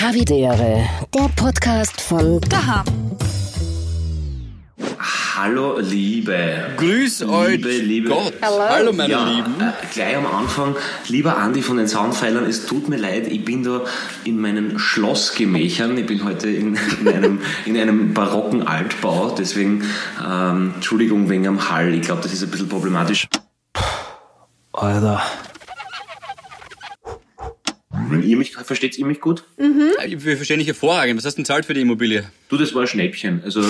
Havidere, 0.00 0.88
der 1.14 1.28
Podcast 1.36 2.00
von 2.00 2.40
Daham. 2.48 2.86
Hallo, 5.36 5.78
Liebe. 5.78 6.70
Grüß 6.78 7.20
liebe, 7.20 7.32
euch 7.34 7.60
Liebe. 7.62 8.08
Gott. 8.08 8.32
Hallo. 8.40 8.64
Hallo 8.66 8.92
meine 8.94 9.12
ja, 9.12 9.28
Lieben. 9.28 9.60
Äh, 9.60 9.72
gleich 9.92 10.16
am 10.16 10.24
Anfang, 10.24 10.74
lieber 11.08 11.36
Andi 11.36 11.60
von 11.60 11.76
den 11.76 11.86
Soundpfeilern, 11.86 12.46
es 12.46 12.64
tut 12.64 12.88
mir 12.88 12.96
leid, 12.96 13.26
ich 13.28 13.44
bin 13.44 13.62
da 13.62 13.82
in 14.24 14.40
meinen 14.40 14.78
Schlossgemächern. 14.78 15.98
Ich 15.98 16.06
bin 16.06 16.24
heute 16.24 16.48
in, 16.48 16.78
in, 17.02 17.08
einem, 17.08 17.40
in 17.66 17.76
einem 17.76 18.14
barocken 18.14 18.66
Altbau, 18.66 19.34
deswegen 19.38 19.84
ähm, 20.26 20.72
Entschuldigung 20.76 21.28
wegen 21.28 21.46
am 21.46 21.70
Hall. 21.70 21.92
Ich 21.92 22.00
glaube, 22.00 22.22
das 22.22 22.32
ist 22.32 22.42
ein 22.42 22.50
bisschen 22.50 22.70
problematisch. 22.70 23.28
Alter. 24.72 25.22
Wenn 28.10 28.22
ihr 28.22 28.36
mich, 28.36 28.54
versteht 28.56 28.98
ihr 28.98 29.06
mich 29.06 29.20
gut? 29.20 29.44
Wir 29.56 30.36
verstehen 30.36 30.58
dich 30.58 30.66
hervorragend. 30.68 31.16
Was 31.18 31.24
hast 31.24 31.34
du 31.34 31.40
denn 31.40 31.44
zahlt 31.46 31.64
für 31.64 31.74
die 31.74 31.80
Immobilie? 31.82 32.24
Du, 32.48 32.56
das 32.56 32.74
war 32.74 32.82
ein 32.82 32.86
Schnäppchen. 32.88 33.42
Also, 33.44 33.60
äh, 33.60 33.64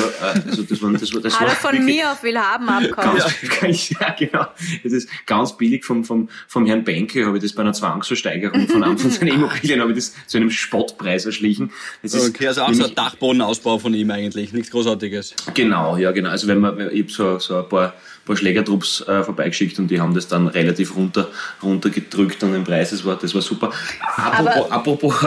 also 0.48 0.62
das 0.62 0.80
war, 0.82 0.90
das 0.92 1.12
war, 1.14 1.20
das 1.20 1.34
Alle 1.36 1.48
war 1.48 1.56
von 1.56 1.72
wirklich- 1.72 1.96
mir 1.96 2.12
auf 2.12 2.22
Willhaben 2.22 2.68
abkommen. 2.68 3.22
Ganz, 3.60 3.90
ja, 3.90 4.10
genau. 4.18 4.46
Das 4.82 4.92
ist 4.92 5.08
ganz 5.26 5.56
billig 5.56 5.84
vom, 5.84 6.04
vom, 6.04 6.28
vom 6.48 6.66
Herrn 6.66 6.84
Benke, 6.84 7.26
habe 7.26 7.36
ich 7.36 7.42
das 7.42 7.52
bei 7.52 7.62
einer 7.62 7.72
Zwangsversteigerung 7.74 8.68
von 8.68 8.82
einem 8.82 8.98
von 8.98 9.10
seinen 9.10 9.28
Immobilien, 9.34 9.80
habe 9.80 9.90
ich 9.92 9.96
das 9.98 10.14
zu 10.26 10.38
einem 10.38 10.50
Spottpreis 10.50 11.26
erschlichen. 11.26 11.70
Das 12.02 12.14
ist 12.14 12.28
Okay, 12.30 12.48
also 12.48 12.62
auch 12.62 12.72
so 12.72 12.84
ein 12.84 12.94
Dachbodenausbau 12.94 13.78
von 13.78 13.92
ihm 13.94 14.10
eigentlich. 14.10 14.52
Nichts 14.52 14.70
Großartiges. 14.70 15.34
Genau, 15.54 15.96
ja, 15.96 16.10
genau. 16.12 16.30
Also 16.30 16.46
wenn 16.48 16.60
man, 16.60 16.78
ich 16.92 17.02
habe 17.02 17.12
so, 17.12 17.38
so 17.38 17.58
ein 17.58 17.68
paar, 17.68 17.94
paar 18.30 18.36
Schlägertrupps 18.36 19.00
äh, 19.08 19.24
vorbeigeschickt 19.24 19.78
und 19.80 19.88
die 19.88 20.00
haben 20.00 20.14
das 20.14 20.28
dann 20.28 20.46
relativ 20.46 20.94
runter, 20.94 21.28
runtergedrückt 21.62 22.42
an 22.44 22.52
den 22.52 22.64
Preis. 22.64 22.90
Das 22.90 23.04
war, 23.04 23.16
das 23.16 23.34
war 23.34 23.42
super. 23.42 23.72
Apropos, 24.00 24.70
apropos 24.70 25.24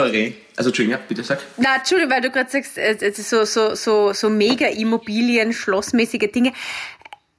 also 0.56 0.70
Entschuldigung, 0.70 0.92
ja, 0.92 1.04
bitte 1.06 1.22
sag. 1.22 1.40
Na, 1.58 1.76
Entschuldigung, 1.76 2.12
weil 2.12 2.22
du 2.22 2.30
gerade 2.30 2.50
sagst, 2.50 2.78
äh, 2.78 2.96
es 3.00 3.18
ist 3.18 3.28
so, 3.28 3.44
so, 3.44 3.74
so, 3.74 4.12
so 4.12 4.30
mega 4.30 4.66
Immobilien, 4.68 5.52
schlossmäßige 5.52 6.30
Dinge. 6.32 6.52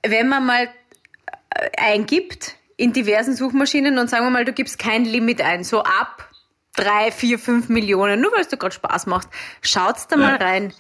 Wenn 0.06 0.28
man 0.28 0.46
mal 0.46 0.70
äh, 1.50 1.70
eingibt 1.78 2.56
in 2.78 2.94
diversen 2.94 3.36
Suchmaschinen 3.36 3.98
und 3.98 4.10
sagen 4.10 4.26
wir 4.26 4.30
mal, 4.30 4.46
du 4.46 4.54
gibst 4.54 4.78
kein 4.78 5.06
Limit 5.06 5.42
ein, 5.42 5.64
so 5.64 5.82
ab 5.82 6.30
drei, 6.76 7.12
vier, 7.12 7.40
fünf 7.40 7.70
Millionen, 7.70 8.22
nur 8.22 8.34
weil 8.34 8.42
es 8.42 8.50
dir 8.50 8.58
gerade 8.58 8.76
Spaß 8.76 9.08
macht, 9.08 9.30
schaut's 9.62 10.08
da 10.08 10.18
mal 10.18 10.36
rein. 10.36 10.74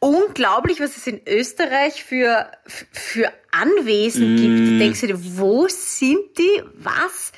Unglaublich, 0.00 0.80
was 0.80 0.96
es 0.96 1.06
in 1.06 1.20
Österreich 1.26 2.04
für, 2.04 2.50
für 2.66 3.32
Anwesen 3.50 4.36
gibt. 4.36 4.80
Denkst 4.80 5.00
du 5.00 5.06
dir, 5.08 5.38
wo 5.38 5.66
sind 5.68 6.38
die? 6.38 6.62
Was? 6.74 7.32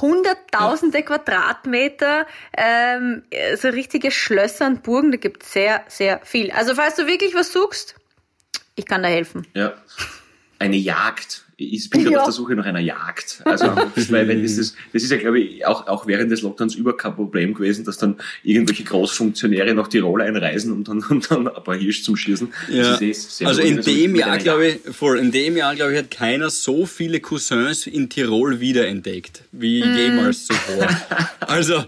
Hunderttausende 0.00 1.02
Quadratmeter, 1.02 2.26
ähm, 2.54 3.22
so 3.56 3.68
richtige 3.68 4.10
Schlösser 4.10 4.66
und 4.66 4.82
Burgen, 4.82 5.10
da 5.10 5.16
gibt 5.16 5.42
es 5.42 5.52
sehr, 5.54 5.82
sehr 5.88 6.20
viel. 6.22 6.50
Also 6.50 6.74
falls 6.74 6.96
du 6.96 7.06
wirklich 7.06 7.34
was 7.34 7.50
suchst, 7.50 7.94
ich 8.74 8.84
kann 8.84 9.02
da 9.02 9.08
helfen. 9.08 9.46
Ja. 9.54 9.72
Eine 10.58 10.76
Jagd. 10.76 11.46
Ich 11.62 11.90
bin 11.90 12.10
Ja. 12.10 12.18
auf 12.20 12.24
der 12.24 12.32
Suche 12.32 12.54
nach 12.54 12.64
einer 12.64 12.80
Jagd. 12.80 13.42
Also, 13.44 13.66
weil, 14.08 14.26
wenn 14.28 14.42
das, 14.42 14.52
ist, 14.52 14.74
das 14.92 15.02
ist 15.02 15.10
ja, 15.10 15.18
glaube 15.18 15.40
ich, 15.40 15.66
auch, 15.66 15.86
auch 15.88 16.06
während 16.06 16.30
des 16.32 16.42
Lockdowns 16.42 16.74
über 16.74 16.96
kein 16.96 17.14
Problem 17.14 17.52
gewesen, 17.54 17.84
dass 17.84 17.98
dann 17.98 18.16
irgendwelche 18.42 18.84
Großfunktionäre 18.84 19.74
nach 19.74 19.88
Tirol 19.88 20.22
einreisen, 20.22 20.72
um 20.72 20.84
dann, 20.84 21.04
um 21.10 21.20
dann 21.20 21.48
ein 21.48 21.62
paar 21.64 21.76
Hirsch 21.76 22.02
zum 22.02 22.16
Schießen. 22.16 22.52
Ja. 22.70 22.98
Eh 23.00 23.12
sehr 23.12 23.46
Also 23.48 23.62
in 23.62 23.80
dem 23.82 24.14
Jahr, 24.14 24.38
glaube 24.38 24.68
ich, 24.68 24.94
voll, 24.94 25.18
in 25.18 25.30
dem 25.32 25.56
Jahr, 25.56 25.74
glaube 25.74 25.92
ich, 25.92 25.98
hat 25.98 26.10
keiner 26.10 26.48
so 26.50 26.86
viele 26.86 27.20
Cousins 27.20 27.86
in 27.86 28.08
Tirol 28.08 28.60
wiederentdeckt, 28.60 29.42
wie 29.52 29.84
jemals 29.84 30.46
zuvor. 30.46 30.88
Also, 31.46 31.82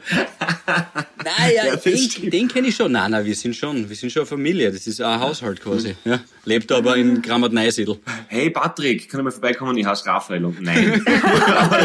naja, 1.25 1.67
Ja, 1.67 1.77
den, 1.77 2.31
den 2.31 2.48
kenne 2.48 2.69
ich 2.69 2.75
schon. 2.75 2.91
Nein, 2.92 3.12
nein, 3.12 3.25
wir 3.25 3.34
sind 3.34 3.55
schon, 3.55 3.89
wir 3.89 3.95
sind 3.95 4.11
schon 4.11 4.23
eine 4.23 4.27
Familie. 4.27 4.73
Das 4.73 4.86
ist 4.86 5.01
ein 5.01 5.20
Haushalt 5.20 5.61
quasi. 5.61 5.95
Ja. 6.05 6.20
Lebt 6.45 6.73
aber 6.73 6.97
in 6.97 7.23
Grammat 7.23 7.53
Neusiedl. 7.53 7.98
Hey 8.29 8.51
Patrick, 8.51 9.09
kann 9.09 9.20
ich 9.20 9.25
mal 9.25 9.31
vorbeikommen? 9.31 9.61
Ich 9.77 9.86
heiße 9.86 10.06
Raphael 10.06 10.45
und 10.45 10.61
nein. 10.61 11.05
aber, 11.56 11.78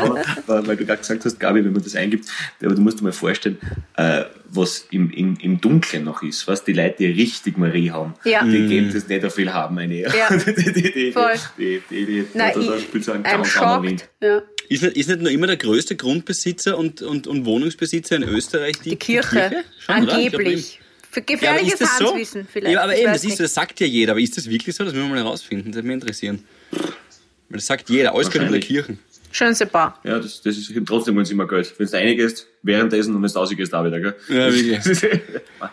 aber, 0.00 0.24
aber, 0.46 0.66
weil 0.66 0.76
du 0.76 0.86
gerade 0.86 0.98
gesagt 0.98 1.24
hast, 1.24 1.38
Gabi, 1.40 1.64
wenn 1.64 1.72
man 1.72 1.82
das 1.82 1.94
eingibt, 1.96 2.26
aber 2.62 2.74
du 2.74 2.80
musst 2.80 3.00
dir 3.00 3.04
mal 3.04 3.12
vorstellen, 3.12 3.58
äh, 3.96 4.24
was 4.48 4.86
im, 4.90 5.10
im, 5.10 5.36
im 5.40 5.60
Dunkeln 5.60 6.04
noch 6.04 6.22
ist, 6.22 6.46
was 6.46 6.64
die 6.64 6.72
Leute, 6.72 6.96
die 7.00 7.06
richtig 7.06 7.58
Marie 7.58 7.90
haben, 7.90 8.14
Ja. 8.24 8.44
die 8.44 8.66
geben 8.66 8.92
das 8.92 9.08
nicht 9.08 9.24
auf 9.24 9.34
viel 9.34 9.52
haben, 9.52 9.78
eine. 9.78 10.00
Ja. 10.00 10.10
die, 10.30 10.72
die, 10.72 10.92
die, 10.92 11.12
Voll. 11.12 11.32
die, 11.58 11.82
die, 11.90 12.06
die, 12.06 12.26
Nein, 12.34 12.52
so 12.54 13.44
shocked. 13.44 14.08
Ja. 14.20 14.42
Ist 14.68 14.82
nicht, 14.82 14.96
ist 14.96 15.08
nicht 15.08 15.20
nur 15.20 15.30
immer 15.30 15.46
der 15.46 15.56
größte 15.56 15.96
Grundbesitzer 15.96 16.76
und, 16.76 17.02
und, 17.02 17.26
und 17.26 17.44
Wohnungsbesitzer 17.44 18.16
in 18.16 18.24
Österreich 18.24 18.80
die, 18.80 18.90
Die 18.90 18.96
Kirche, 18.96 19.62
Schon, 19.78 20.02
oder? 20.04 20.18
Ich 20.18 20.30
glaub 20.30 20.40
angeblich. 20.40 20.80
Ja, 21.16 21.22
gefährliches 21.22 21.80
ist 21.80 21.82
das 21.82 21.98
so? 21.98 22.16
Vielleicht. 22.50 22.74
Ja, 22.74 22.82
aber 22.82 22.94
ich 22.94 23.02
eben, 23.02 23.12
das, 23.12 23.22
ist, 23.22 23.30
nicht. 23.30 23.40
das 23.40 23.54
sagt 23.54 23.80
ja 23.80 23.86
jeder. 23.86 24.12
Aber 24.12 24.20
ist 24.20 24.36
das 24.36 24.48
wirklich 24.48 24.74
so? 24.74 24.84
Das 24.84 24.92
müssen 24.92 25.08
wir 25.08 25.14
mal 25.14 25.24
herausfinden. 25.24 25.70
Das 25.70 25.76
würde 25.76 25.88
mich 25.88 25.94
interessieren. 25.94 26.44
Weil 26.70 27.58
das 27.58 27.66
sagt 27.66 27.88
jeder. 27.90 28.14
Alles 28.14 28.30
gehört 28.30 28.46
in 28.48 28.52
der. 28.52 28.60
Kirche. 28.60 28.98
Schön 29.32 29.54
super. 29.54 29.98
Ja, 30.02 30.18
das, 30.18 30.40
das 30.40 30.56
ist 30.56 30.72
trotzdem 30.86 31.16
uns 31.18 31.30
immer 31.30 31.46
Geld. 31.46 31.74
Wenn 31.76 31.86
du 31.86 31.92
reingehst, 31.92 32.46
währenddessen 32.62 33.14
und 33.14 33.22
wenn 33.22 33.30
du 33.30 33.38
rausgehst, 33.38 33.74
auch 33.74 33.84
wieder, 33.84 34.00
gell? 34.00 34.14
Ja, 34.28 34.50
wirklich. 34.50 34.78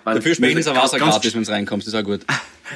Dafür 0.06 0.36
später 0.36 0.60
ist 0.60 0.68
ein 0.68 0.76
Wasser 0.76 1.00
Ganz- 1.00 1.14
gratis, 1.14 1.34
wenn 1.34 1.44
es 1.44 1.50
reinkommt. 1.50 1.84
Das 1.84 1.94
ist 1.94 1.98
auch 1.98 2.04
gut. 2.04 2.26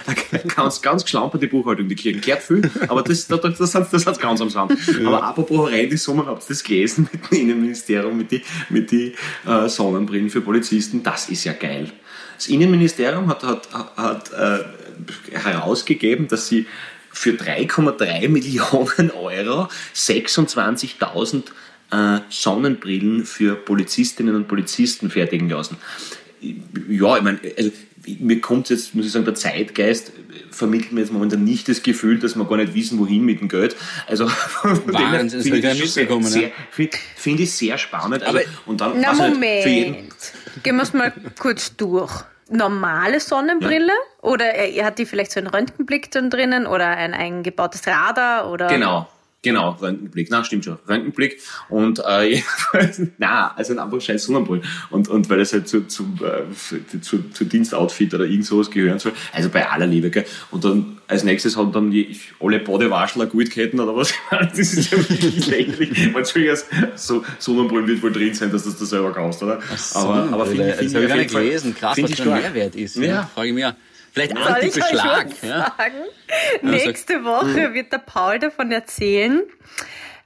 ganz, 0.55 0.81
ganz 0.81 1.03
geschlampert 1.03 1.41
die 1.41 1.47
Buchhaltung, 1.47 1.87
die 1.89 1.95
Kirchen 1.95 2.21
kehrt 2.21 2.41
viel, 2.43 2.69
aber 2.87 3.01
das, 3.01 3.27
das, 3.27 3.41
das, 3.41 3.57
das, 3.57 3.71
das, 3.71 3.89
das 3.89 4.05
hat's 4.05 4.19
ganz 4.19 4.39
am 4.41 4.49
Sand. 4.49 4.77
Aber 5.05 5.23
apropos 5.23 5.71
rein 5.71 5.89
die 5.89 5.97
Summen, 5.97 6.25
habt 6.25 6.43
ihr 6.43 6.47
das 6.49 6.63
gelesen 6.63 7.09
mit 7.11 7.31
dem 7.31 7.37
Innenministerium, 7.37 8.17
mit 8.17 8.31
die, 8.31 8.41
mit 8.69 8.91
die 8.91 9.13
äh, 9.45 9.67
Sonnenbrillen 9.67 10.29
für 10.29 10.41
Polizisten? 10.41 11.03
Das 11.03 11.29
ist 11.29 11.43
ja 11.43 11.53
geil. 11.53 11.91
Das 12.37 12.47
Innenministerium 12.47 13.27
hat, 13.29 13.43
hat, 13.43 13.67
hat 13.97 14.31
äh, 14.31 15.37
herausgegeben, 15.37 16.27
dass 16.27 16.47
sie 16.47 16.67
für 17.11 17.31
3,3 17.31 18.29
Millionen 18.29 19.11
Euro 19.11 19.69
26.000 19.95 21.43
äh, 21.91 22.19
Sonnenbrillen 22.29 23.25
für 23.25 23.55
Polizistinnen 23.55 24.35
und 24.35 24.47
Polizisten 24.47 25.09
fertigen 25.09 25.49
lassen. 25.49 25.77
Ja, 26.41 27.17
ich 27.17 27.23
meine, 27.23 27.39
also, 27.57 27.71
mir 28.19 28.41
kommt 28.41 28.69
jetzt, 28.69 28.95
muss 28.95 29.05
ich 29.05 29.11
sagen, 29.11 29.25
der 29.25 29.35
Zeitgeist 29.35 30.11
vermittelt 30.51 30.91
mir 30.91 31.01
jetzt 31.01 31.11
momentan 31.11 31.43
nicht 31.43 31.67
das 31.67 31.83
Gefühl, 31.83 32.19
dass 32.19 32.35
wir 32.35 32.45
gar 32.45 32.57
nicht 32.57 32.73
wissen, 32.73 32.99
wohin 32.99 33.23
mit 33.23 33.41
dem 33.41 33.49
Geld. 33.49 33.75
Also, 34.07 34.27
Wahnsinn, 34.63 35.41
finde 35.41 35.57
ich 35.57 35.65
ich 35.65 35.81
nicht 35.81 35.93
sehr, 35.93 36.21
sehr, 36.21 36.41
ja. 36.41 36.49
finde 36.71 36.97
finde 37.15 37.43
ich 37.43 37.51
sehr 37.53 37.77
spannend. 37.77 38.23
Also, 38.23 38.39
Aber- 38.39 38.47
und 38.65 38.81
dann, 38.81 38.99
Na 38.99 39.13
ich 39.13 39.37
nicht, 39.37 39.63
für 39.63 39.69
jeden, 39.69 39.91
Moment. 39.91 40.33
Gehen 40.63 40.75
wir 40.75 40.83
es 40.83 40.93
mal 40.93 41.13
kurz 41.39 41.75
durch. 41.75 42.23
Normale 42.49 43.19
Sonnenbrille? 43.19 43.91
Oder 44.21 44.55
äh, 44.55 44.81
hat 44.83 44.99
die 44.99 45.05
vielleicht 45.05 45.31
so 45.31 45.39
einen 45.39 45.47
Röntgenblick 45.47 46.11
dann 46.11 46.29
drinnen 46.29 46.65
oder 46.65 46.87
ein 46.87 47.13
eingebautes 47.13 47.85
Radar? 47.85 48.49
Oder? 48.49 48.67
Genau, 48.67 49.07
genau, 49.47 49.71
Röntgenblick. 49.71 50.27
Na, 50.29 50.43
stimmt 50.43 50.65
schon. 50.65 50.77
Röntgenblick. 50.87 51.39
Und 51.69 51.99
äh, 52.05 52.41
na, 53.17 53.53
also 53.55 53.77
einfach 53.77 54.01
scheiß 54.01 54.23
Sonnenbrillen. 54.23 54.63
Und, 54.89 55.07
und 55.07 55.29
weil 55.29 55.39
es 55.41 55.53
halt 55.53 55.67
zu, 55.67 55.87
zu, 55.87 56.03
äh, 56.21 56.99
zu, 57.01 57.29
zu 57.31 57.45
Dienstoutfit 57.45 58.13
oder 58.13 58.25
irgend 58.25 58.45
sowas 58.45 58.69
gehören 58.69 58.99
soll. 58.99 59.13
Also 59.33 59.49
bei 59.49 59.67
aller 59.69 59.87
Liebe, 59.87 60.09
gell. 60.09 60.25
Und 60.51 60.63
dann 60.63 60.97
als 61.07 61.23
nächstes 61.23 61.55
hat 61.55 61.73
dann 61.73 61.91
die, 61.91 62.19
alle 62.39 62.59
Badewaschler 62.59 63.27
Gutketten 63.27 63.79
oder 63.79 63.95
was. 63.95 64.13
Das 64.29 64.59
ist 64.59 64.91
ja 64.91 64.97
wirklich 64.97 65.47
lächerlich. 65.47 66.13
Man 66.13 66.25
zuerst 66.25 66.67
so 66.95 67.23
Sonnenbrillen 67.39 67.87
wird 67.87 68.03
wohl 68.03 68.11
drin 68.11 68.33
sein, 68.33 68.51
dass 68.51 68.63
du 68.63 68.69
das 68.71 68.79
da 68.79 68.85
selber 68.85 69.13
kaufst, 69.13 69.41
oder? 69.43 69.59
aber, 69.93 70.29
aber 70.31 70.45
finde 70.45 70.67
das 70.67 70.77
find 70.77 70.91
ich 70.91 70.97
auf 70.97 71.01
gar 71.01 71.09
jeden 71.09 71.17
nicht 71.19 71.31
gelesen. 71.31 71.75
Krass, 71.75 71.95
find 71.95 72.09
was 72.09 72.19
ich 72.19 72.23
der. 72.23 72.35
Mehrwert 72.35 72.75
ist. 72.75 72.95
Ja. 72.97 73.03
Ja. 73.03 73.31
Frage 73.33 73.47
ich 73.49 73.53
mich 73.53 73.65
auch. 73.65 73.73
Vielleicht 74.17 74.35
Anti-Beschlag. 74.35 75.27
Ja. 75.43 75.75
Nächste 76.63 77.23
Woche 77.23 77.73
wird 77.75 77.91
der 77.91 77.99
Paul 77.99 78.39
davon 78.39 78.71
erzählen, 78.71 79.43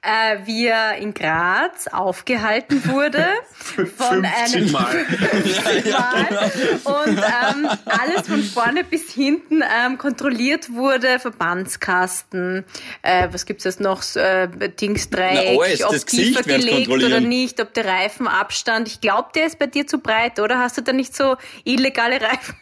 äh, 0.01 0.37
wie 0.45 0.65
er 0.65 0.97
in 0.97 1.13
Graz 1.13 1.87
aufgehalten 1.87 2.85
wurde 2.87 3.23
von 3.53 4.25
50 4.25 4.55
einem 4.55 4.71
Mal. 4.71 5.05
50 5.05 5.93
Mal 5.93 6.51
und 6.83 7.17
ähm, 7.17 7.69
alles 7.85 8.27
von 8.27 8.41
vorne 8.41 8.83
bis 8.83 9.11
hinten 9.11 9.61
ähm, 9.61 9.97
kontrolliert 9.99 10.73
wurde, 10.73 11.19
Verbandskasten, 11.19 12.65
äh, 13.03 13.27
was 13.31 13.45
gibt's 13.45 13.63
jetzt 13.63 13.79
noch, 13.79 14.03
äh, 14.15 14.47
Dingsdreieck, 14.47 15.59
Na, 15.79 15.87
ob 15.87 16.05
tiefer 16.07 16.41
gelegt 16.43 16.89
oder 16.89 17.19
nicht, 17.19 17.61
ob 17.61 17.73
der 17.75 17.85
Reifenabstand, 17.85 18.87
ich 18.87 19.01
glaube, 19.01 19.29
der 19.35 19.45
ist 19.45 19.59
bei 19.59 19.67
dir 19.67 19.85
zu 19.85 19.99
breit, 19.99 20.39
oder? 20.39 20.59
Hast 20.59 20.77
du 20.77 20.81
da 20.81 20.93
nicht 20.93 21.15
so 21.15 21.35
illegale 21.63 22.19
Reifen, 22.21 22.55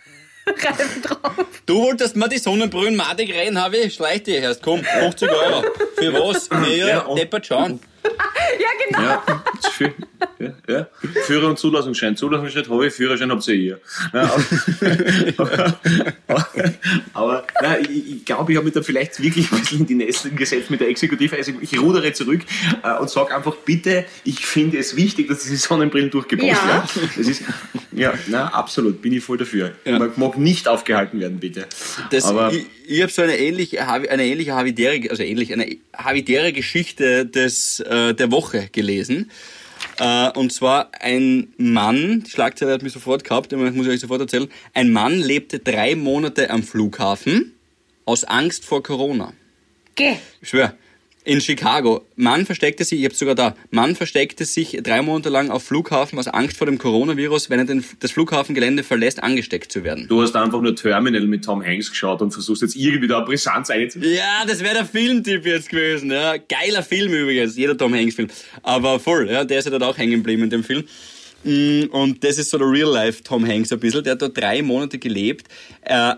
Reifen 0.57 1.01
drauf? 1.01 1.34
Du 1.66 1.81
wolltest 1.84 2.16
mir 2.16 2.28
die 2.30 2.38
Sonnenbrillen 2.38 2.96
madig 2.96 3.34
rein, 3.36 3.62
habe 3.62 3.78
ich. 3.78 3.94
Schleich 3.96 4.24
dir 4.24 4.40
erst. 4.40 4.62
Komm, 4.63 4.84
50 4.84 5.30
Euro. 5.30 5.63
Für 5.96 6.13
was? 6.13 6.50
Ja, 6.69 6.88
Ja, 6.88 7.16
deppert 7.16 7.46
schauen. 7.46 7.80
Ja, 8.60 8.68
genau. 8.88 9.01
Ja. 9.07 9.42
Ja, 10.40 10.54
ja. 10.68 10.88
Führer- 11.25 11.50
und 11.50 11.60
Zulassungsschein. 11.60 12.16
Zulassungsschein 12.16 12.68
habe 12.68 12.88
ich, 12.88 12.94
Führerschein 12.94 13.31
habt 13.31 13.48
ihr 13.48 13.56
ihr. 13.56 13.80
Ja, 14.13 14.36
aber 15.38 15.80
aber 17.13 17.48
nein, 17.62 17.88
ich, 17.90 18.16
ich 18.16 18.25
glaube, 18.25 18.51
ich 18.51 18.57
habe 18.57 18.66
mich 18.66 18.74
da 18.74 18.81
vielleicht 18.81 19.22
wirklich 19.22 19.51
ein 19.51 19.60
bisschen 19.60 19.80
in 19.81 19.86
die 19.86 19.96
Nesseln 19.96 20.36
gesetzt 20.36 20.69
mit 20.69 20.80
der 20.80 20.90
Exekutive. 20.90 21.36
Also 21.36 21.51
ich 21.60 21.80
rudere 21.80 22.12
zurück 22.13 22.42
äh, 22.84 22.98
und 23.00 23.10
sage 23.10 23.36
einfach, 23.36 23.56
bitte, 23.57 24.06
ich 24.24 24.46
finde 24.46 24.78
es 24.78 24.96
wichtig, 24.96 25.28
dass 25.28 25.44
diese 25.44 25.57
Sonnenbrillen 25.57 26.10
durchgebracht 26.10 26.48
Ja. 26.50 26.68
werden. 26.68 27.10
Das 27.18 27.28
ist, 27.28 27.44
ja, 27.92 28.13
na, 28.28 28.48
absolut, 28.48 29.01
bin 29.01 29.13
ich 29.13 29.24
voll 29.24 29.38
dafür. 29.38 29.74
Ja. 29.86 30.00
Man 30.00 30.12
mag 30.16 30.38
nicht 30.38 30.68
aufgehalten 30.68 31.19
werden, 31.19 31.40
bitte. 31.40 31.68
Das, 32.12 32.25
aber 32.25 32.51
ich 32.54 32.66
ich 32.92 33.04
habe 33.04 33.12
so 33.12 33.22
eine 33.22 33.38
ähnliche, 33.38 33.88
eine 33.88 34.25
ähnliche 34.25 34.56
havidäre, 34.56 35.12
also 35.12 35.22
ähnlich, 35.22 35.54
eine 35.54 35.78
havidäre 35.96 36.51
Geschichte 36.51 37.24
des, 37.24 37.84
äh, 37.89 38.13
der 38.13 38.31
Woche 38.31 38.69
gelesen. 38.71 39.31
Äh, 40.00 40.30
und 40.31 40.53
zwar 40.53 40.91
ein 41.00 41.53
Mann, 41.57 42.24
die 42.25 42.31
Schlagzeile 42.31 42.74
hat 42.74 42.83
mich 42.83 42.94
sofort 42.94 43.24
gehabt, 43.24 43.51
das 43.51 43.59
muss 43.74 43.86
ich 43.88 43.94
euch 43.94 44.00
sofort 44.00 44.21
erzählen. 44.21 44.50
Ein 44.74 44.91
Mann 44.91 45.19
lebte 45.19 45.59
drei 45.59 45.95
Monate 45.95 46.50
am 46.50 46.63
Flughafen 46.63 47.53
aus 48.06 48.24
Angst 48.24 48.65
vor 48.65 48.83
Corona. 48.83 49.33
Geh. 49.95 50.15
Ich 50.41 50.50
schwör. 50.50 50.74
In 51.29 51.41
Chicago. 51.41 52.05
Mann 52.15 52.45
versteckte 52.47 52.83
sich, 52.83 52.99
ich 52.99 53.05
hab's 53.05 53.19
sogar 53.19 53.35
da, 53.35 53.55
Mann 53.69 53.95
versteckte 53.95 54.45
sich 54.45 54.79
drei 54.81 55.03
Monate 55.03 55.29
lang 55.29 55.51
auf 55.51 55.63
Flughafen 55.63 56.17
aus 56.17 56.27
Angst 56.27 56.57
vor 56.57 56.65
dem 56.65 56.79
Coronavirus, 56.79 57.51
wenn 57.51 57.59
er 57.59 57.65
den, 57.65 57.85
das 57.99 58.11
Flughafengelände 58.11 58.81
verlässt, 58.83 59.21
angesteckt 59.21 59.71
zu 59.71 59.83
werden. 59.83 60.07
du 60.07 60.23
hast 60.23 60.35
einfach 60.35 60.59
nur 60.59 60.75
Terminal 60.75 61.21
mit 61.27 61.45
Tom 61.45 61.63
Hanks 61.63 61.91
geschaut 61.91 62.23
und 62.23 62.31
versuchst 62.31 62.63
jetzt 62.63 62.75
irgendwie 62.75 63.07
da 63.07 63.19
Brisanz 63.19 63.69
einzubauen. 63.69 64.11
Ja, 64.11 64.43
das 64.47 64.61
wäre 64.61 64.73
der 64.73 64.85
Filmtipp 64.85 65.45
jetzt 65.45 65.69
gewesen. 65.69 66.09
Ja. 66.09 66.37
Geiler 66.37 66.81
Film 66.81 67.13
übrigens, 67.13 67.55
jeder 67.55 67.77
Tom 67.77 67.93
Hanks 67.93 68.15
Film. 68.15 68.29
Aber 68.63 68.99
voll, 68.99 69.29
ja, 69.29 69.43
der 69.43 69.59
ist 69.59 69.65
ja 69.65 69.71
dort 69.71 69.83
auch 69.83 69.97
hängen 69.99 70.13
geblieben 70.13 70.43
in 70.43 70.49
dem 70.49 70.63
Film. 70.63 70.83
Mm, 71.43 71.83
Und 71.91 72.23
das 72.23 72.37
ist 72.37 72.49
so 72.49 72.57
der 72.57 72.69
Real-Life 72.69 73.23
Tom 73.23 73.47
Hanks 73.47 73.71
ein 73.71 73.79
bisschen. 73.79 74.03
Der 74.03 74.13
hat 74.13 74.21
dort 74.21 74.35
drei 74.37 74.61
Monate 74.61 74.97
gelebt. 74.97 75.47
Äh, 75.83 76.15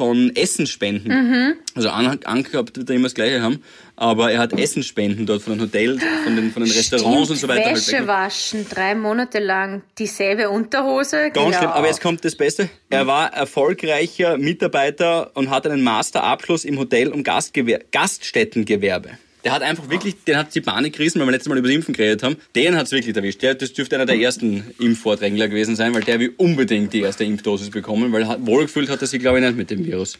von 0.00 0.34
Essensspenden. 0.34 1.56
Also 1.74 1.90
an- 1.90 2.20
angehabt 2.24 2.74
wird 2.78 2.88
er 2.88 2.96
immer 2.96 3.04
das 3.04 3.14
Gleiche 3.14 3.42
haben, 3.42 3.62
aber 3.96 4.32
er 4.32 4.38
hat 4.38 4.58
Essensspenden 4.58 5.26
dort 5.26 5.42
von 5.42 5.52
den 5.52 5.60
Hotels, 5.60 6.02
von 6.24 6.36
den, 6.36 6.50
von 6.52 6.64
den 6.64 6.72
Restaurants 6.72 7.28
und 7.28 7.36
so 7.36 7.46
weiter. 7.48 7.72
Wäsche 7.72 8.06
waschen, 8.06 8.64
drei 8.66 8.94
Monate 8.94 9.40
lang 9.40 9.82
dieselbe 9.98 10.48
Unterhose. 10.48 11.30
Ganz 11.34 11.52
Ja. 11.52 11.58
schlimm. 11.58 11.70
Aber 11.72 11.86
jetzt 11.86 12.00
kommt 12.00 12.24
das 12.24 12.34
Beste. 12.34 12.70
Er 12.88 13.06
war 13.06 13.30
erfolgreicher 13.34 14.38
Mitarbeiter 14.38 15.32
und 15.34 15.50
hat 15.50 15.66
einen 15.66 15.82
Masterabschluss 15.82 16.64
im 16.64 16.78
Hotel- 16.78 17.08
und 17.12 17.22
Gastgewer 17.24 17.80
Gaststättengewerbe. 17.92 19.10
Der 19.44 19.52
hat 19.52 19.62
einfach 19.62 19.88
wirklich, 19.88 20.16
den 20.26 20.36
hat 20.36 20.54
die 20.54 20.60
Panik 20.60 20.94
gerissen, 20.96 21.18
weil 21.20 21.26
wir 21.26 21.32
letztes 21.32 21.48
Mal 21.48 21.56
über 21.58 21.68
das 21.68 21.74
Impfen 21.74 21.94
geredet 21.94 22.22
haben. 22.22 22.36
Den 22.54 22.76
hat's 22.76 22.92
wirklich 22.92 23.16
erwischt. 23.16 23.40
Der, 23.42 23.54
das 23.54 23.72
dürfte 23.72 23.96
einer 23.96 24.06
der 24.06 24.16
ersten 24.16 24.64
Impfvordrängler 24.78 25.48
gewesen 25.48 25.76
sein, 25.76 25.94
weil 25.94 26.02
der 26.02 26.20
will 26.20 26.34
unbedingt 26.36 26.92
die 26.92 27.00
erste 27.00 27.24
Impfdosis 27.24 27.70
bekommen, 27.70 28.12
weil 28.12 28.28
hat- 28.28 28.44
wohlgefühlt 28.44 28.90
hat 28.90 29.00
er 29.00 29.06
sich, 29.06 29.20
glaube 29.20 29.38
ich, 29.38 29.44
nicht 29.44 29.56
mit 29.56 29.70
dem 29.70 29.84
Virus. 29.86 30.18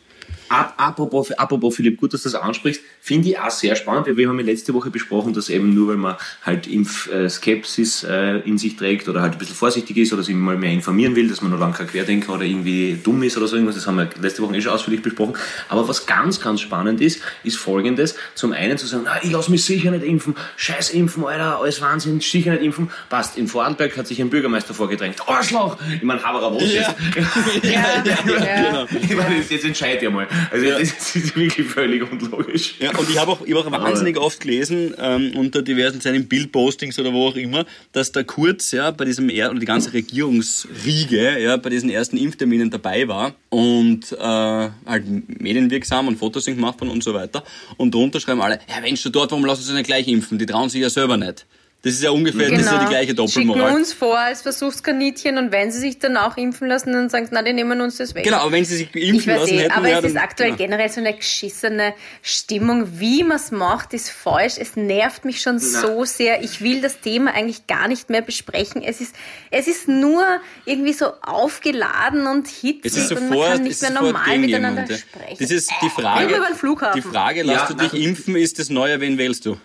Ap- 0.50 0.75
Apropos, 0.76 1.31
apropos 1.32 1.76
Philipp, 1.76 1.99
gut, 2.00 2.12
dass 2.12 2.23
du 2.25 2.29
das 2.29 2.41
ansprichst, 2.41 2.82
finde 3.00 3.29
ich 3.31 3.38
auch 3.38 3.50
sehr 3.50 3.76
spannend. 3.76 4.06
Wir, 4.06 4.17
wir 4.17 4.29
haben 4.29 4.38
ja 4.41 4.44
letzte 4.44 4.75
Woche 4.75 4.91
besprochen, 4.91 5.32
dass 5.32 5.49
eben 5.49 5.73
nur 5.75 5.88
weil 5.88 5.97
man 5.97 6.17
halt 6.43 6.67
Impfskepsis 6.67 8.05
äh, 8.05 8.38
in 8.41 8.58
sich 8.58 8.76
trägt 8.76 9.08
oder 9.08 9.23
halt 9.23 9.32
ein 9.35 9.38
bisschen 9.38 9.55
vorsichtig 9.55 9.97
ist 9.97 10.12
oder 10.12 10.23
sich 10.23 10.35
mal 10.35 10.56
mehr 10.56 10.73
informieren 10.73 11.14
will, 11.17 11.29
dass 11.29 11.41
man 11.43 11.50
noch 11.52 11.61
lange 11.61 11.75
kein 11.75 11.87
Querdenker 11.87 12.35
oder 12.35 12.43
irgendwie 12.44 12.99
dumm 13.02 13.23
ist 13.23 13.37
oder 13.37 13.47
so 13.47 13.56
irgendwas, 13.56 13.76
das 13.76 13.87
haben 13.87 13.97
wir 13.97 14.08
letzte 14.20 14.43
Woche 14.43 14.56
eh 14.56 14.61
schon 14.61 14.73
ausführlich 14.73 15.02
besprochen. 15.02 15.35
Aber 15.69 15.87
was 15.88 16.06
ganz, 16.06 16.41
ganz 16.41 16.61
spannend 16.61 17.00
ist, 17.00 17.20
ist 17.44 17.56
folgendes. 17.56 18.17
Zum 18.35 18.53
einen 18.53 18.76
zu 18.79 18.87
sagen, 18.87 19.03
na, 19.06 19.23
ich 19.23 19.31
lass 19.31 19.49
mich 19.49 19.64
sicher 19.64 19.91
nicht 19.91 20.05
impfen, 20.05 20.35
scheiß 20.56 20.91
impfen, 20.91 21.25
Alter, 21.25 21.61
alles 21.61 21.81
Wahnsinn, 21.81 22.20
sicher 22.20 22.53
nicht 22.53 22.62
impfen. 22.64 22.91
Passt, 23.08 23.38
in 23.38 23.46
Vorarlberg 23.49 23.96
hat 23.96 24.06
sich 24.06 24.20
ein 24.20 24.31
Bürgermeister 24.31 24.75
vorgedrängt. 24.75 25.17
Arschloch! 25.29 25.76
Ich 25.94 26.03
meine, 26.03 26.23
Haberer 26.23 26.55
was 26.55 26.73
Ja. 26.73 26.81
jetzt? 27.14 27.64
Ja, 27.64 28.03
ja. 28.05 28.67
Genau. 28.67 28.87
Ich 29.00 29.14
meine, 29.17 29.37
jetzt, 29.37 29.50
jetzt 29.50 29.64
entscheid 29.64 30.03
ja 30.03 30.11
mal. 30.11 30.26
Also 30.51 30.67
das 30.67 31.17
ist 31.17 31.37
wirklich 31.37 31.67
völlig 31.67 32.11
unlogisch. 32.11 32.75
Ja, 32.79 32.97
und 32.97 33.09
ich 33.11 33.19
habe 33.19 33.33
auch, 33.33 33.41
ich 33.45 33.55
hab 33.55 33.67
auch 33.67 33.73
wahnsinnig 33.73 34.19
oft 34.19 34.41
gelesen, 34.41 34.95
ähm, 34.99 35.33
unter 35.37 35.63
diversen 35.63 36.01
seinen 36.01 36.29
Bildpostings 36.29 36.99
oder 36.99 37.13
wo 37.13 37.29
auch 37.29 37.37
immer, 37.37 37.65
dass 37.93 38.13
der 38.13 38.25
Kurz 38.25 38.73
ja 38.73 38.91
bei 38.91 39.05
diesem, 39.05 39.29
er 39.29 39.51
oder 39.51 39.61
die 39.61 39.67
ganze 39.67 39.93
Regierungsriege 39.93 41.41
ja 41.41 41.57
bei 41.57 41.71
diesen 41.71 41.91
ersten 41.91 42.17
Impfterminen 42.17 42.71
dabei 42.71 43.09
war 43.09 43.35
und 43.49 44.13
äh, 44.13 44.17
halt 44.19 45.05
medienwirksam 45.41 46.09
und 46.09 46.19
Fotos 46.19 46.45
sind 46.45 46.57
gemacht 46.57 46.81
worden 46.81 46.91
und 46.91 47.05
so 47.05 47.15
weiter. 47.15 47.43
Und 47.77 47.95
drunter 47.95 48.21
schreiben 48.21 48.41
alle, 48.41 48.61
ja, 48.69 48.83
wenn 48.83 48.95
du 48.95 49.11
dort, 49.11 49.31
warum 49.31 49.45
lassen 49.45 49.63
sie 49.63 49.73
nicht 49.73 49.87
gleich 49.87 50.09
impfen? 50.09 50.39
Die 50.39 50.47
trauen 50.47 50.69
sich 50.69 50.81
ja 50.81 50.91
selber 50.91 51.17
nicht. 51.17 51.47
Das 51.82 51.94
ist 51.94 52.03
ja 52.03 52.11
ungefähr, 52.11 52.50
das 52.50 52.61
ist 52.61 52.67
ja 52.71 52.79
die 52.79 52.87
gleiche 52.91 53.15
Genau. 53.15 53.27
Schicken 53.27 53.49
Doppelmoral. 53.49 53.77
uns 53.77 53.94
vor 53.94 54.19
als 54.19 54.43
Versuchskaninchen 54.43 55.38
und 55.38 55.50
wenn 55.50 55.73
sie 55.73 55.79
sich 55.79 55.99
dann 55.99 56.19
auch 56.19 56.37
impfen 56.37 56.69
lassen, 56.69 56.93
dann 56.93 57.09
sagen 57.09 57.25
sie, 57.25 57.31
na, 57.32 57.41
die 57.43 57.55
nehmen 57.55 57.81
uns 57.81 57.97
das 57.97 58.15
weg. 58.15 58.25
Genau, 58.25 58.37
aber 58.37 58.53
wenn 58.53 58.67
sie 58.67 58.77
sich 58.77 58.94
Ich 58.94 59.09
impfen 59.09 59.32
weiß 59.32 59.41
lassen 59.41 59.55
eh, 59.55 59.59
hätten, 59.61 59.73
aber 59.73 59.88
ja, 59.88 59.99
es 60.00 60.05
ist 60.05 60.15
dann- 60.17 60.23
aktuell 60.23 60.49
genau. 60.50 60.59
generell 60.59 60.91
so 60.91 61.00
eine 61.00 61.15
geschissene 61.15 61.94
Stimmung. 62.21 63.00
Wie 63.00 63.25
man 63.25 63.38
es 63.38 63.50
macht, 63.50 63.94
ist 63.94 64.11
falsch. 64.11 64.55
Es 64.59 64.77
nervt 64.77 65.25
mich 65.25 65.41
schon 65.41 65.59
so 65.59 66.05
sehr. 66.05 66.43
Ich 66.44 66.61
will 66.61 66.82
das 66.82 67.00
Thema 67.00 67.32
eigentlich 67.32 67.67
gar 67.67 67.88
nicht 67.88 68.11
mehr 68.11 68.21
besprechen. 68.21 68.82
Es 68.82 69.00
ist, 69.00 69.15
es 69.50 69.67
ist 69.67 69.88
nur 69.88 70.23
irgendwie 70.67 70.93
so 70.93 71.06
aufgeladen 71.23 72.27
und 72.27 72.47
hitzig 72.47 72.85
Es 72.93 72.97
ist 72.99 73.12
und 73.12 73.21
man 73.21 73.29
sofort, 73.31 73.47
kann 73.47 73.55
es 73.56 73.61
nicht 73.62 73.71
ist 73.73 73.81
mehr 73.82 73.91
sofort 73.93 74.12
normal 74.12 74.38
miteinander 74.38 74.82
jemand, 74.82 74.91
ja. 74.91 74.97
sprechen. 74.99 75.37
Das 75.41 75.50
ist 75.50 75.71
die 75.82 75.88
Frage. 75.88 76.21
Reden 76.21 76.31
wir 76.31 76.37
über 76.37 76.47
den 76.49 76.56
Flughafen. 76.56 77.00
Die 77.03 77.09
Frage, 77.09 77.43
lass 77.43 77.56
Ja, 77.56 77.67
du 77.69 77.75
dich 77.75 77.93
nein. 77.94 78.03
impfen, 78.03 78.37
ist 78.37 78.59
das 78.59 78.69
neue, 78.69 79.00
wen 79.00 79.17
wählst 79.17 79.47
du? 79.47 79.56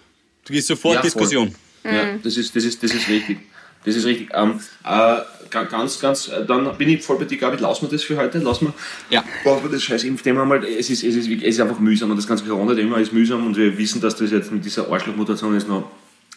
Du 0.45 0.53
gehst 0.53 0.67
sofort 0.67 1.03
Ja, 1.03 1.09
voll. 1.09 1.49
Ja, 1.85 2.17
das 2.23 2.37
ist, 2.37 2.55
das 2.55 2.63
ist, 2.63 2.81
das 2.83 2.91
ist 2.93 3.07
richtig. 3.09 3.37
Das 3.85 3.95
ist 3.95 4.05
richtig. 4.05 4.29
Ähm, 4.33 4.59
äh, 4.83 5.17
ga- 5.51 5.63
ganz, 5.69 5.99
ganz, 5.99 6.27
äh, 6.29 6.43
dann 6.45 6.75
bin 6.77 6.89
ich 6.89 7.03
voll 7.03 7.19
bei 7.19 7.25
dir, 7.25 7.37
Gabi, 7.37 7.57
lassen 7.61 7.83
wir 7.83 7.89
das 7.91 8.03
für 8.03 8.17
heute, 8.17 8.39
lassen 8.39 8.67
wir, 8.67 8.73
Ja. 9.11 9.23
lassen 9.45 9.63
wir 9.63 9.69
das 9.71 9.83
scheiß 9.83 10.03
Impfthema 10.05 10.43
mal, 10.43 10.63
es 10.63 10.89
ist, 10.89 11.03
es 11.03 11.15
ist, 11.15 11.27
es 11.29 11.43
ist 11.43 11.59
einfach 11.59 11.77
mühsam 11.79 12.09
und 12.09 12.17
das 12.17 12.25
ganze 12.27 12.45
Corona-Thema 12.45 12.97
ist 12.97 13.13
mühsam 13.13 13.45
und 13.45 13.55
wir 13.55 13.77
wissen, 13.77 14.01
dass 14.01 14.15
das 14.15 14.31
jetzt 14.31 14.51
mit 14.51 14.65
dieser 14.65 14.91
Arschlochmutation 14.91 15.53
jetzt 15.53 15.67
noch 15.67 15.91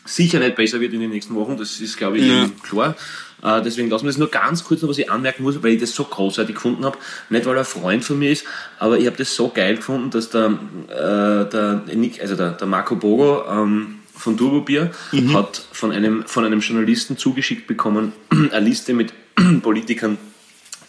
sicher 0.05 0.39
nicht 0.41 0.57
besser 0.57 0.79
wird 0.81 0.93
in 0.93 1.01
den 1.01 1.11
nächsten 1.11 1.35
Wochen, 1.35 1.57
das 1.57 1.81
ist, 1.81 1.97
glaube 1.97 2.19
ich, 2.19 2.27
Ja. 2.27 2.51
klar. 2.63 2.95
Äh, 3.43 3.63
deswegen 3.63 3.89
lassen 3.89 4.05
wir 4.05 4.09
das 4.11 4.19
nur 4.19 4.31
ganz 4.31 4.65
kurz 4.65 4.83
noch, 4.83 4.89
was 4.91 4.99
ich 4.99 5.11
anmerken 5.11 5.43
muss, 5.45 5.63
weil 5.63 5.73
ich 5.75 5.81
das 5.81 5.95
so 5.95 6.05
großartig 6.05 6.55
gefunden 6.57 6.85
habe. 6.85 6.99
Nicht, 7.31 7.47
weil 7.47 7.55
er 7.55 7.61
ein 7.61 7.65
Freund 7.65 8.05
von 8.05 8.19
mir 8.19 8.33
ist, 8.33 8.45
aber 8.79 8.99
ich 8.99 9.07
habe 9.07 9.17
das 9.17 9.35
so 9.35 9.49
geil 9.49 9.77
gefunden, 9.77 10.11
dass 10.11 10.29
der, 10.31 10.47
äh, 10.89 11.49
der, 11.49 11.83
Nick, 11.95 12.21
also 12.21 12.35
der, 12.37 12.51
der 12.53 12.67
Marco 12.67 12.97
Bogo 12.97 13.45
ähm, 13.49 13.98
von 14.19 14.37
Turbo 14.37 14.61
Bier 14.61 14.91
hat 15.33 15.63
von 15.73 15.93
einem, 15.93 16.25
von 16.27 16.45
einem 16.45 16.61
Journalisten 16.61 17.17
zugeschickt 17.17 17.67
bekommen, 17.67 18.13
eine 18.31 18.61
Liste 18.61 18.93
mit 18.93 19.13
Politikern, 19.63 20.19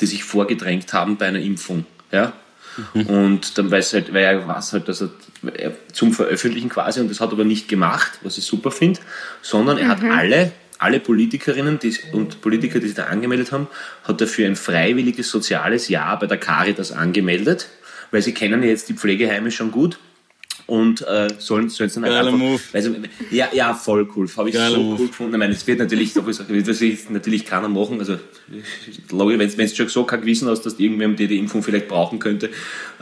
die 0.02 0.06
sich 0.06 0.24
vorgedrängt 0.24 0.92
haben 0.94 1.18
bei 1.18 1.28
einer 1.28 1.40
Impfung. 1.40 1.86
Ja? 2.12 2.34
Und 2.94 3.58
dann 3.58 3.72
weiß 3.72 3.94
halt, 3.94 4.14
weil 4.14 4.24
er 4.24 4.48
weiß 4.48 4.74
halt, 4.74 4.88
dass 4.88 5.02
er 5.02 5.10
er 5.56 5.74
zum 5.94 6.14
Veröffentlichen 6.14 6.70
quasi, 6.70 7.00
und 7.00 7.10
das 7.10 7.20
hat 7.20 7.30
er 7.30 7.34
aber 7.34 7.46
nicht 7.46 7.68
gemacht, 7.68 8.20
was 8.24 8.38
ich 8.38 8.46
super 8.46 8.72
finde, 8.72 9.00
sondern 9.42 9.78
er 9.78 9.88
hat 9.88 10.04
alle, 10.04 10.52
alle 10.78 11.00
Politikerinnen 11.00 11.80
die, 11.80 11.96
und 12.12 12.42
Politiker, 12.42 12.80
die 12.80 12.88
sich 12.88 12.96
da 12.96 13.06
angemeldet 13.06 13.52
haben, 13.52 13.68
hat 14.04 14.20
er 14.22 14.28
für 14.28 14.46
ein 14.46 14.56
freiwilliges 14.56 15.30
soziales 15.30 15.90
Jahr 15.90 16.20
bei 16.20 16.28
der 16.28 16.38
Caritas 16.38 16.92
angemeldet, 16.92 17.70
weil 18.12 18.22
sie 18.22 18.34
kennen 18.34 18.64
ja 18.64 18.70
jetzt 18.70 18.90
die 18.90 18.94
Pflegeheime 18.94 19.52
schon 19.52 19.72
gut. 19.72 20.00
Und 20.70 21.02
äh, 21.08 21.30
sollen 21.40 21.66
es 21.66 21.78
dann 21.78 22.04
halt 22.04 22.14
Geiler 22.14 22.28
einfach, 22.28 22.38
Move. 22.38 22.60
also, 22.74 22.96
ja, 23.32 23.48
ja, 23.54 23.74
voll 23.74 24.08
cool. 24.16 24.28
Habe 24.38 24.50
ich 24.50 24.56
Geiler 24.56 24.76
so 24.76 24.84
Move. 24.84 25.02
cool 25.02 25.08
gefunden. 25.08 25.34
Ich 25.34 25.40
meine, 25.40 25.54
es 25.54 25.66
wird 25.66 25.80
natürlich, 25.80 26.14
gesagt, 26.14 26.48
wird 26.50 27.10
natürlich 27.10 27.44
keiner 27.44 27.68
machen. 27.68 27.98
Also, 28.00 28.18
logisch, 29.12 29.40
wenn 29.58 29.68
du 29.68 29.76
schon 29.76 29.90
so 29.90 30.04
kein 30.04 30.22
Gewissen 30.22 30.48
hast, 30.48 30.62
dass 30.66 30.78
du 30.78 30.84
irgendwem, 30.84 31.16
der 31.16 31.28
die 31.28 31.38
Impfung 31.40 31.64
vielleicht 31.64 31.88
brauchen 31.88 32.20
könnte, 32.20 32.48
äh, 32.48 32.52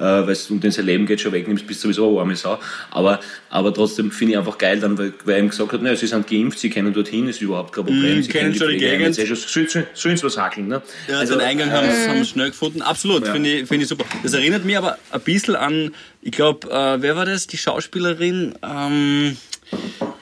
weil 0.02 0.30
es 0.30 0.50
um 0.50 0.60
den 0.60 0.72
sein 0.72 0.86
Leben 0.86 1.06
geht, 1.06 1.20
schon 1.22 1.32
wegnimmst, 1.34 1.68
bist 1.68 1.84
du 1.84 1.88
sowieso 1.88 2.10
eine 2.12 2.20
arme 2.22 2.36
Sau. 2.36 2.58
Aber, 2.92 3.20
aber 3.50 3.74
trotzdem 3.74 4.12
finde 4.12 4.34
ich 4.34 4.38
einfach 4.38 4.58
geil, 4.58 4.80
dann, 4.80 4.98
weil, 4.98 5.14
weil 5.26 5.36
er 5.36 5.40
ihm 5.42 5.50
gesagt 5.50 5.74
hat, 5.74 5.82
naja, 5.82 5.96
sie 5.96 6.08
sind 6.08 6.26
geimpft, 6.28 6.60
sie 6.60 6.70
kennen 6.70 6.94
dorthin, 6.94 7.28
ist 7.28 7.42
überhaupt 7.42 7.74
kein 7.74 7.86
Problem. 7.86 8.20
Mm, 8.20 8.24
sie 8.24 8.30
kennen 8.30 8.56
schon 8.56 8.70
die 8.70 8.78
Gegend. 8.78 9.02
jetzt 9.18 9.20
eh 9.20 9.26
schon- 9.28 9.38
Sollen 9.68 9.86
sollen 9.94 10.18
sie 10.18 10.24
was 10.24 10.38
hackeln, 10.38 10.68
ne? 10.68 10.82
Ja, 11.10 11.24
den 11.24 11.40
Eingang 11.42 11.72
haben, 11.72 11.88
sie- 11.92 12.08
haben 12.10 12.20
sie 12.24 12.30
schnell 12.30 12.50
gefunden. 12.50 12.82
Absolut, 12.82 13.26
Ja. 13.26 13.34
finde 13.34 13.50
ich, 13.50 13.68
finde 13.68 13.84
ich 13.84 13.90
super. 13.90 14.06
Das 14.24 14.34
erinnert 14.34 14.64
mich 14.66 14.78
aber 14.78 14.98
ein 15.12 15.22
bisschen 15.22 15.56
an, 15.56 15.92
ich 16.28 16.34
glaube, 16.34 16.70
äh, 16.70 17.02
wer 17.02 17.16
war 17.16 17.26
das? 17.26 17.48
Die 17.48 17.58
Schauspielerin? 17.58 18.54
Ähm, 18.62 19.38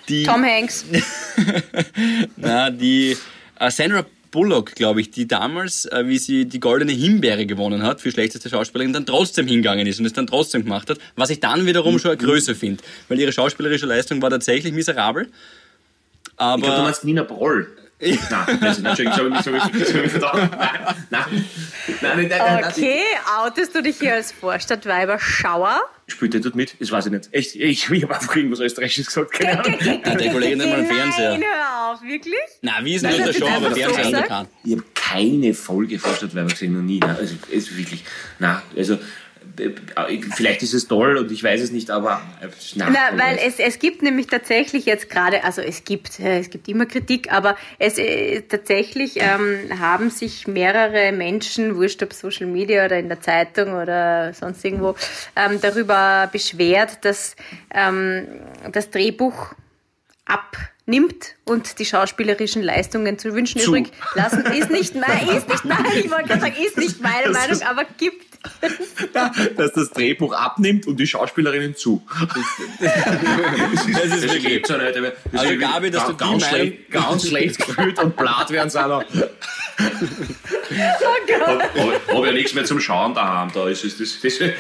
die, 0.08 0.22
Tom 0.22 0.46
Hanks. 0.46 0.86
na, 2.38 2.70
die 2.70 3.18
äh, 3.60 3.72
Sandra 3.72 4.06
Bullock, 4.30 4.76
glaube 4.76 5.02
ich, 5.02 5.10
die 5.10 5.28
damals, 5.28 5.86
äh, 5.86 6.04
wie 6.06 6.20
sie 6.20 6.46
die 6.46 6.60
goldene 6.60 6.92
Himbeere 6.92 7.48
gewonnen 7.48 7.82
hat 7.82 8.02
für 8.02 8.12
schlechteste 8.12 8.50
Schauspielerin, 8.50 8.94
dann 8.94 9.08
trotzdem 9.08 9.48
hingegangen 9.48 9.88
ist 9.88 9.98
und 10.00 10.06
es 10.06 10.14
dann 10.14 10.28
trotzdem 10.28 10.62
gemacht 10.62 10.92
hat, 10.92 11.00
was 11.16 11.32
ich 11.32 11.40
dann 11.40 11.66
wiederum 11.66 11.98
schon 11.98 12.12
eine 12.12 12.20
Größe 12.20 12.54
finde, 12.54 12.84
weil 13.10 13.20
ihre 13.20 13.32
schauspielerische 13.32 13.88
Leistung 13.88 14.22
war 14.22 14.30
tatsächlich 14.30 14.74
miserabel. 14.74 15.24
Ich 15.24 16.38
glaube, 16.38 16.62
du 16.62 16.68
Aber 16.68 16.84
meinst 16.84 17.04
Nina 17.04 17.24
Broll. 17.24 17.68
Nein, 18.06 18.60
das 18.62 18.78
ist 18.78 18.86
Entschuldigung, 18.86 19.42
so, 19.42 19.52
so, 19.52 19.60
so, 19.60 19.86
so, 19.86 20.20
so, 20.20 20.38
nein, 20.38 20.50
nein, 20.60 21.00
nein, 21.10 21.28
nein, 22.02 22.28
nein, 22.28 22.30
nein, 22.30 22.66
Okay, 22.66 23.02
outest 23.40 23.74
du 23.76 23.82
dich 23.82 23.98
hier 23.98 24.14
als 24.14 24.32
Vorstadtweiber-Schauer? 24.32 25.82
Spielt 26.08 26.36
der 26.36 26.42
dort 26.42 26.56
mit? 26.56 26.80
Das 26.80 26.92
weiß 26.92 27.08
ich 27.08 27.12
nicht. 27.12 27.30
Echt, 27.32 27.56
ich, 27.56 27.90
ich 27.90 28.04
habe 28.04 28.14
einfach 28.14 28.36
irgendwas 28.36 28.60
Österreichisches 28.60 29.08
gesagt, 29.08 29.32
keine 29.32 29.60
Ahnung. 29.64 29.80
Ja, 29.82 30.16
der 30.16 30.32
Kollege 30.32 30.56
nimmt 30.56 30.70
mal 30.70 30.80
einen 30.80 30.88
Fernseher. 30.88 31.32
Nein, 31.32 31.44
hör 31.44 31.92
auf, 31.94 32.02
wirklich? 32.04 32.36
Na, 32.62 32.74
wie 32.84 32.96
ist 32.96 33.04
denn 33.04 33.18
Nein, 33.18 33.26
das 33.26 33.38
schon, 33.38 33.48
ist 33.48 33.54
aber 33.56 33.72
Fernseher 33.72 34.04
gesagt. 34.06 34.28
keinen. 34.28 34.48
Ich 34.64 34.72
habe 34.74 34.84
keine 34.94 35.54
Folge 35.56 35.98
Vorstadtweiber 35.98 36.50
gesehen, 36.50 36.74
noch 36.74 36.84
nie. 36.84 37.00
Nein, 37.00 37.16
also, 37.18 37.36
es 37.52 37.70
ist 37.70 37.78
wirklich, 37.78 38.04
nein, 38.38 38.62
also, 38.78 39.00
vielleicht 40.36 40.64
ist 40.64 40.74
es 40.74 40.88
toll 40.88 41.18
und 41.18 41.32
ich 41.32 41.44
weiß 41.44 41.62
es 41.62 41.72
nicht, 41.72 41.90
aber, 41.90 42.22
äh, 42.42 42.48
nein. 42.76 42.94
Na, 42.94 43.18
weil 43.18 43.40
es, 43.46 43.60
es 43.60 43.80
gibt 43.80 44.02
nämlich 44.02 44.28
tatsächlich 44.28 44.86
jetzt 44.86 45.10
gerade, 45.10 45.44
also 45.44 45.62
es 45.62 45.84
gibt, 45.84 46.20
äh, 46.20 46.40
es 46.40 46.50
gibt 46.50 46.68
immer 46.68 46.86
Kritik, 46.86 47.32
aber 47.32 47.56
es 47.80 47.98
äh, 47.98 48.42
tatsächlich 48.42 49.18
ähm, 49.18 49.80
haben 49.80 50.10
sich 50.10 50.48
mehrere 50.48 51.12
Menschen, 51.12 51.76
wurscht 51.76 52.04
ob 52.04 52.14
Social 52.14 52.48
Media 52.48 52.86
oder 52.86 53.00
in 53.00 53.08
der 53.08 53.22
Zeitung 53.22 53.74
oder 53.74 54.34
sonst 54.34 54.64
irgendwo, 54.64 54.96
ähm, 55.36 55.60
darüber 55.62 56.30
beschwert, 56.32 57.04
dass 57.04 57.36
ähm, 57.74 58.28
das 58.72 58.90
Drehbuch 58.90 59.54
abnimmt 60.26 61.36
und 61.46 61.80
die 61.80 61.86
schauspielerischen 61.86 62.64
Leistungen 62.64 63.18
zu 63.18 63.34
wünschen 63.34 63.62
Zu. 63.62 63.70
übrig 63.70 63.92
lassen. 64.16 64.46
Ist 64.46 64.72
nicht 64.72 64.96
mein, 65.08 65.28
ist 65.30 65.48
nicht 65.48 65.66
mein, 65.66 65.86
ich 65.96 66.12
wollte 66.12 66.28
gerade 66.28 66.42
sagen, 66.42 66.56
ist 66.66 66.78
nicht 66.78 67.02
meine 67.02 67.32
Meinung, 67.32 67.62
aber 67.64 67.86
gibt. 67.98 68.35
dass 69.56 69.74
das 69.74 69.90
Drehbuch 69.92 70.34
abnimmt 70.34 70.88
und 70.88 71.00
die 71.00 71.08
Schauspielerinnen 71.08 71.76
zu. 71.76 72.06
Das 72.80 72.92
ist 74.06 74.24
wirklich. 74.24 74.44
geht 74.44 74.68
so 74.68 74.78
nicht. 74.78 74.96
Das 74.96 75.42
Also, 75.42 75.58
Gabi, 75.58 75.92
dass 75.92 76.06
du 76.06 76.14
die 76.14 76.18
ganz, 76.18 76.48
schlecht, 76.48 76.92
ganz 76.92 77.28
schlecht 77.28 77.58
gefühlt 77.58 78.00
und 78.00 78.16
blatt 78.16 78.50
werden 78.52 78.70
sie 78.70 78.84
auch 78.84 78.88
noch. 78.88 79.04
Oh 79.78 81.16
Gott. 81.28 81.64
Habe 81.76 82.02
hab 82.08 82.26
ja 82.26 82.32
nichts 82.32 82.54
mehr 82.54 82.66
zum 82.66 82.80
Schauen 82.80 83.14
daheim. 83.14 83.52
Da 83.54 83.68
ist 83.68 83.84
es 83.84 83.98
das, 83.98 84.20
das, 84.22 84.40
das, 84.40 84.52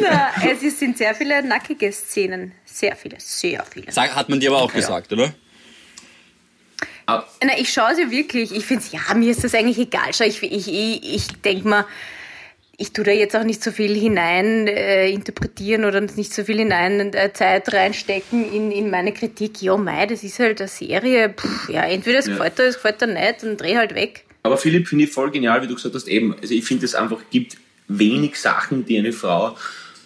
Na, 0.00 0.30
es 0.50 0.78
sind 0.78 0.98
sehr 0.98 1.14
viele 1.14 1.42
nackige 1.42 1.92
Szenen. 1.92 2.52
Sehr 2.64 2.96
viele, 2.96 3.16
sehr 3.18 3.64
viele. 3.64 3.92
Sag, 3.92 4.14
hat 4.14 4.28
man 4.28 4.40
dir 4.40 4.50
aber 4.50 4.62
auch 4.62 4.72
gesagt, 4.72 5.12
oder? 5.12 5.32
Ah, 7.06 7.24
Na, 7.44 7.58
ich 7.58 7.72
schaue 7.72 7.94
sie 7.94 8.10
wirklich. 8.10 8.52
Ich 8.54 8.64
finde 8.64 8.84
ja, 8.90 9.14
mir 9.14 9.30
ist 9.30 9.44
das 9.44 9.54
eigentlich 9.54 9.78
egal. 9.78 10.12
Schau, 10.12 10.24
ich, 10.24 10.42
ich, 10.42 10.68
ich, 10.68 11.14
ich 11.14 11.26
denke 11.42 11.68
mal, 11.68 11.84
ich 12.82 12.92
tue 12.92 13.04
da 13.04 13.12
jetzt 13.12 13.36
auch 13.36 13.44
nicht 13.44 13.62
so 13.62 13.70
viel 13.70 13.94
hinein 13.94 14.66
äh, 14.66 15.08
interpretieren 15.08 15.84
oder 15.84 16.00
nicht 16.00 16.34
so 16.34 16.42
viel 16.42 16.58
hinein 16.58 17.14
äh, 17.14 17.32
Zeit 17.32 17.72
reinstecken 17.72 18.52
in, 18.52 18.72
in 18.72 18.90
meine 18.90 19.12
Kritik. 19.12 19.62
Ja, 19.62 19.76
mei, 19.76 20.04
das 20.06 20.24
ist 20.24 20.40
halt 20.40 20.60
eine 20.60 20.68
Serie. 20.68 21.28
Puh, 21.28 21.48
ja, 21.72 21.84
entweder 21.84 22.18
es 22.18 22.26
Ja. 22.26 22.32
gefällt 22.32 22.58
dir, 22.58 22.64
es 22.64 22.74
gefällt 22.74 23.00
dir 23.00 23.06
nicht 23.06 23.44
und 23.44 23.60
dreh 23.60 23.76
halt 23.76 23.94
weg. 23.94 24.24
Aber 24.42 24.56
Philipp, 24.58 24.88
finde 24.88 25.04
ich 25.04 25.12
voll 25.12 25.30
genial, 25.30 25.62
wie 25.62 25.68
du 25.68 25.76
gesagt 25.76 25.94
hast, 25.94 26.08
eben. 26.08 26.34
Also 26.42 26.52
ich 26.54 26.64
finde 26.64 26.84
es 26.84 26.96
einfach, 26.96 27.18
gibt 27.30 27.56
wenig 27.86 28.34
Sachen, 28.40 28.84
die 28.84 28.98
eine 28.98 29.12
Frau, 29.12 29.56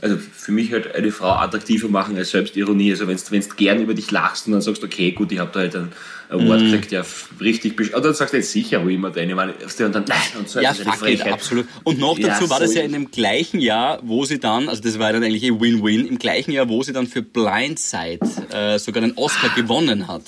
also 0.03 0.19
für 0.19 0.53
mich 0.53 0.71
halt 0.73 0.95
eine 0.95 1.11
Frau 1.13 1.31
attraktiver 1.31 1.89
machen 1.89 2.19
als 2.19 2.31
Selbstironie. 2.33 2.91
Also 2.91 3.09
wenn 3.09 3.17
du 3.41 3.49
gern 3.57 3.81
über 3.81 3.95
dich 3.95 4.11
lachst 4.11 4.47
und 4.47 4.53
dann 4.53 4.61
sagst, 4.61 4.85
okay, 4.85 5.13
gut, 5.13 5.33
ich 5.33 5.39
habe 5.39 5.51
da 5.55 5.61
halt 5.61 5.75
einen 5.75 5.93
Award 6.29 6.61
Mhm. 6.63 6.71
gekriegt, 6.73 6.93
ja, 6.93 7.05
richtig, 7.41 7.79
oder 7.93 8.01
dann 8.01 8.15
sagst 8.15 8.33
du 8.33 8.39
jetzt 8.39 8.51
sicher, 8.51 8.85
wo 8.85 8.89
immer 8.89 9.11
deine, 9.11 9.35
meine, 9.35 9.53
und 9.55 9.95
dann, 9.95 10.05
nein, 10.09 10.19
und 10.39 10.49
so, 10.49 10.61
Ja, 10.61 10.71
das 10.73 10.81
fuck 10.81 11.09
it, 11.09 11.23
absolut. 11.27 11.67
Und 11.85 11.99
noch 12.01 12.19
Ja, 12.19 12.29
dazu 12.29 12.51
war 12.51 12.59
das 12.61 12.75
ja 12.75 12.83
in 12.83 12.93
dem 12.93 13.11
gleichen 13.11 13.61
Jahr, 13.61 14.01
wo 14.03 14.25
sie 14.25 14.39
dann, 14.41 14.69
also 14.69 14.83
das 14.83 14.99
war 14.99 15.13
dann 15.13 15.23
eigentlich 15.23 15.45
ein 15.45 15.61
Win-Win, 15.61 16.07
im 16.07 16.19
gleichen 16.19 16.51
Jahr, 16.51 16.69
wo 16.69 16.83
sie 16.83 16.93
dann 16.93 17.07
für 17.07 17.23
Blindside 17.23 18.21
äh, 18.53 18.79
sogar 18.79 19.03
den 19.03 19.13
Oscar 19.17 19.51
gewonnen 19.51 20.09
hat. 20.09 20.23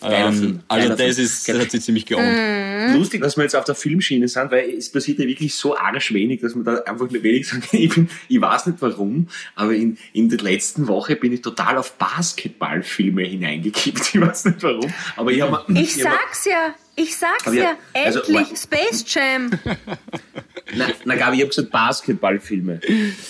Ähm, 0.00 0.60
also 0.68 0.88
Geiler 0.88 0.96
das 0.96 1.18
ist, 1.18 1.48
das 1.48 1.58
hat 1.58 1.70
sie 1.72 1.80
ziemlich 1.80 2.06
geohnt. 2.06 2.94
Lustig, 2.94 3.20
dass 3.20 3.36
wir 3.36 3.42
jetzt 3.42 3.56
auf 3.56 3.64
der 3.64 3.74
Filmschiene 3.74 4.28
sind, 4.28 4.50
weil 4.50 4.70
es 4.70 4.90
passiert 4.92 5.18
ja 5.18 5.26
wirklich 5.26 5.54
so 5.54 5.76
arg 5.76 6.12
wenig, 6.12 6.40
dass 6.40 6.54
man 6.54 6.64
da 6.64 6.76
einfach 6.82 7.10
nicht 7.10 7.22
wenig 7.22 7.48
sagen 7.48 7.62
kann. 7.62 7.68
Ich, 7.80 7.90
bin, 7.94 8.08
ich 8.28 8.40
weiß 8.40 8.66
nicht 8.66 8.80
warum, 8.80 9.28
aber 9.54 9.72
in, 9.74 9.98
in 10.12 10.28
der 10.28 10.38
letzten 10.40 10.86
Woche 10.88 11.16
bin 11.16 11.32
ich 11.32 11.42
total 11.42 11.78
auf 11.78 11.92
Basketballfilme 11.92 13.22
hineingekippt. 13.22 13.98
Ich 14.14 14.20
weiß 14.20 14.44
nicht 14.46 14.62
warum, 14.62 14.92
aber 15.16 15.30
ich 15.32 15.40
habe 15.42 15.64
Ich 15.74 15.96
sag's 15.96 16.44
ja, 16.44 16.74
ich 16.96 17.16
sag's 17.16 17.46
ja, 17.46 17.52
ja, 17.52 17.76
also, 17.94 18.20
endlich, 18.20 18.50
wa- 18.52 18.56
Space 18.56 19.04
Jam. 19.06 19.50
Na, 20.74 20.86
na 21.04 21.14
Gabi, 21.16 21.36
ich 21.36 21.42
habe 21.42 21.48
gesagt 21.48 21.70
Basketballfilme, 21.70 22.80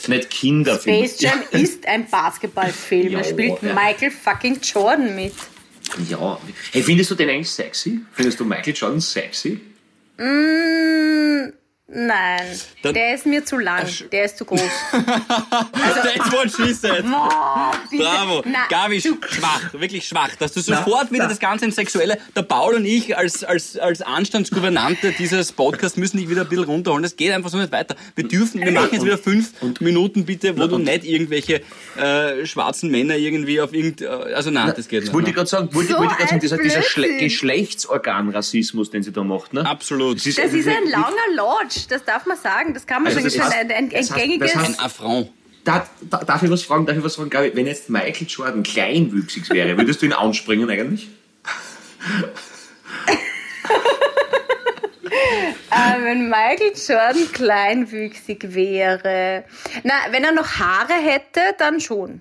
nicht 0.09 0.31
Kinderfilme. 0.31 1.09
Space 1.09 1.21
Jam 1.21 1.41
ist 1.53 1.87
ein 1.87 2.09
Basketballfilm. 2.11 3.13
Ja, 3.13 3.19
Da 3.19 3.25
spielt 3.25 3.63
ja. 3.63 3.75
Michael 3.75 4.11
fucking 4.11 4.59
Jordan 4.61 5.15
mit. 5.15 5.35
Ja. 6.09 6.39
Hey, 6.73 6.83
findest 6.83 7.11
du 7.11 7.15
den 7.15 7.29
eigentlich 7.29 7.51
sexy? 7.51 8.01
Findest 8.13 8.41
du 8.41 8.45
Michael 8.45 8.75
Jordan 8.75 9.01
sexy? 9.01 9.61
Mm, 10.19 10.78
nein, 11.89 12.43
Dann- 12.83 12.95
der 12.95 13.15
ist 13.15 13.27
mir 13.27 13.45
zu 13.45 13.59
lang, 13.59 13.87
der 14.13 14.25
ist 14.25 14.39
zu 14.39 14.45
groß. 14.45 14.61
That's 14.93 16.33
what 16.33 16.51
she 16.51 16.73
said. 16.75 17.05
Boah. 17.05 17.73
Bravo. 17.97 18.43
Na, 18.47 18.67
Gabi, 18.69 19.01
du- 19.01 19.17
schwach, 19.29 19.73
wirklich 19.73 20.07
schwach, 20.07 20.31
dass 20.39 20.53
du 20.53 20.61
Na, 20.67 20.77
sofort 20.85 21.11
wieder 21.11 21.25
na. 21.25 21.29
das 21.31 21.39
Ganze 21.39 21.65
ins 21.65 21.77
Sexuelle, 21.77 22.19
der 22.37 22.43
Paul 22.43 22.75
und 22.75 22.85
ich 22.85 23.17
als, 23.17 23.43
als, 23.45 23.79
als 23.79 24.03
Anstandsgouvernante 24.03 25.13
dieses 25.19 25.53
Podcasts 25.53 25.97
müssen 25.97 26.19
dich 26.19 26.29
wieder 26.29 26.43
ein 26.43 26.49
bisschen 26.49 26.65
runterholen. 26.67 27.03
Das 27.03 27.17
geht 27.17 27.33
einfach 27.33 27.51
so 27.51 27.57
nicht 27.59 27.73
weiter. 27.73 27.97
Wir 28.15 28.29
dürfen, 28.29 28.61
wir 28.61 28.73
machen 28.73 28.91
jetzt 28.93 29.05
wieder 29.05 29.19
fünf 29.19 29.53
Minuten 29.81 30.25
bitte, 30.25 30.57
wo 30.59 30.67
du 30.67 30.79
nicht 30.79 31.05
irgendwelche 31.05 31.63
äh, 31.97 32.45
schwarzen 32.47 32.91
Männer 32.91 33.17
irgendwie 33.17 33.61
auf 33.61 33.73
irgend, 33.73 34.03
äh, 34.03 34.07
also 34.09 34.51
nein, 34.51 34.73
das 34.77 34.89
geht 34.89 35.05
Das 35.05 35.13
wollte 35.15 35.31
ich 35.31 35.37
nicht. 35.37 35.37
gerade 35.37 35.49
sagen, 35.49 35.75
wollte, 35.75 35.93
So 35.93 35.99
wollte 35.99 36.15
ich 36.21 36.29
sagen, 36.29 36.41
dieser, 36.41 36.59
dieser 36.59 36.83
Schle. 36.83 37.17
Geschlechtsorganrassismus, 37.19 38.91
den 38.91 39.03
sie 39.03 39.13
da 39.13 39.23
macht, 39.25 39.53
ne? 39.53 39.65
Absolut. 39.67 40.19
Das 40.19 40.27
ist, 40.27 40.39
Das 40.39 40.53
ist 40.53 40.69
ein 40.69 40.89
langer 40.91 41.09
Lodge, 41.35 41.78
das 41.87 42.05
darf 42.05 42.27
man 42.27 42.37
sagen. 42.37 42.75
Das 42.75 42.87
kann 42.87 43.03
man 43.03 43.13
Also 43.15 43.21
schon. 43.21 43.25
das 43.25 43.35
ist 43.49 43.55
heißt- 43.55 43.61
ein, 43.61 43.71
ein, 43.71 43.77
ein 43.77 43.91
das 43.91 44.11
heißt- 44.11 44.15
gängiges. 44.17 44.53
das 44.53 44.65
Ein 44.65 44.75
heißt- 44.75 44.85
Affront. 44.85 45.31
Da, 45.65 45.87
da, 46.09 46.19
darf 46.25 46.43
ich 46.43 46.51
was 46.51 46.63
fragen? 46.63 46.87
Darf 46.87 46.97
ich 46.97 47.05
was 47.05 47.17
fragen, 47.17 47.29
Gabi? 47.31 47.51
Wenn 47.55 47.67
jetzt 47.67 47.91
Michael 47.91 48.27
Jordan 48.27 48.63
kleinwüchsig 48.63 49.51
wäre, 49.51 49.77
würdest 49.77 50.01
du 50.03 50.07
ihn 50.07 50.13
anspringen 50.15 50.69
eigentlich? 50.71 51.09
äh, 55.71 56.03
wenn 56.05 56.29
Michael 56.29 56.73
Jordan 56.75 57.33
kleinwüchsig 57.33 58.55
wäre. 58.55 59.45
Na, 59.83 59.93
wenn 60.11 60.25
er 60.25 60.33
noch 60.33 60.59
Haare 60.59 60.95
hätte, 60.95 61.41
dann 61.59 61.81
schon. 61.81 62.21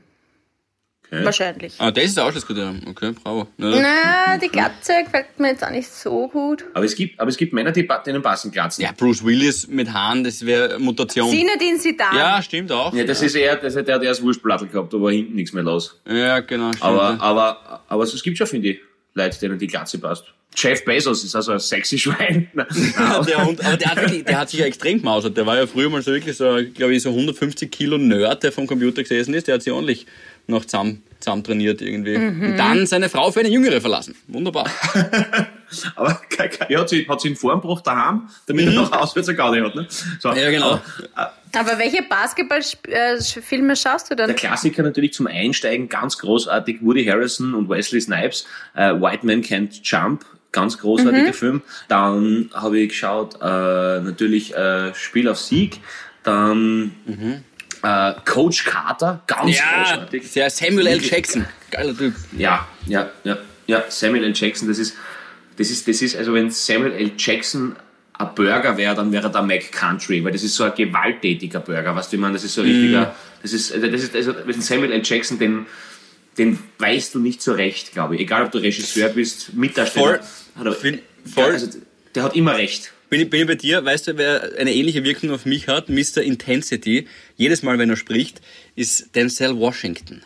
Okay. 1.10 1.24
Wahrscheinlich. 1.24 1.74
Ah, 1.78 1.90
das 1.90 2.04
ist 2.06 2.20
Ausschlusskriterium. 2.20 2.82
Okay, 2.90 3.14
bravo. 3.24 3.48
Ja. 3.58 3.82
Na, 3.82 4.38
die 4.38 4.50
Glatze 4.50 4.92
gefällt 5.06 5.40
mir 5.40 5.50
jetzt 5.50 5.64
auch 5.64 5.70
nicht 5.70 5.90
so 5.90 6.28
gut. 6.28 6.66
Aber 6.74 6.84
es 6.84 6.96
gibt, 6.96 7.18
aber 7.20 7.30
es 7.30 7.38
gibt 7.38 7.54
Männer, 7.54 7.72
die 7.72 7.88
denen 8.06 8.22
passen 8.22 8.52
Glatzen. 8.52 8.84
Ja, 8.84 8.92
Bruce 8.92 9.24
Willis 9.24 9.68
mit 9.68 9.94
Haaren, 9.94 10.26
das 10.26 10.46
wäre 10.46 10.80
Mutation. 10.80 11.30
Zinedine 11.30 11.78
Zidane. 11.78 12.20
Ja, 12.20 12.42
stimmt 12.42 12.72
auch. 12.74 12.94
Ja, 12.94 13.06
das 13.06 13.22
ist 13.22 13.36
eher, 13.36 13.56
das 13.56 13.76
hat 13.78 13.88
der, 13.88 14.00
der 14.00 14.10
das 14.10 14.22
Wurstblattel 14.22 14.68
gehabt, 14.68 14.94
aber 14.94 15.12
hinten 15.12 15.36
nichts 15.36 15.54
mehr 15.54 15.64
los. 15.64 15.98
Ja, 16.06 16.42
genau. 16.42 16.70
Stimmt. 16.70 16.84
Aber, 16.84 17.22
aber, 17.22 17.84
aber 17.88 18.04
es 18.04 18.22
gibt 18.22 18.38
schon, 18.38 18.48
finde 18.48 18.70
ich, 18.70 18.80
Leute, 19.14 19.40
denen 19.40 19.58
die 19.58 19.68
Glatze 19.68 20.00
passt. 20.00 20.26
Jeff 20.56 20.84
Bezos 20.86 21.24
ist 21.24 21.36
also 21.36 21.52
ein 21.52 21.60
sexy 21.60 22.00
Schwein. 22.00 22.50
Ja, 22.98 23.22
der, 23.22 23.48
und, 23.48 23.64
aber 23.64 23.78
der 23.78 23.92
hat, 23.92 24.02
wirklich, 24.02 24.24
der 24.24 24.40
hat 24.40 24.50
sich 24.50 24.60
ja 24.60 24.66
extrem 24.66 24.98
gemausert. 25.00 25.38
Der 25.38 25.46
war 25.46 25.56
ja 25.56 25.68
früher 25.68 25.90
mal 25.90 26.02
so 26.02 26.12
wirklich 26.12 26.36
so, 26.36 26.58
glaube 26.74 26.96
ich, 26.96 27.04
so 27.04 27.10
150 27.10 27.70
Kilo 27.72 27.98
Nerd, 27.98 28.44
der 28.44 28.52
vom 28.52 28.66
Computer 28.66 29.04
gesessen 29.04 29.34
ist. 29.36 29.48
Der 29.48 29.56
hat 29.56 29.64
sich 29.64 29.72
ordentlich 29.72 30.08
noch 30.48 30.66
zusammen, 30.66 31.04
zusammen 31.20 31.44
trainiert 31.44 31.82
irgendwie. 31.82 32.16
Und 32.16 32.58
dann 32.58 32.86
seine 32.88 33.10
Frau 33.10 33.32
für 33.32 33.42
eine 33.42 33.50
Jüngere 33.50 33.82
verlassen. 33.82 34.16
Wunderbar. 34.28 34.70
Aber 35.96 36.22
er 36.70 36.80
hat 36.80 36.90
sie, 36.90 37.08
hat 37.08 37.22
sie 37.22 37.28
in 37.30 37.36
Form 37.36 37.62
gebracht 37.62 37.86
daheim, 37.86 38.30
damit 38.46 38.68
er 38.68 38.74
noch 38.74 38.92
auswärts 38.92 39.28
eine 39.28 39.38
Gaudi 39.38 39.60
hat. 39.60 39.76
Ne? 39.76 39.86
So, 40.20 40.32
Ja, 40.32 40.50
genau. 40.50 40.80
Aber, 41.14 41.34
Aber 41.54 41.78
welche 41.78 42.04
Basketballfilme 42.04 43.76
schaust 43.76 44.10
du 44.10 44.16
dann? 44.16 44.28
Der 44.28 44.36
Klassiker 44.36 44.84
natürlich 44.84 45.14
zum 45.14 45.28
Einsteigen, 45.28 45.90
ganz 45.90 46.18
großartig, 46.18 46.78
Woody 46.82 47.06
Harrison 47.06 47.54
und 47.54 47.70
Wesley 47.70 48.00
Snipes, 48.00 48.46
äh, 48.76 48.94
White 48.94 49.26
Man 49.26 49.42
Can't 49.42 49.82
Jump, 49.84 50.26
ganz 50.54 50.78
großartiger 50.78 51.34
Film. 51.34 51.62
Dann 51.90 52.50
habe 52.54 52.80
ich 52.80 52.90
geschaut, 52.90 53.36
äh, 53.42 54.00
natürlich 54.00 54.56
äh, 54.56 54.94
Spiel 54.96 55.28
auf 55.28 55.38
Sieg, 55.38 55.80
dann 56.24 56.92
äh, 57.88 58.14
Coach 58.26 58.66
Carter, 58.66 59.22
ganz 59.28 59.58
Ja, 59.58 59.64
großartig. 59.84 60.32
sehr 60.32 60.50
Samuel 60.50 60.88
L. 60.88 61.02
Jackson. 61.04 61.46
Geiler 61.72 61.98
Typ. 61.98 62.14
Ja, 62.38 62.68
ja, 62.86 63.10
ja, 63.24 63.38
ja, 63.68 63.84
Samuel 63.90 64.24
L. 64.26 64.34
Jackson, 64.36 64.68
das 64.68 64.78
ist, 64.78 64.96
das 65.58 65.70
ist, 65.70 65.88
das 65.88 66.02
ist, 66.02 66.16
also 66.16 66.34
wenn 66.34 66.50
Samuel 66.52 66.94
L. 66.94 67.12
Jackson 67.18 67.76
ein 68.14 68.30
Burger 68.36 68.76
wäre, 68.78 68.96
dann 68.96 69.12
wäre 69.12 69.32
der 69.32 69.42
Mac 69.42 69.72
Country, 69.72 70.24
weil 70.24 70.32
das 70.32 70.44
ist 70.44 70.56
so 70.56 70.64
ein 70.64 70.74
gewalttätiger 70.76 71.60
Burger, 71.60 71.96
weißt 71.96 72.12
du, 72.12 72.16
ich 72.18 72.22
meine, 72.22 72.34
das 72.34 72.44
ist 72.44 72.54
so 72.56 72.62
ein 72.62 72.68
richtiger, 72.68 73.16
das 73.42 73.54
ist, 73.54 73.72
also 73.74 73.88
das 73.88 74.04
ist, 74.04 74.16
also, 74.16 74.34
wenn 74.46 74.62
Samuel 74.62 74.92
L. 74.92 75.02
Jackson, 75.04 75.40
den, 75.40 75.66
den 76.38 76.60
weißt 76.80 77.16
du 77.16 77.20
nicht 77.20 77.42
so 77.42 77.54
recht, 77.54 77.94
glaube 77.94 78.16
ich. 78.16 78.22
Egal, 78.22 78.44
ob 78.44 78.52
du 78.52 78.60
Regisseur 78.60 79.10
bist, 79.10 79.54
Mitdarsteller. 79.54 80.20
Voll. 80.56 80.66
Hat 80.66 80.66
er, 80.84 81.00
voll. 81.34 81.52
Also, 81.52 81.68
der 82.14 82.24
hat 82.24 82.36
immer 82.36 82.56
recht. 82.56 82.92
Bin 83.10 83.22
ich, 83.22 83.30
bin 83.30 83.42
ich 83.42 83.48
bei 83.48 83.56
dir, 83.56 83.86
weißt 83.86 84.08
du, 84.08 84.18
wer 84.18 84.58
eine 84.58 84.74
ähnliche 84.74 85.04
Wirkung 85.06 85.32
auf 85.32 85.46
mich 85.46 85.70
hat? 85.70 85.88
Mr. 85.88 86.22
Intensity. 86.22 87.08
Jedes 87.38 87.64
Mal, 87.64 87.80
wenn 87.80 87.90
er 87.90 87.96
spricht, 87.96 88.42
ist 88.76 89.16
Denzel 89.16 89.58
Washington. 89.58 90.24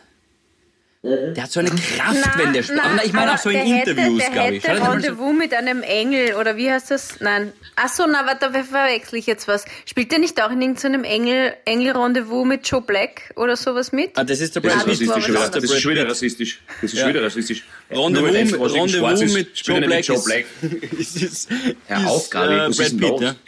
Der 1.04 1.42
hat 1.44 1.52
so 1.52 1.60
eine 1.62 1.72
Kraft, 1.72 2.16
Na, 2.24 2.32
wenn 2.38 2.54
der 2.54 2.64
na, 2.76 2.84
Aber 2.84 3.04
ich 3.04 3.12
meine 3.12 3.34
auch 3.34 3.38
so 3.40 3.50
in 3.50 3.56
der 3.56 3.66
Interviews, 3.66 4.22
hätte, 4.22 4.32
glaube 4.34 4.48
der 4.50 4.58
ich. 4.58 4.64
hätte 4.68 4.80
mal 4.82 4.86
so- 4.86 4.92
Rendezvous 4.92 5.34
mit 5.36 5.52
einem 5.56 5.82
Engel, 5.82 6.36
oder 6.36 6.58
wie 6.58 6.70
heißt 6.72 6.92
das? 6.92 7.20
Nein. 7.20 7.54
Ach 7.76 7.90
so, 7.90 8.06
na, 8.06 8.24
warte, 8.28 8.52
da 8.52 8.64
verwechsel 8.64 9.18
ich 9.18 9.26
jetzt 9.26 9.48
was. 9.48 9.66
Spielt 9.88 10.12
der 10.12 10.20
nicht 10.20 10.40
auch 10.44 10.52
in 10.52 10.62
irgendeinem 10.62 11.04
Engel, 11.04 11.56
Engel-Rendezvous 11.66 12.46
mit 12.46 12.68
Joe 12.68 12.82
Black 12.84 13.32
oder 13.36 13.56
sowas 13.58 13.92
mit? 13.92 14.12
Ah, 14.16 14.24
das 14.24 14.42
ist 14.42 14.54
der 14.56 14.62
Das 14.62 14.74
Brad 14.74 14.86
Pitt. 14.86 14.94
rassistisch, 14.94 15.26
das 15.26 15.46
ist 15.46 15.56
Das 15.56 15.64
ist 15.64 15.82
schon 15.82 15.92
wieder 15.92 16.08
rassistisch. 16.08 16.62
Das 16.84 16.94
ist 16.94 17.00
schon 17.00 17.10
wieder 17.10 17.24
rassistisch. 17.24 17.64
Rendezvous, 17.90 18.72
schwarz 18.72 18.74
Rendezvous 18.74 19.22
ist, 19.22 19.34
mit 19.34 19.58
spielt 19.58 19.78
Joe 19.80 19.88
Black, 19.88 20.06
Joe 20.06 20.18
ist- 20.18 20.26
Black. 20.26 20.46
ist, 21.00 21.50
Hör 21.88 22.08
auf, 22.12 22.28
äh, 22.28 22.30
Brad 22.30 22.78
Pitt, 22.78 23.22
ja. 23.22 23.36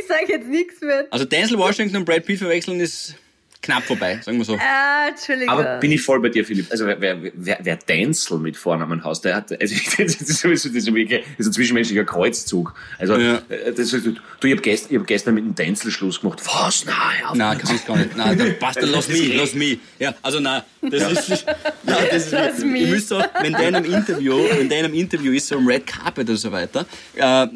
Ich 0.00 0.06
sage 0.06 0.24
jetzt 0.32 0.46
nichts 0.48 0.80
mehr. 0.80 1.06
Also 1.10 1.24
Denzel 1.26 1.58
Washington 1.58 1.96
und 1.98 2.04
Brad 2.06 2.24
Pitt 2.24 2.38
verwechseln 2.38 2.80
ist 2.80 3.14
knapp 3.62 3.82
vorbei, 3.84 4.20
sagen 4.24 4.38
wir 4.38 4.44
so. 4.44 4.56
Ah, 4.56 5.08
Entschuldigung. 5.08 5.48
Aber 5.50 5.78
bin 5.78 5.90
ich 5.92 6.00
voll 6.00 6.20
bei 6.20 6.28
dir, 6.28 6.44
Philipp. 6.44 6.66
Also 6.70 6.86
wer, 6.86 7.00
wer, 7.00 7.18
wer, 7.34 7.58
wer 7.62 7.76
Denzel 7.76 8.38
mit 8.38 8.56
Vornamen 8.56 9.04
heißt, 9.04 9.24
der 9.24 9.36
hat, 9.36 9.50
also 9.60 9.74
das 9.98 9.98
ist 10.16 10.40
sowieso, 10.40 10.68
das 10.68 10.84
ist 10.86 11.46
ein 11.46 11.52
zwischenmenschlicher 11.52 12.04
Kreuzzug. 12.04 12.74
Also, 12.98 13.16
Ja. 13.16 13.42
äh, 13.48 13.72
das 13.72 13.92
ist, 13.92 14.06
du, 14.06 14.46
ich 14.46 14.54
hab 14.56 14.62
gestern, 14.62 14.94
ich 14.94 14.98
hab 15.00 15.06
gestern 15.06 15.34
mit 15.34 15.44
dem 15.44 15.54
Denzel 15.54 15.90
Schluss 15.90 16.20
gemacht. 16.20 16.40
Was? 16.44 16.84
Nein. 16.84 16.94
Nein, 17.34 17.58
kannst 17.58 17.86
gar 17.86 17.96
nicht. 17.96 18.16
Nein, 18.16 18.38
dann 18.38 18.58
passt, 18.60 18.80
dann 18.80 18.90
lass 18.90 19.08
mich, 19.08 19.34
lass 19.34 19.54
mich. 19.54 19.78
Ja, 19.98 20.14
also 20.22 20.40
nein, 20.40 20.62
das 20.80 21.28
ist, 21.28 21.46
nein, 21.82 21.96
das 22.10 22.26
ist, 22.26 22.32
Lass 22.32 22.58
mich. 22.64 22.82
ihr 22.82 22.88
müsst 22.88 23.12
auch, 23.12 23.24
wenn 23.42 23.52
der 23.52 23.68
in 23.68 23.74
einem 23.74 23.92
Interview, 23.92 24.38
wenn 24.56 24.68
der 24.68 24.78
in 24.80 24.84
einem 24.86 24.94
Interview 24.94 25.32
ist, 25.32 25.48
so 25.48 25.56
im 25.58 25.66
Red 25.66 25.86
Carpet 25.86 26.28
oder 26.28 26.38
so 26.38 26.52
weiter, 26.52 26.86
äh, 27.16 27.46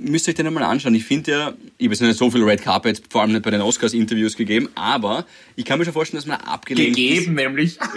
müsst 0.00 0.26
ihr 0.26 0.32
euch 0.32 0.36
den 0.36 0.46
einmal 0.46 0.62
anschauen. 0.64 0.94
Ich 0.94 1.04
finde 1.04 1.30
ja, 1.30 1.54
ich 1.78 1.86
habe 1.86 1.94
jetzt 1.94 2.00
nicht 2.00 2.18
so 2.18 2.30
viel 2.30 2.42
Red 2.42 2.62
Carpet, 2.62 3.02
vor 3.10 3.22
allem 3.22 3.32
nicht 3.32 3.42
bei 3.42 3.50
den 3.50 3.60
Oscars-Interviews 3.60 4.36
gegeben, 4.36 4.68
aber 4.74 5.26
ich 5.56 5.64
kann 5.64 5.78
mir 5.78 5.84
schon 5.84 5.94
vorstellen, 5.94 6.18
dass 6.18 6.26
man 6.26 6.40
abgelenkt 6.40 6.96
Gegeben, 6.96 7.34
nämlich. 7.34 7.78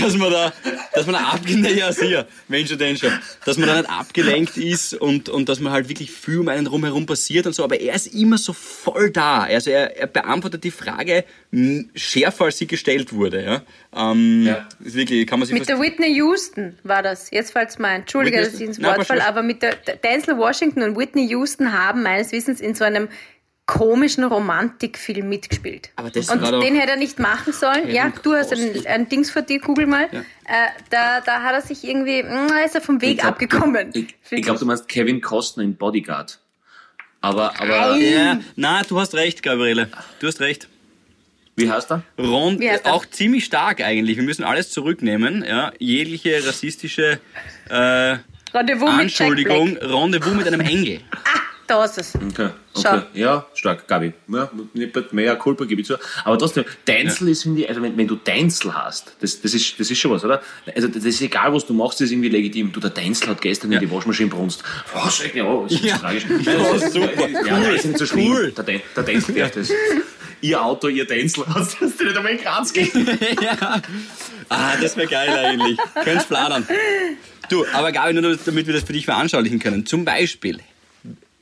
dass 0.00 0.16
man 0.16 0.30
da, 0.30 0.52
dass 0.94 1.06
man 1.06 1.14
da 1.14 1.20
abgelenkt, 1.30 1.78
ja, 1.78 1.92
sicher, 1.92 2.26
Mensch, 2.48 2.76
denn 2.76 2.96
schon, 2.96 3.12
dass 3.44 3.58
man 3.58 3.68
da 3.68 3.76
nicht 3.78 3.90
abgelenkt 3.90 4.56
ist 4.56 4.94
und, 4.94 5.28
und 5.28 5.48
dass 5.48 5.60
man 5.60 5.72
halt 5.72 5.88
wirklich 5.88 6.10
viel 6.10 6.38
um 6.38 6.48
einen 6.48 6.64
drumherum 6.64 7.06
passiert 7.06 7.46
und 7.46 7.54
so, 7.54 7.64
aber 7.64 7.80
er 7.80 7.94
ist 7.94 8.14
immer 8.14 8.38
so 8.38 8.52
voll 8.52 9.10
da. 9.10 9.40
Also 9.42 9.70
er, 9.70 9.96
er 9.96 10.06
beantwortet 10.06 10.64
die 10.64 10.70
Frage 10.70 11.24
schärfer, 11.94 12.46
als 12.46 12.58
sie 12.58 12.66
gestellt 12.66 13.12
wurde, 13.12 13.44
ja. 13.44 13.62
Ähm, 13.94 14.46
Ja. 14.46 14.68
Ist 14.82 14.94
wirklich, 14.94 15.26
kann 15.26 15.38
man 15.38 15.46
sich 15.46 15.58
Mit 15.58 15.68
der 15.68 15.80
Whitney 15.80 16.14
Houston 16.14 16.78
war 16.82 17.02
das. 17.02 17.30
Jetzt 17.30 17.52
fällt's 17.52 17.78
mir 17.78 17.88
ein. 17.88 18.00
Entschuldige, 18.02 18.38
dass 18.38 18.54
ich 18.54 18.62
ins 18.62 18.82
Wort 18.82 19.06
schon. 19.06 19.20
aber 19.20 19.42
mit 19.42 19.62
der 19.62 19.74
der 19.86 19.96
Denzel 19.96 20.38
Washington 20.38 20.82
und 20.82 20.96
Whitney 20.96 21.28
Houston 21.28 21.72
haben 21.72 22.02
meines 22.02 22.32
Wissens 22.32 22.60
in 22.60 22.74
so 22.74 22.84
einem 22.84 23.08
komischen 23.66 24.24
Romantikfilm 24.24 25.28
mitgespielt. 25.28 25.90
Aber 25.96 26.10
das 26.10 26.28
und 26.28 26.42
den 26.42 26.74
hätte 26.74 26.90
er 26.92 26.96
nicht 26.96 27.18
machen 27.18 27.52
sollen. 27.52 27.90
Ja, 27.90 28.12
du 28.22 28.34
hast 28.34 28.52
ein, 28.52 28.86
ein 28.86 29.08
Dings 29.08 29.30
vor 29.30 29.42
dir, 29.42 29.60
google 29.60 29.86
mal. 29.86 30.04
Äh, 30.12 30.20
da, 30.90 31.20
da 31.20 31.42
hat 31.42 31.54
er 31.54 31.60
sich 31.62 31.84
irgendwie, 31.84 32.22
mh, 32.22 32.64
ist 32.64 32.74
er 32.74 32.80
vom 32.80 33.00
Weg 33.00 33.10
Ich 33.12 33.18
glaub- 33.18 33.32
abgekommen. 33.32 33.90
Ich, 33.94 34.14
ich 34.30 34.42
glaube, 34.42 34.58
du 34.58 34.66
meinst 34.66 34.88
Kevin 34.88 35.20
Costner 35.20 35.62
in 35.62 35.76
Bodyguard. 35.76 36.38
Aber, 37.20 37.58
aber, 37.60 37.96
Ja, 37.98 38.40
na, 38.56 38.82
du 38.82 38.98
hast 38.98 39.14
recht, 39.14 39.42
Gabriele. 39.44 39.88
Du 40.18 40.26
hast 40.26 40.40
recht. 40.40 40.66
wie 41.54 41.70
heißt 41.70 41.92
er? 41.92 42.02
Rond, 42.18 42.58
Wie 42.58 42.68
heißt 42.68 42.84
er? 42.86 42.94
auch 42.94 43.06
ziemlich 43.06 43.44
stark 43.44 43.80
eigentlich. 43.80 44.16
Wir 44.16 44.24
müssen 44.24 44.42
alles 44.42 44.70
zurücknehmen, 44.70 45.44
ja. 45.44 45.72
Jegliche 45.78 46.44
rassistische 46.44 47.20
äh, 47.70 48.16
Rendezvous 48.52 48.90
mit 48.90 49.00
Anschuldigung, 49.02 49.74
Black. 49.76 49.88
Rendezvous 49.92 50.34
mit 50.34 50.46
einem 50.48 50.60
Engel. 50.60 51.00
Ah, 51.12 51.38
da 51.72 51.84
ist 51.84 51.96
es. 51.98 52.14
Okay, 52.14 52.50
Schau. 52.74 52.96
okay. 52.96 53.02
Ja, 53.14 53.46
stark, 53.54 53.88
Gabi. 53.88 54.12
Ja, 54.28 54.50
mehr 55.10 55.36
Kulpa 55.36 55.64
gebe 55.64 55.80
ich 55.80 55.86
zu. 55.86 55.96
Aber 56.24 56.38
trotzdem, 56.38 56.64
Denzel 56.86 57.28
ist, 57.28 57.44
finde 57.44 57.62
ich, 57.62 57.68
also 57.68 57.80
wenn, 57.82 57.96
wenn 57.96 58.06
du 58.06 58.16
Denzel 58.16 58.74
hast, 58.74 59.16
das, 59.20 59.40
das, 59.40 59.54
ist, 59.54 59.80
das 59.80 59.90
ist 59.90 59.98
schon 59.98 60.10
was, 60.10 60.24
oder? 60.24 60.42
Also 60.74 60.88
das 60.88 61.04
ist 61.04 61.20
egal, 61.22 61.52
was 61.54 61.64
du 61.66 61.72
machst, 61.72 62.00
das 62.00 62.06
ist 62.06 62.12
irgendwie 62.12 62.28
legitim. 62.28 62.72
Du, 62.72 62.80
der 62.80 62.90
Denzel 62.90 63.28
hat 63.28 63.40
gestern 63.40 63.72
in 63.72 63.80
die 63.80 63.90
Waschmaschine 63.90 64.28
brunst. 64.28 64.62
Was? 64.92 65.22
Ja, 65.34 65.44
oh, 65.44 65.62
das 65.64 65.72
ist 65.72 65.84
Ja. 65.84 65.94
so 65.96 66.00
tragisch. 66.02 66.24
Ja, 66.44 66.78
super. 66.90 67.28
Ja, 67.46 67.60
das 67.60 67.74
ist 67.76 67.84
nicht 67.86 67.98
so 67.98 68.06
schlimm. 68.06 68.32
Cool. 68.32 68.52
Der, 68.52 68.64
der 68.96 69.02
Denzel 69.02 69.34
darf 69.34 69.50
das. 69.52 69.70
Ihr 70.42 70.60
Auto, 70.60 70.88
ihr 70.88 71.06
Denzel, 71.06 71.44
hast 71.46 71.80
du 71.80 71.84
nicht 71.86 72.16
einmal 72.16 72.32
in 72.32 72.38
Graz 72.38 72.72
gehen. 72.72 72.90
ja. 73.40 73.80
Ah, 74.48 74.72
das 74.82 74.96
wäre 74.96 75.06
geil 75.06 75.30
eigentlich. 75.30 75.78
Könnt's 76.02 76.24
planen. 76.24 76.66
Du, 77.48 77.64
aber 77.72 77.92
Gabi, 77.92 78.12
nur 78.14 78.36
damit 78.36 78.66
wir 78.66 78.74
das 78.74 78.82
für 78.82 78.92
dich 78.92 79.04
veranschaulichen 79.04 79.60
können. 79.60 79.86
Zum 79.86 80.04
Beispiel, 80.04 80.58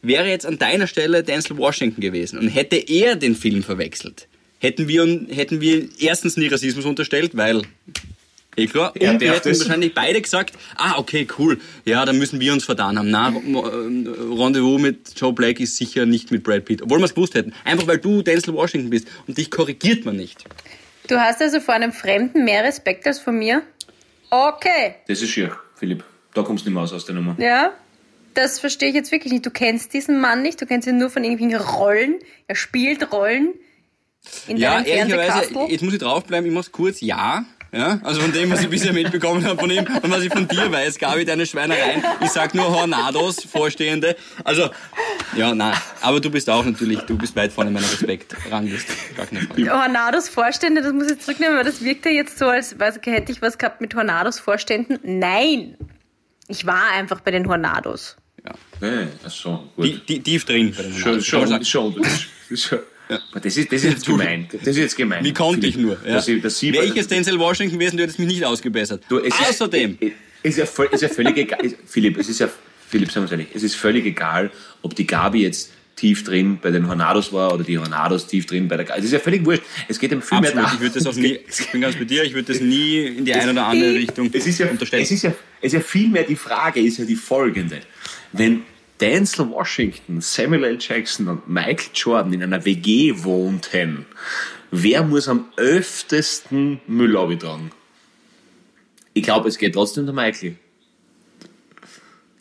wäre 0.02 0.28
jetzt 0.28 0.47
an 0.47 0.59
deiner 0.59 0.87
Stelle 0.87 1.23
Denzel 1.23 1.59
Washington 1.59 2.00
gewesen 2.00 2.38
und 2.38 2.49
hätte 2.49 2.76
er 2.76 3.16
den 3.16 3.35
Film 3.35 3.62
verwechselt, 3.62 4.28
hätten 4.59 4.88
wir, 4.88 5.04
hätten 5.30 5.61
wir 5.61 5.88
erstens 5.99 6.37
nie 6.37 6.49
Rassismus 6.49 6.85
unterstellt, 6.85 7.37
weil 7.37 7.62
Eh 8.57 8.66
klar. 8.66 8.92
Er 8.97 9.12
und 9.12 9.21
wir 9.21 9.33
hätten 9.33 9.49
das. 9.49 9.61
wahrscheinlich 9.61 9.95
beide 9.95 10.21
gesagt, 10.21 10.57
ah, 10.76 10.99
okay, 10.99 11.26
cool. 11.38 11.59
Ja, 11.85 12.04
dann 12.04 12.19
müssen 12.19 12.40
wir 12.40 12.52
uns 12.52 12.64
vertan 12.64 12.99
haben. 12.99 13.11
Na, 13.11 13.28
Rendezvous 13.28 14.80
mit 14.80 15.12
Joe 15.16 15.33
Black 15.33 15.61
ist 15.61 15.76
sicher 15.76 16.04
nicht 16.04 16.30
mit 16.30 16.42
Brad 16.42 16.64
Pitt. 16.64 16.83
Obwohl 16.83 16.99
wir 16.99 17.04
es 17.04 17.14
gewusst 17.14 17.34
hätten. 17.34 17.52
Einfach 17.65 17.86
weil 17.86 17.99
du 17.99 18.23
Denzel 18.23 18.54
Washington 18.54 18.91
bist. 18.91 19.06
Und 19.28 19.39
dich 19.39 19.50
korrigiert 19.50 20.04
man 20.04 20.17
nicht. 20.17 20.45
Du 21.06 21.17
hast 21.19 21.41
also 21.41 21.60
vor 21.60 21.75
einem 21.75 21.93
Fremden 21.93 22.45
mehr 22.45 22.65
Respekt 22.65 23.06
als 23.06 23.21
vor 23.21 23.32
mir? 23.32 23.63
Okay. 24.30 24.97
Das 25.06 25.23
ist 25.23 25.30
schier, 25.30 25.56
Philipp. 25.76 26.04
Da 26.34 26.43
kommst 26.43 26.65
du 26.65 26.71
nicht 26.71 26.75
mehr 26.75 26.82
aus 26.82 26.93
aus 26.93 27.04
der 27.04 27.15
Nummer. 27.15 27.36
Ja, 27.39 27.73
das 28.34 28.58
verstehe 28.60 28.88
ich 28.90 28.95
jetzt 28.95 29.12
wirklich 29.12 29.32
nicht. 29.32 29.45
Du 29.47 29.50
kennst 29.50 29.93
diesen 29.93 30.21
Mann 30.21 30.43
nicht, 30.43 30.60
du 30.60 30.66
kennst 30.66 30.86
ihn 30.88 30.99
nur 30.99 31.10
von 31.10 31.25
irgendwelchen 31.25 31.60
Rollen. 31.60 32.19
Er 32.47 32.54
spielt 32.56 33.12
Rollen 33.12 33.54
in 34.47 34.56
Ja, 34.56 34.75
deinem 34.75 34.86
ehrlicherweise, 34.86 35.32
Fernsehkastel. 35.32 35.71
jetzt 35.73 35.82
muss 35.82 35.93
ich 35.95 36.00
draufbleiben, 36.00 36.49
ich 36.49 36.54
mach's 36.54 36.73
kurz, 36.73 37.00
ja. 37.00 37.45
Ja, 37.73 38.00
also 38.02 38.21
von 38.21 38.32
dem, 38.32 38.50
was 38.50 38.62
ich 38.62 38.69
bisher 38.69 38.93
mitbekommen 38.93 39.45
habe 39.47 39.60
von 39.60 39.71
ihm 39.71 39.86
und 40.02 40.10
was 40.10 40.25
ich 40.25 40.32
von 40.32 40.49
dir 40.49 40.73
weiß, 40.73 40.99
Gabi, 40.99 41.25
deine 41.25 41.47
Schweinereien. 41.47 42.02
Ich 42.21 42.30
sag 42.30 42.52
nur 42.52 42.69
Hornados, 42.69 43.45
Vorstehende. 43.45 44.16
Also, 44.43 44.71
ja, 45.36 45.54
nein. 45.54 45.76
Aber 46.00 46.19
du 46.19 46.30
bist 46.32 46.50
auch 46.50 46.64
natürlich, 46.64 46.99
du 47.02 47.16
bist 47.16 47.36
weit 47.36 47.52
vorne 47.52 47.69
in 47.69 47.75
meiner 47.75 47.86
Respektrangliste. 47.86 48.93
Gar 49.16 49.26
keine 49.26 49.43
Frage. 49.43 49.71
Hornados 49.71 50.28
Vorstände, 50.28 50.82
das 50.82 50.93
muss 50.93 51.12
ich 51.12 51.21
zurücknehmen, 51.21 51.56
weil 51.58 51.64
das 51.64 51.84
wirkt 51.84 52.06
ja 52.06 52.10
jetzt 52.10 52.38
so, 52.38 52.49
als 52.49 52.76
weiß, 52.76 52.99
hätte 53.04 53.30
ich 53.30 53.40
was 53.40 53.56
gehabt 53.56 53.80
mit 53.80 53.95
Hornados 53.95 54.40
Vorständen. 54.40 54.99
Nein! 55.04 55.76
Ich 56.50 56.67
war 56.67 56.91
einfach 56.93 57.21
bei 57.21 57.30
den 57.30 57.49
Hornados. 57.49 58.17
Ja. 58.45 58.54
Nee, 58.80 59.06
ach 59.25 59.30
so, 59.30 59.71
gut. 59.76 59.86
Die, 59.86 59.99
die, 60.00 60.21
tief 60.21 60.45
drin. 60.45 60.75
Schon, 60.75 61.23
schon, 61.23 61.65
schon. 61.65 61.97
Das 62.02 62.26
ist 62.50 62.75
das 63.43 63.56
ist, 63.56 63.73
das 63.73 63.84
ist 63.84 63.91
jetzt 63.93 64.06
gemein. 64.06 64.49
Das 64.52 64.67
ist 64.69 64.76
jetzt 64.76 64.97
gemein. 64.97 65.25
Wie 65.25 65.32
konnte 65.34 65.67
ich 65.67 65.76
nur? 65.76 65.97
Ja. 66.04 66.15
Dass 66.15 66.28
ich, 66.28 66.41
dass 66.43 66.58
sie, 66.58 66.73
Wäre 66.73 66.84
ich 66.84 66.95
jetzt 66.95 67.10
Denzel 67.10 67.39
Washington 67.39 67.78
gewesen, 67.78 67.97
du 67.97 68.02
hättest 68.04 68.19
mich 68.19 68.28
nicht 68.28 68.45
ausgebessert. 68.45 69.02
du, 69.08 69.19
es 69.19 69.32
Außerdem, 69.49 69.97
Ist, 70.00 70.13
ist, 70.43 70.58
ja, 70.58 70.67
voll- 70.67 70.89
ist 70.93 71.00
ja 71.02 71.08
völlig 71.08 71.36
egal. 71.36 71.60
Ist, 71.65 71.76
Philipp, 71.86 72.19
es 72.19 72.28
ist 72.28 72.39
ja, 72.41 72.49
Philipp, 72.89 73.10
sagen 73.10 73.26
wir 73.26 73.32
ehrlich, 73.32 73.49
es 73.54 73.63
ist 73.63 73.75
völlig 73.76 74.06
egal, 74.06 74.50
ob 74.82 74.95
die 74.95 75.06
Gabi 75.06 75.43
jetzt 75.43 75.71
tief 76.00 76.25
drin 76.25 76.58
bei 76.60 76.71
den 76.71 76.89
Hornados 76.89 77.30
war 77.30 77.52
oder 77.52 77.63
die 77.63 77.78
Hornados 77.78 78.26
tief 78.26 78.47
drin 78.47 78.69
bei 78.69 78.78
der 78.78 78.86
Gabi. 78.86 79.00
Es 79.00 79.06
ist 79.06 79.13
ja 79.13 79.19
völlig 79.19 79.45
wurscht. 79.45 79.63
Es 79.86 79.99
geht 79.99 80.13
ihm 80.13 80.23
viel 80.23 80.39
absolut, 80.39 80.65
darum. 80.65 80.75
ich 80.75 80.80
würde 80.80 80.95
das 80.95 81.06
auch 81.06 81.15
nie, 81.15 81.41
ich 81.49 81.71
bin 81.71 81.82
ganz 81.82 81.97
bei 81.97 82.04
dir, 82.04 82.25
ich 82.25 82.32
würde 82.32 82.54
das 82.54 82.63
nie 82.63 83.00
in 83.00 83.25
die 83.26 83.34
eine 83.34 83.52
oder 83.52 83.67
andere 83.67 83.95
Richtung 83.95 84.30
Es 84.32 84.47
ist 84.47 84.58
ja, 84.58 84.69
unterstellen. 84.71 85.02
es 85.02 85.10
ist 85.10 85.23
ja, 85.23 85.34
es 85.60 85.67
ist 85.67 85.73
ja 85.75 85.80
vielmehr 85.80 86.23
die 86.23 86.36
Frage, 86.36 86.80
ist 86.80 86.99
ja 86.99 87.04
die 87.04 87.17
folgende. 87.17 87.80
Wenn 88.32 88.63
Denzel 88.99 89.50
Washington, 89.50 90.23
Samuel 90.23 90.65
L. 90.65 90.78
Jackson 90.80 91.28
und 91.28 91.49
Michael 91.49 91.91
Jordan 91.95 92.32
in 92.32 92.43
einer 92.43 92.65
WG 92.65 93.13
wohnten, 93.17 94.06
wer 94.71 95.02
muss 95.02 95.28
am 95.28 95.47
öftesten 95.56 96.80
Müll 96.86 97.13
tragen? 97.39 97.73
Ich 99.13 99.23
glaube, 99.23 99.49
es 99.49 99.58
geht 99.58 99.75
trotzdem 99.75 100.06
der 100.06 100.15
Michael. 100.15 100.56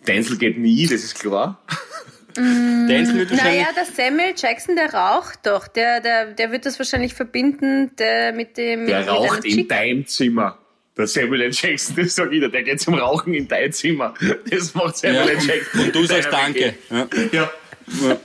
Denzel 0.07 0.37
geht 0.37 0.57
nie, 0.57 0.87
das 0.87 1.03
ist 1.03 1.19
klar. 1.19 1.61
Denzel 2.39 3.15
wird 3.15 3.31
wahrscheinlich 3.31 3.61
Naja, 3.61 3.67
der 3.75 3.85
Samuel 3.85 4.33
Jackson, 4.35 4.75
der 4.75 4.93
raucht 4.93 5.39
doch. 5.43 5.67
Der, 5.67 6.01
der, 6.01 6.27
der 6.27 6.51
wird 6.51 6.65
das 6.65 6.79
wahrscheinlich 6.79 7.13
verbinden 7.13 7.95
der, 7.97 8.33
mit 8.33 8.57
dem. 8.57 8.87
Der 8.87 9.01
mit, 9.01 9.09
raucht 9.09 9.45
in 9.45 9.67
deinem 9.67 10.05
Zimmer. 10.07 10.57
Der 10.97 11.07
Samuel 11.07 11.43
L. 11.43 11.51
Jackson, 11.53 11.95
das 11.95 12.15
sag 12.15 12.31
ich 12.31 12.41
dir, 12.41 12.49
der 12.49 12.63
geht 12.63 12.81
zum 12.81 12.93
Rauchen 12.95 13.33
in 13.33 13.47
dein 13.47 13.71
Zimmer. 13.71 14.13
Das 14.49 14.73
macht 14.73 14.97
Samuel 14.97 15.27
Ja. 15.27 15.31
L. 15.31 15.37
Jackson. 15.39 15.81
Und 15.81 15.95
du 15.95 16.05
sagst 16.05 16.29
Danke. 16.31 16.75
Ja. 16.89 17.07
Ja. 17.31 18.17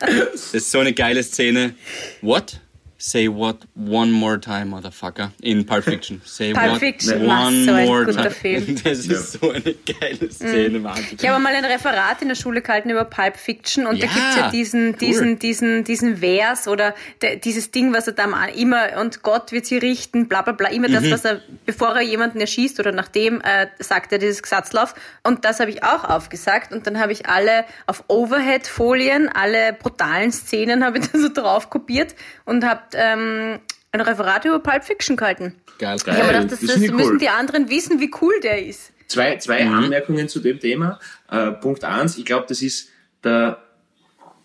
Das 0.00 0.54
ist 0.54 0.70
so 0.70 0.78
eine 0.78 0.92
geile 0.94 1.22
Szene. 1.22 1.74
What? 2.22 2.61
Say 3.04 3.26
what 3.28 3.56
one 3.74 4.12
more 4.12 4.38
time, 4.40 4.66
motherfucker. 4.70 5.32
In 5.40 5.66
Pulp 5.66 5.82
Fiction. 5.82 6.20
Say 6.24 6.52
Pulp 6.52 6.70
what 6.70 6.78
Fiction, 6.78 7.26
one 7.26 7.64
so 7.64 7.72
ein 7.72 7.86
more 7.88 8.04
guter 8.04 8.22
time. 8.22 8.30
Film. 8.30 8.76
Das 8.84 8.98
ist 9.06 9.32
so 9.32 9.50
eine 9.50 9.74
geile 9.74 10.30
Szene, 10.30 10.84
Wahnsinn. 10.84 11.18
Ich 11.20 11.28
habe 11.28 11.42
mal 11.42 11.52
ein 11.52 11.64
Referat 11.64 12.22
in 12.22 12.28
der 12.28 12.36
Schule 12.36 12.62
gehalten 12.62 12.90
über 12.90 13.04
Pulp 13.04 13.36
Fiction 13.36 13.86
und 13.88 14.00
da 14.00 14.06
Ja, 14.06 14.12
gibt's 14.12 14.36
ja 14.36 14.50
diesen, 14.50 14.90
cool. 14.90 14.98
diesen, 14.98 15.38
diesen, 15.40 15.82
diesen 15.82 16.16
Vers 16.18 16.68
oder 16.68 16.94
der, 17.22 17.34
dieses 17.38 17.72
Ding, 17.72 17.92
was 17.92 18.06
er 18.06 18.12
da 18.12 18.28
mal 18.28 18.50
immer 18.50 19.00
und 19.00 19.24
Gott 19.24 19.50
wird 19.50 19.66
sie 19.66 19.78
richten, 19.78 20.28
bla 20.28 20.42
bla 20.42 20.52
bla, 20.52 20.68
immer 20.68 20.86
Mhm. 20.88 20.92
das, 20.92 21.10
was 21.10 21.24
er, 21.24 21.40
bevor 21.66 21.96
er 21.96 22.02
jemanden 22.02 22.38
erschießt 22.40 22.78
oder 22.78 22.92
nachdem, 22.92 23.40
äh, 23.40 23.66
sagt 23.80 24.12
er 24.12 24.18
dieses 24.18 24.44
Gesatzlauf. 24.44 24.94
Und 25.24 25.44
das 25.44 25.58
habe 25.58 25.70
ich 25.72 25.82
auch 25.82 26.04
aufgesagt 26.04 26.72
und 26.72 26.86
dann 26.86 27.00
habe 27.00 27.10
ich 27.10 27.26
alle 27.28 27.64
auf 27.88 28.04
Overhead-Folien, 28.06 29.28
alle 29.28 29.72
brutalen 29.72 30.30
Szenen 30.30 30.84
habe 30.84 30.98
ich 30.98 31.08
da 31.10 31.18
so 31.18 31.28
drauf 31.32 31.68
kopiert 31.68 32.14
und 32.44 32.64
habe 32.64 32.80
ähm, 32.96 33.58
ein 33.92 34.00
Referat 34.00 34.44
über 34.44 34.58
Pulp 34.58 34.84
Fiction 34.84 35.16
gehalten. 35.16 35.54
Geil. 35.78 35.96
Ich 35.96 36.06
habe 36.06 36.26
gedacht, 36.26 36.52
das, 36.52 36.60
das 36.60 36.68
das 36.68 36.78
müssen 36.78 37.12
cool. 37.12 37.18
die 37.18 37.28
anderen 37.28 37.68
wissen, 37.68 38.00
wie 38.00 38.10
cool 38.20 38.34
der 38.42 38.64
ist. 38.64 38.92
Zwei, 39.08 39.36
zwei 39.36 39.66
Anmerkungen 39.66 40.28
zu 40.28 40.40
dem 40.40 40.58
Thema. 40.58 40.98
Äh, 41.30 41.52
Punkt 41.52 41.84
eins, 41.84 42.16
ich 42.16 42.24
glaube, 42.24 42.46
das 42.48 42.62
ist 42.62 42.88
der 43.22 43.58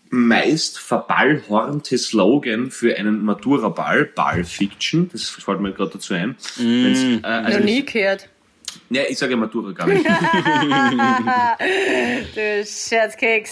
meist 0.10 0.80
verballhornte 0.80 1.98
Slogan 1.98 2.72
für 2.72 2.96
einen 2.98 3.24
Matura-Ball, 3.24 4.06
Ball 4.06 4.44
Fiction. 4.44 5.10
Das 5.12 5.30
fällt 5.30 5.60
mir 5.60 5.74
gerade 5.74 5.92
dazu 5.92 6.14
ein. 6.14 6.36
Wenn's, 6.58 7.24
äh, 7.24 7.28
also 7.28 7.60
Noch 7.60 7.66
nie 7.66 7.86
gehört. 7.86 8.30
Ja, 8.90 9.02
ich 9.10 9.18
sage 9.18 9.32
ja 9.32 9.38
Matura 9.38 9.72
gar 9.74 9.88
nicht. 9.88 10.06
Du 12.36 12.64
Scherzkeks. 12.66 13.52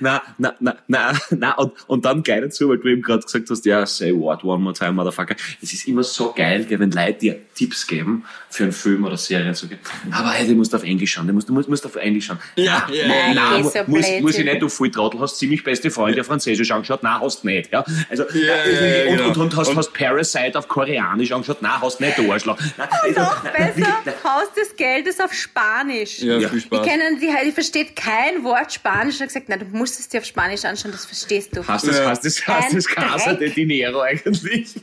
na, 0.00 0.22
na, 0.38 0.54
na, 0.60 0.76
na, 0.86 1.12
na, 1.30 1.52
und, 1.54 1.72
und 1.88 2.04
dann 2.04 2.22
geil 2.22 2.42
dazu, 2.42 2.68
weil 2.68 2.78
du 2.78 2.88
eben 2.88 3.02
gerade 3.02 3.22
gesagt 3.22 3.48
hast, 3.50 3.64
ja, 3.64 3.84
say 3.86 4.12
what 4.14 4.44
one 4.44 4.62
more 4.62 4.74
time, 4.74 4.92
motherfucker. 4.92 5.34
Es 5.62 5.72
ist 5.72 5.88
immer 5.88 6.02
so 6.02 6.32
geil, 6.32 6.66
wenn 6.68 6.90
Leute 6.90 7.14
dir 7.14 7.36
Tipps 7.54 7.86
geben 7.86 8.24
für 8.48 8.64
einen 8.64 8.72
Film 8.72 9.04
oder 9.04 9.16
Serie. 9.16 9.54
So, 9.54 9.66
aber 10.12 10.30
hey, 10.30 10.46
du 10.46 10.54
musst 10.54 10.74
auf 10.74 10.82
Englisch 10.84 11.12
schauen, 11.12 11.26
du 11.26 11.32
musst, 11.32 11.48
du 11.48 11.52
musst, 11.52 11.68
musst 11.68 11.86
auf 11.86 11.96
Englisch 11.96 12.26
schauen. 12.26 12.38
Ja, 12.56 12.86
ja, 12.92 13.06
nein, 13.08 13.34
ja. 13.36 13.50
nein, 13.50 13.64
so 13.64 13.78
muss, 13.86 14.06
muss 14.20 14.38
ich 14.38 14.44
nicht, 14.44 14.62
du 14.62 14.68
Volltrottel, 14.68 15.20
hast 15.20 15.38
ziemlich 15.38 15.64
beste 15.64 15.90
Freunde 15.90 16.20
auf 16.20 16.26
Französisch 16.26 16.70
angeschaut, 16.70 17.02
nein, 17.02 17.20
hast 17.20 17.44
nicht, 17.44 17.72
ja. 17.72 17.84
Also, 18.08 18.24
Ja, 18.34 18.66
ja, 18.66 19.04
ja, 19.04 19.12
und, 19.12 19.20
und, 19.20 19.36
und 19.36 19.56
hast, 19.56 19.68
Und- 19.68 19.76
hast 19.76 19.92
Parasite 19.92 20.58
auf 20.58 20.68
Koreanisch 20.68 21.32
angeschaut, 21.32 21.62
nein, 21.62 21.80
hast 21.80 22.00
nicht, 22.00 22.18
du 22.18 22.30
Arschloch. 22.32 22.58
Nein, 22.76 22.88
Noch 23.16 23.44
nein, 23.44 23.52
nein, 23.76 23.92
besser, 24.04 24.18
Haus 24.40 24.52
des 24.54 24.76
Geldes 24.76 25.20
auf 25.20 25.32
Spanisch. 25.32 26.20
Ja, 26.20 26.38
Ja. 26.38 26.48
viel 26.48 26.58
Ich 26.58 26.64
Spaß. 26.64 26.86
kenne 26.86 27.16
die, 27.20 27.30
die 27.44 27.52
versteht 27.52 27.94
kein 27.96 28.42
Wort 28.44 28.72
Spanisch 28.72 29.16
und 29.16 29.20
hat 29.22 29.28
gesagt, 29.28 29.48
nein, 29.48 29.60
du 29.60 29.66
musst 29.76 30.00
es 30.00 30.08
dir 30.08 30.18
auf 30.20 30.24
Spanisch 30.24 30.64
anschauen, 30.64 30.92
das 30.92 31.04
verstehst 31.06 31.54
du. 31.56 31.66
Hast 31.66 31.86
das, 31.86 31.98
Ja. 31.98 32.06
hast 32.10 32.24
das, 32.24 32.46
hast 32.46 32.74
das 32.74 32.86
Casa 32.86 33.32
de. 33.34 33.50
Dinero 33.50 34.00
eigentlich? 34.00 34.74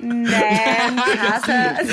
Nein, 0.00 0.96
Casa. 1.16 1.76
Also, 1.76 1.92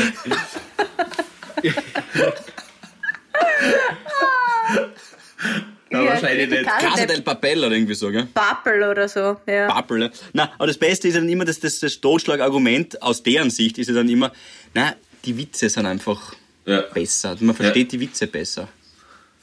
Ja, 5.91 6.05
wahrscheinlich 6.05 6.49
nicht. 6.49 6.63
Casa 6.63 6.87
Casa 6.87 7.05
de 7.05 7.07
del 7.15 7.21
Papel 7.21 7.59
oder 7.59 7.71
irgendwie 7.71 7.93
so, 7.93 8.09
gell? 8.09 8.25
Papel 8.33 8.81
oder 8.83 9.07
so. 9.07 9.37
Ja. 9.45 9.67
Pappel, 9.67 9.99
ne? 9.99 10.11
Na, 10.33 10.51
aber 10.57 10.65
das 10.67 10.77
Beste 10.77 11.07
ist 11.07 11.13
ja 11.13 11.19
dann 11.19 11.29
immer, 11.29 11.45
dass 11.45 11.59
das, 11.59 11.79
das 11.79 12.01
Totschlagargument 12.01 12.99
aus 13.01 13.21
deren 13.21 13.49
Sicht 13.51 13.77
ist 13.77 13.89
ja 13.89 13.93
dann 13.93 14.09
immer, 14.09 14.31
na, 14.73 14.95
die 15.25 15.37
Witze 15.37 15.69
sind 15.69 15.85
einfach 15.85 16.33
Ja. 16.65 16.81
besser. 16.93 17.35
Man 17.39 17.55
versteht 17.55 17.91
die 17.91 17.99
Witze 17.99 18.27
besser. 18.27 18.67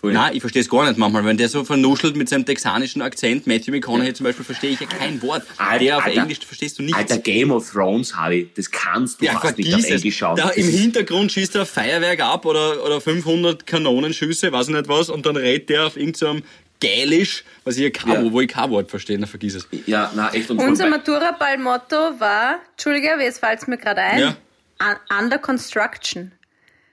Voll. 0.01 0.15
Nein, 0.15 0.35
ich 0.35 0.41
verstehe 0.41 0.63
es 0.63 0.69
gar 0.71 0.87
nicht 0.89 0.97
manchmal. 0.97 1.27
Wenn 1.27 1.37
der 1.37 1.51
so 1.51 1.63
vernuschelt 1.63 2.17
mit 2.17 2.27
seinem 2.27 2.47
texanischen 2.47 3.03
Akzent, 3.03 3.47
Matthew 3.47 3.71
McConaughey 3.73 4.15
zum 4.15 4.25
Beispiel, 4.25 4.47
verstehe 4.47 4.71
ich 4.71 4.81
ja 4.81 4.87
kein 4.87 5.21
Wort. 5.21 5.43
Alter, 5.59 5.79
der 5.85 5.99
auf 5.99 6.07
Alter. 6.07 6.23
Englisch 6.23 6.39
verstehst 6.39 6.79
du 6.79 6.83
nichts. 6.83 6.97
Alter, 6.99 7.19
Game 7.19 7.51
of 7.51 7.71
Thrones, 7.71 8.17
Harry, 8.17 8.49
das 8.57 8.71
kannst 8.71 9.21
du 9.21 9.27
ja, 9.27 9.39
fast 9.39 9.59
nicht 9.59 9.75
auf. 9.75 9.85
Englisch 9.85 10.17
schauen. 10.17 10.37
Da 10.37 10.49
im 10.51 10.67
Hintergrund 10.67 11.31
schießt 11.33 11.55
er 11.57 11.61
ein 11.63 11.67
Feuerwerk 11.67 12.21
ab 12.21 12.47
oder, 12.47 12.83
oder 12.83 12.99
500 13.03 13.67
Kanonenschüsse, 13.67 14.51
weiß 14.51 14.69
ich 14.69 14.75
nicht 14.75 14.89
was, 14.89 15.11
und 15.11 15.27
dann 15.27 15.37
redet 15.37 15.69
der 15.69 15.87
auf 15.89 15.99
irgendeinem 15.99 16.45
Gälisch, 16.81 17.45
was 17.65 17.77
ich 17.77 17.83
ja 17.83 17.91
kein, 17.91 18.25
Ja. 18.25 18.33
wo 18.33 18.41
ich 18.41 18.49
kein 18.49 18.71
Wort 18.71 18.89
verstehe, 18.89 19.19
dann 19.19 19.29
vergiss 19.29 19.55
es. 19.55 19.69
Ja, 19.85 20.11
na 20.17 20.33
echt. 20.33 20.51
Und 20.51 20.61
Unser 20.61 20.89
Matura-Ball-Motto 20.89 22.19
war, 22.19 22.59
Entschuldige, 22.71 23.09
jetzt 23.21 23.41
fällt 23.41 23.61
es 23.61 23.67
mir 23.67 23.77
gerade 23.77 24.01
ein, 24.01 24.19
Ja. 24.19 24.37
Un- 24.81 25.19
Under 25.19 25.39
Construction. 25.39 26.33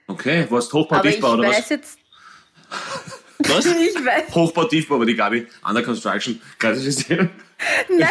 okay, 0.08 0.46
was 0.50 0.72
Hochbau, 0.72 0.96
Aber 0.96 1.08
ich 1.08 1.14
Tiefbau 1.16 1.32
oder 1.34 1.48
weiß 1.48 1.56
was? 1.62 1.68
jetzt, 1.70 1.98
Was? 3.38 3.66
ich 3.66 4.04
weiß, 4.04 4.34
Hochbau, 4.34 4.64
Tiefbau, 4.64 4.96
aber 4.96 5.06
die 5.06 5.14
Gabi, 5.16 5.46
Under 5.66 5.82
Construction, 5.82 6.40
klassisches 6.58 6.96
System. 6.96 7.30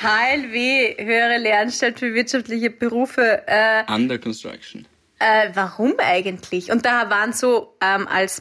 HLW, 0.00 0.96
Höhere 0.98 1.38
Lehranstalt 1.38 1.98
für 1.98 2.14
wirtschaftliche 2.14 2.70
Berufe, 2.70 3.42
äh, 3.46 3.84
Under 3.92 4.18
Construction. 4.18 4.86
Äh, 5.18 5.50
warum 5.54 5.94
eigentlich? 5.98 6.70
Und 6.70 6.86
da 6.86 7.10
waren 7.10 7.32
so 7.32 7.76
ähm, 7.80 8.06
als 8.08 8.40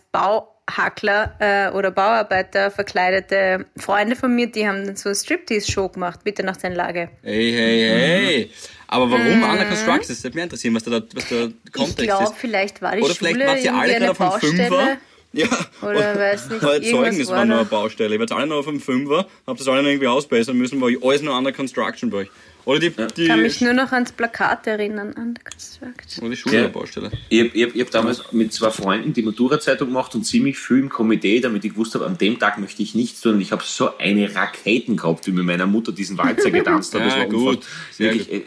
Bauhackler 0.67 1.33
äh, 1.39 1.71
oder 1.71 1.91
Bauarbeiter 1.91 2.71
verkleidete 2.71 3.65
Freunde 3.77 4.15
von 4.15 4.35
mir, 4.35 4.47
die 4.47 4.67
haben 4.67 4.85
dann 4.85 4.95
so 4.95 5.09
eine 5.09 5.15
Striptease-Show 5.15 5.89
gemacht, 5.89 6.19
Mitternachtsanlage. 6.25 7.09
Hey, 7.23 7.51
hey, 7.51 7.89
hey. 7.89 8.51
Aber 8.87 9.09
warum 9.11 9.43
Under 9.43 9.65
Construction? 9.65 10.07
Das 10.07 10.23
würde 10.23 10.35
mich 10.35 10.43
interessieren, 10.43 10.75
was 10.75 10.83
da, 10.83 11.01
was 11.13 11.27
der 11.29 11.47
Mhm. 11.47 11.53
Ich 11.65 11.71
Kontext 11.73 11.97
glaube, 11.97 12.23
ist. 12.23 12.33
vielleicht 12.37 12.81
war 12.81 12.95
die 12.95 13.01
Oder 13.01 13.15
Schule 13.15 13.29
vielleicht 13.31 13.47
wart 13.47 13.63
ihr 13.63 13.73
alle 13.75 13.93
gerade 13.93 14.11
auf 14.11 14.17
Fünfer. 14.39 14.69
Baustelle. 14.69 14.97
Ja. 15.33 15.47
Oder 15.81 16.17
weiß 16.19 16.49
nicht, 16.49 16.63
irgendwas 16.63 16.89
Zeugnis 16.89 17.27
war 17.29 17.37
war 17.37 17.45
nur 17.45 17.57
eine 17.57 17.65
Baustelle. 17.65 18.13
Ihr 18.15 18.19
wart 18.19 18.31
alle 18.31 18.47
noch 18.47 18.57
auf 18.57 18.65
dem 18.65 18.79
Fünfer, 18.79 19.27
habt 19.45 19.59
das 19.59 19.67
alle 19.67 19.83
noch 19.83 19.89
irgendwie 19.89 20.07
ausbessern 20.07 20.57
müssen, 20.57 20.79
war 20.81 20.89
alles 21.03 21.21
nur 21.21 21.37
Under 21.37 21.51
Construction 21.51 22.09
bei 22.09 22.19
euch. 22.19 22.27
Oder 22.67 22.79
die, 22.81 22.89
die, 22.89 23.21
Ich 23.23 23.27
kann 23.29 23.41
mich 23.41 23.61
nur 23.61 23.71
noch 23.71 23.93
ans 23.93 24.11
Plakat 24.11 24.67
erinnern, 24.67 25.13
Construction. 25.41 26.21
oder 26.25 26.31
die 26.31 26.35
Schule 26.35 26.55
Ja. 26.55 26.61
der 26.63 26.67
Baustelle. 26.67 27.11
Ich 27.29 27.39
habe 27.39 27.49
ich 27.53 27.63
hab, 27.63 27.75
ich 27.75 27.81
hab 27.81 27.91
damals 27.91 28.31
mit 28.33 28.51
zwei 28.51 28.71
Freunden 28.71 29.13
die 29.13 29.21
Matura-Zeitung 29.21 29.87
gemacht 29.87 30.13
und 30.15 30.25
ziemlich 30.25 30.57
viel 30.57 30.79
im 30.79 30.89
Komitee, 30.89 31.39
damit 31.39 31.63
ich 31.63 31.71
gewusst 31.71 31.95
habe, 31.95 32.05
an 32.05 32.17
dem 32.17 32.37
Tag 32.39 32.57
möchte 32.57 32.83
ich 32.83 32.93
nichts 32.93 33.21
tun. 33.21 33.35
Und 33.35 33.41
ich 33.41 33.53
habe 33.53 33.63
so 33.65 33.97
eine 33.97 34.35
Raketen 34.35 34.97
gehabt, 34.97 35.25
wie 35.27 35.31
mit 35.31 35.45
meiner 35.45 35.65
Mutter 35.65 35.93
diesen 35.93 36.17
Walzer 36.17 36.51
getanzt 36.51 36.93
hat. 36.93 37.05
Das 37.05 37.13
Ja, 37.13 37.19
war 37.19 37.27
gut. 37.27 37.65
wirklich 37.97 38.33
äh, 38.33 38.41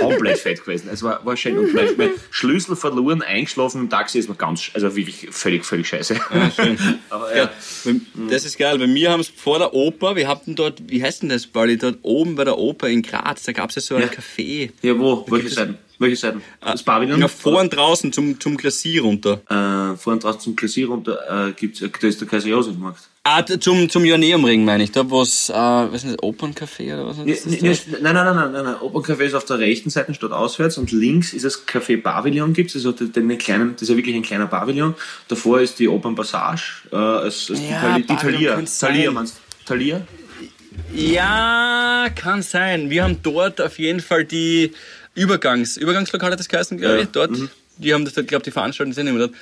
komplett 0.00 0.38
fett 0.38 0.64
gewesen. 0.64 0.88
Es 0.90 1.02
war, 1.02 1.22
war 1.26 1.36
schön. 1.36 1.58
Und 1.58 1.74
mein, 1.74 1.88
mein 1.98 2.10
Schlüssel 2.30 2.76
verloren, 2.76 3.20
eingeschlafen 3.20 3.82
im 3.82 3.90
Taxi, 3.90 4.20
ist 4.20 4.30
mir 4.30 4.36
ganz, 4.36 4.70
also 4.72 4.96
wirklich 4.96 5.28
völlig, 5.30 5.66
völlig 5.66 5.86
scheiße. 5.86 6.16
Ah. 6.30 6.50
Aber 7.10 7.36
Ja, 7.36 7.50
das 8.30 8.46
ist 8.46 8.56
geil. 8.58 8.78
Bei 8.78 8.86
mir 8.86 9.10
haben 9.10 9.20
es 9.20 9.28
vor 9.28 9.58
der 9.58 9.74
Oper, 9.74 10.16
wir 10.16 10.28
hatten 10.28 10.54
dort, 10.54 10.80
wie 10.88 11.02
heißt 11.02 11.20
denn 11.22 11.28
das, 11.28 11.46
Bali, 11.46 11.76
dort 11.76 11.98
oben 12.02 12.36
bei 12.36 12.44
der 12.44 12.56
Oper 12.56 12.88
in 12.88 13.02
Graz, 13.02 13.49
da 13.52 13.60
gab 13.60 13.70
es 13.70 13.76
ja 13.76 13.82
so 13.82 13.94
ein 13.96 14.02
Ja. 14.02 14.08
Café. 14.08 14.70
ja 14.82 14.98
wo? 14.98 15.24
Welche 15.28 15.48
Seiten? 15.48 15.78
Welche 15.98 16.16
Seiten? 16.16 16.40
Das 16.60 16.82
Pavillon? 16.82 17.20
Ja, 17.20 17.28
vor 17.28 17.60
und 17.60 17.68
draußen 17.74 18.10
zum, 18.12 18.40
zum 18.40 18.56
Glacier 18.56 19.02
runter. 19.02 19.40
Äh, 19.50 19.96
vor 19.98 20.14
und 20.14 20.24
draußen 20.24 20.40
zum 20.40 20.56
Klassier 20.56 20.88
runter 20.88 21.48
äh, 21.48 21.52
gibt's, 21.52 21.80
da 21.80 22.06
ist 22.08 22.20
der 22.20 22.26
Kaiser 22.28 22.48
Josef 22.48 22.74
Markt. 22.78 23.00
Ah, 23.22 23.44
zum, 23.44 23.86
zum 23.90 24.02
Joanneumring 24.06 24.64
meine 24.64 24.82
ich, 24.84 24.92
da 24.92 25.08
wo 25.10 25.20
es, 25.20 25.50
äh, 25.50 25.52
was 25.52 26.04
ist 26.04 26.12
das, 26.14 26.18
Operncafé 26.20 26.94
oder 26.94 27.06
was 27.08 27.18
Ja, 27.18 27.24
ist 27.24 27.44
das? 27.44 27.52
nee, 27.60 27.98
Nein, 28.00 28.14
nein, 28.14 28.24
nein, 28.24 28.34
nein, 28.34 28.52
nein, 28.52 28.64
nein. 28.64 28.74
Operncafé 28.76 29.24
ist 29.24 29.34
auf 29.34 29.44
der 29.44 29.58
rechten 29.58 29.90
Seite 29.90 30.14
statt 30.14 30.32
auswärts 30.32 30.78
und 30.78 30.90
links 30.90 31.34
ist 31.34 31.44
das 31.44 31.66
Café 31.68 32.00
Pavillon 32.00 32.54
gibt's, 32.54 32.74
also 32.74 32.92
den, 32.92 33.12
den 33.12 33.36
kleinen, 33.36 33.72
das 33.74 33.82
ist 33.82 33.88
ja 33.90 33.96
wirklich 33.96 34.16
ein 34.16 34.22
kleiner 34.22 34.46
Pavillon. 34.46 34.94
Davor 35.28 35.60
ist 35.60 35.78
die 35.80 35.88
Opernpassage, 35.88 36.62
äh, 36.92 36.96
als, 36.96 37.50
als 37.50 37.60
Ja, 37.60 37.98
die, 37.98 38.04
Thalia- 38.04 38.62
Thalia. 38.80 39.10
meinst 39.12 39.36
du? 39.36 39.66
Thalia? 39.66 40.00
Ja, 40.94 42.06
kann 42.14 42.42
sein. 42.42 42.90
Wir 42.90 43.04
haben 43.04 43.18
dort 43.22 43.60
auf 43.60 43.78
jeden 43.78 44.00
Fall 44.00 44.24
die 44.24 44.72
Übergangs, 45.14 45.76
Übergangslokale 45.76 46.36
das 46.36 46.48
geheißen, 46.48 46.78
glaube 46.78 46.96
Ja, 46.96 47.02
ich. 47.02 47.08
Dort, 47.10 47.30
die 47.78 47.94
haben 47.94 48.04
das, 48.04 48.14
glaube 48.14 48.42
die 48.44 48.50
veranstalten 48.50 48.92
sind 48.92 49.06
immer 49.06 49.18
dort. 49.20 49.32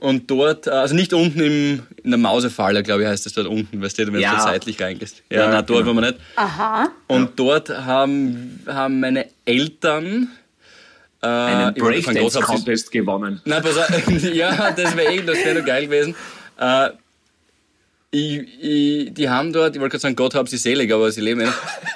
Und 0.00 0.30
dort, 0.30 0.66
äh, 0.68 0.70
also 0.70 0.94
nicht 0.94 1.12
unten 1.12 1.40
im, 1.40 1.82
in 2.04 2.10
der 2.12 2.18
Mausefalle, 2.18 2.82
glaube 2.84 3.02
ich, 3.02 3.08
heißt 3.08 3.26
das 3.26 3.32
dort 3.32 3.48
unten, 3.48 3.82
weißt 3.82 3.98
du, 3.98 4.12
wenn 4.12 4.20
Ja. 4.20 4.30
du 4.30 4.36
da 4.36 4.42
seitlich 4.44 4.80
reingehst. 4.80 5.22
Ja, 5.30 5.38
Ja, 5.40 5.44
nein, 5.50 5.66
dort 5.66 5.84
genau. 5.84 5.86
waren 5.86 5.96
wir 5.96 6.10
nicht. 6.12 6.20
Aha. 6.36 6.88
Und 7.08 7.38
dort 7.38 7.68
haben, 7.70 8.60
haben 8.66 9.00
meine 9.00 9.26
Eltern 9.44 10.28
äh, 11.20 11.26
Einen 11.26 11.74
Breakdance-Contest 11.74 12.92
gewonnen. 12.92 13.40
Nein, 13.44 13.60
pass 13.62 13.76
auf, 13.76 13.88
ja, 14.22 14.70
das 14.70 14.96
wäre 14.96 15.12
eh, 15.12 15.22
das 15.22 15.38
wäre 15.44 15.64
geil 15.64 15.86
gewesen. 15.86 16.14
Äh, 16.60 16.90
ich, 18.10 18.40
ich, 18.62 19.14
die 19.14 19.28
haben 19.28 19.52
dort, 19.52 19.74
ich 19.76 19.80
wollte 19.80 19.92
gerade 19.92 20.02
sagen, 20.02 20.16
Gott 20.16 20.34
hab 20.34 20.48
sie 20.48 20.56
selig, 20.56 20.92
aber 20.92 21.10
sie 21.12 21.20
leben 21.20 21.46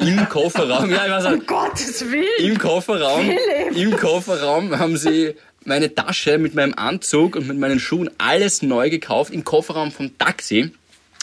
im 0.01 0.29
Kofferraum, 0.29 0.91
ja, 0.91 1.07
ich 1.07 1.11
weiß 1.13 1.25
auch, 1.27 1.33
Um 1.33 1.47
Gottes 1.47 2.05
Willen. 2.11 2.27
im 2.51 2.59
Kofferraum, 2.59 3.25
Philipp. 3.25 3.77
im 3.77 3.97
Kofferraum 3.97 4.79
haben 4.79 4.97
sie 4.97 5.35
meine 5.65 5.95
Tasche 5.95 6.39
mit 6.39 6.55
meinem 6.55 6.75
Anzug 6.75 7.37
und 7.37 7.47
mit 7.47 7.57
meinen 7.59 7.81
Schuhen 7.81 8.11
alles 8.19 8.63
neu 8.63 8.91
gekauft, 8.91 9.33
im 9.33 9.45
Kofferraum 9.45 9.91
vom 9.91 10.17
Taxi, 10.19 10.73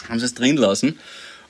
haben 0.08 0.18
sie 0.18 0.24
es 0.26 0.34
drin 0.34 0.56
lassen 0.56 0.98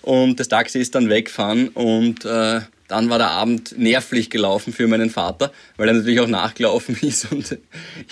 und 0.02 0.38
das 0.38 0.48
Taxi 0.48 0.78
ist 0.78 0.94
dann 0.94 1.08
weggefahren 1.08 1.68
und 1.68 2.24
äh, 2.26 2.60
dann 2.88 3.08
war 3.08 3.18
der 3.18 3.30
Abend 3.30 3.78
nervlich 3.78 4.28
gelaufen 4.28 4.72
für 4.74 4.86
meinen 4.88 5.08
Vater, 5.08 5.52
weil 5.78 5.88
er 5.88 5.94
natürlich 5.94 6.20
auch 6.20 6.26
nachgelaufen 6.26 6.98
ist 7.02 7.30
und 7.32 7.56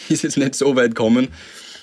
ist 0.08 0.22
jetzt 0.22 0.38
nicht 0.38 0.54
so 0.54 0.74
weit 0.74 0.90
gekommen. 0.94 1.28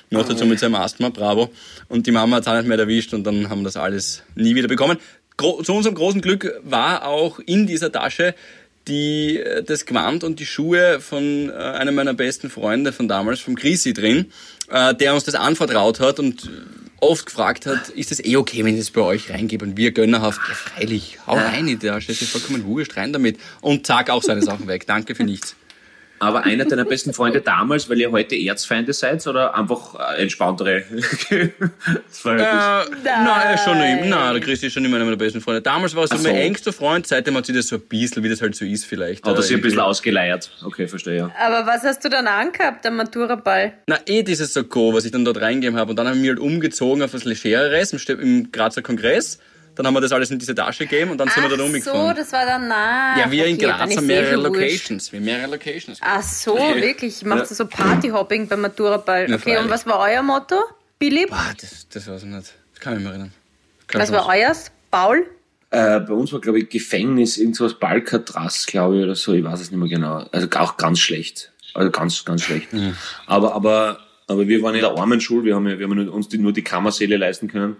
Noch 0.09 0.27
dazu 0.27 0.45
mit 0.45 0.59
seinem 0.59 0.75
Asthma, 0.75 1.09
bravo. 1.09 1.49
Und 1.87 2.07
die 2.07 2.11
Mama 2.11 2.37
hat 2.37 2.43
es 2.43 2.47
auch 2.47 2.55
nicht 2.55 2.67
mehr 2.67 2.77
erwischt 2.77 3.13
und 3.13 3.23
dann 3.23 3.49
haben 3.49 3.61
wir 3.61 3.65
das 3.65 3.77
alles 3.77 4.23
nie 4.35 4.55
wieder 4.55 4.67
bekommen. 4.67 4.97
Gro 5.37 5.61
zu 5.63 5.73
unserem 5.73 5.95
großen 5.95 6.21
Glück 6.21 6.59
war 6.63 7.05
auch 7.05 7.39
in 7.39 7.67
dieser 7.67 7.91
Tasche 7.91 8.35
die, 8.87 9.39
äh, 9.39 9.63
das 9.63 9.85
Gewand 9.85 10.23
und 10.23 10.39
die 10.39 10.45
Schuhe 10.45 10.99
von 10.99 11.49
äh, 11.49 11.53
einem 11.53 11.95
meiner 11.95 12.13
besten 12.13 12.49
Freunde 12.49 12.93
von 12.93 13.07
damals, 13.07 13.39
vom 13.39 13.55
Chrissy 13.55 13.93
drin, 13.93 14.31
äh, 14.69 14.93
der 14.93 15.13
uns 15.13 15.23
das 15.23 15.35
anvertraut 15.35 15.99
hat 15.99 16.19
und 16.19 16.49
oft 17.01 17.25
gefragt 17.25 17.65
hat, 17.65 17.89
ist 17.89 18.11
es 18.11 18.23
eh 18.23 18.37
okay, 18.37 18.63
wenn 18.63 18.73
ich 18.73 18.81
das 18.81 18.91
bei 18.91 19.01
euch 19.01 19.29
reingebe? 19.29 19.65
Und 19.65 19.77
wir 19.77 19.91
gönnerhaft, 19.91 20.39
ja 20.47 20.55
freilich, 20.55 21.19
hau 21.27 21.33
rein 21.33 21.67
in 21.67 21.79
die 21.79 21.87
Tasche, 21.87 22.11
es 22.11 22.21
ist 22.21 22.31
vollkommen 22.31 22.63
wurscht, 22.65 22.95
rein 22.97 23.11
damit. 23.11 23.37
Und 23.61 23.85
zack, 23.85 24.09
auch 24.09 24.23
seine 24.23 24.41
Sachen 24.41 24.67
weg. 24.67 24.87
Danke 24.87 25.15
für 25.15 25.23
nichts. 25.23 25.55
Aber 26.19 26.43
einer 26.43 26.65
deiner 26.65 26.85
besten 26.85 27.13
Freunde 27.13 27.41
damals, 27.41 27.89
weil 27.89 27.99
ihr 27.99 28.11
heute 28.11 28.35
Erzfeinde 28.35 28.93
seid 28.93 29.25
oder 29.27 29.55
einfach 29.55 29.95
äh, 29.95 30.21
entspanntere 30.21 30.81
Verhältnis? 30.81 31.65
Äh, 32.25 32.39
nein, 33.03 33.57
schon. 33.63 33.77
Nein, 33.77 34.09
der 34.09 34.39
Christi 34.39 34.67
ist 34.67 34.73
schon 34.73 34.85
immer 34.85 34.95
einer 34.95 35.05
meiner 35.05 35.17
besten 35.17 35.41
Freunde. 35.41 35.61
Damals 35.61 35.95
war 35.95 36.03
er 36.03 36.07
so, 36.07 36.17
so. 36.17 36.23
mein 36.23 36.35
engster 36.37 36.71
Freund, 36.71 37.05
seitdem 37.05 37.35
hat 37.35 37.45
sich 37.45 37.55
das 37.55 37.67
so 37.67 37.75
ein 37.75 37.81
bisschen, 37.81 38.23
wie 38.23 38.29
das 38.29 38.41
halt 38.41 38.55
so 38.55 38.63
ist 38.63 38.85
vielleicht. 38.85 39.25
Hat 39.25 39.35
er 39.35 39.41
sich 39.41 39.55
ein 39.55 39.61
bisschen 39.61 39.81
ausgeleiert. 39.81 40.51
Okay, 40.63 40.87
verstehe, 40.87 41.17
ja. 41.17 41.31
Aber 41.39 41.67
was 41.67 41.83
hast 41.83 42.03
du 42.05 42.09
dann 42.09 42.27
angehabt 42.27 42.85
am 42.85 42.95
Maturaball? 42.95 43.73
Na, 43.87 43.99
eh 44.05 44.23
dieses 44.23 44.53
Sakko, 44.53 44.93
was 44.93 45.05
ich 45.05 45.11
dann 45.11 45.25
dort 45.25 45.41
reingegeben 45.41 45.77
habe. 45.77 45.89
Und 45.91 45.97
dann 45.97 46.07
haben 46.07 46.21
wir 46.21 46.29
halt 46.29 46.39
umgezogen 46.39 47.03
auf 47.03 47.13
was 47.13 47.25
Legereres 47.25 47.91
im, 47.91 48.19
im 48.19 48.51
Grazer 48.51 48.81
Kongress. 48.81 49.39
Dann 49.75 49.87
haben 49.87 49.93
wir 49.93 50.01
das 50.01 50.11
alles 50.11 50.31
in 50.31 50.39
diese 50.39 50.55
Tasche 50.55 50.85
gegeben 50.85 51.11
und 51.11 51.17
dann 51.17 51.27
sind 51.27 51.43
Ach 51.45 51.49
wir 51.49 51.57
dann 51.57 51.65
umgefahren. 51.65 52.07
so, 52.07 52.13
das 52.13 52.31
war 52.31 52.45
dann 52.45 52.67
nah. 52.67 53.19
Ja, 53.19 53.29
wir 53.29 53.43
okay, 53.43 53.51
in 53.51 53.57
Graz 53.57 53.95
haben 53.95 54.05
mehrere 54.05 54.35
Locations. 54.35 55.11
Wir 55.11 55.19
mehrere 55.19 55.51
Locations. 55.51 55.99
Ach 56.01 56.21
so, 56.21 56.53
okay. 56.59 56.81
wirklich? 56.81 57.23
Macht 57.23 57.49
ja. 57.49 57.55
so 57.55 57.65
Partyhopping 57.65 58.47
beim 58.47 58.61
Maturaball? 58.61 59.33
Okay, 59.33 59.53
ja, 59.53 59.61
und 59.61 59.69
was 59.69 59.85
war 59.85 59.99
euer 59.99 60.21
Motto? 60.21 60.55
Billy? 60.97 61.25
Boah, 61.27 61.53
das, 61.59 61.87
das 61.89 62.07
weiß 62.07 62.23
ich 62.23 62.29
nicht. 62.29 62.53
Das 62.73 62.79
kann 62.79 62.93
ich 62.93 62.99
mich 62.99 63.09
erinnern. 63.09 63.33
Kann 63.87 64.01
was 64.01 64.11
war 64.11 64.27
euers? 64.27 64.71
Paul? 64.91 65.25
Äh, 65.71 65.99
bei 65.99 66.13
uns 66.13 66.31
war, 66.31 66.39
glaube 66.39 66.59
ich, 66.59 66.69
Gefängnis, 66.69 67.37
irgendwas 67.37 67.73
Balkatras, 67.73 68.65
glaube 68.65 68.97
ich, 68.97 69.03
oder 69.03 69.15
so. 69.15 69.33
Ich 69.33 69.43
weiß 69.43 69.59
es 69.59 69.71
nicht 69.71 69.79
mehr 69.79 69.89
genau. 69.89 70.25
Also 70.31 70.47
auch 70.55 70.77
ganz 70.77 70.99
schlecht. 70.99 71.51
Also 71.73 71.91
ganz, 71.91 72.23
ganz 72.23 72.43
schlecht. 72.43 72.71
Mhm. 72.71 72.95
Aber, 73.27 73.53
aber, 73.53 73.99
aber 74.27 74.47
wir 74.47 74.61
waren 74.61 74.75
in 74.75 74.81
der 74.81 74.91
armen 74.91 75.19
Schule. 75.19 75.43
Wir 75.43 75.55
haben, 75.55 75.65
wir 75.65 75.85
haben 75.85 76.09
uns 76.09 76.29
die, 76.29 76.37
nur 76.37 76.53
die 76.53 76.63
Kammersäle 76.63 77.17
leisten 77.17 77.49
können. 77.49 77.75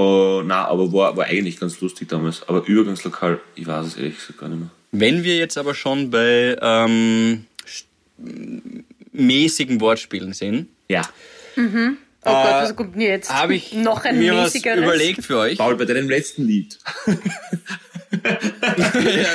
Uh, 0.00 0.42
na, 0.42 0.66
aber 0.66 0.92
war, 0.92 1.16
war 1.16 1.26
eigentlich 1.26 1.58
ganz 1.58 1.80
lustig 1.80 2.08
damals. 2.08 2.48
Aber 2.48 2.64
Übergangslokal, 2.66 3.40
ich 3.54 3.66
weiß 3.66 3.86
es 3.86 3.96
ehrlich 3.96 4.16
gesagt 4.16 4.38
gar 4.38 4.48
nicht 4.48 4.60
mehr. 4.60 4.70
Wenn 4.92 5.24
wir 5.24 5.36
jetzt 5.36 5.58
aber 5.58 5.74
schon 5.74 6.10
bei 6.10 6.56
ähm, 6.60 7.46
mäßigen 9.12 9.80
Wortspielen 9.80 10.32
sind. 10.32 10.68
Ja. 10.88 11.02
Mhm. 11.56 11.98
Oh 12.24 12.28
äh, 12.28 12.32
Gott, 12.32 12.62
was 12.62 12.76
kommt 12.76 12.94
denn 12.94 13.02
jetzt? 13.02 13.30
Habe 13.30 13.54
ich 13.54 13.72
noch 13.74 14.04
ein 14.04 14.18
mir 14.18 14.34
was 14.34 14.54
überlegt 14.54 15.24
für 15.24 15.38
euch. 15.38 15.58
Paul, 15.58 15.76
bei 15.76 15.84
deinem 15.84 16.08
letzten 16.08 16.44
Lied. 16.46 16.78
ja, 17.06 17.14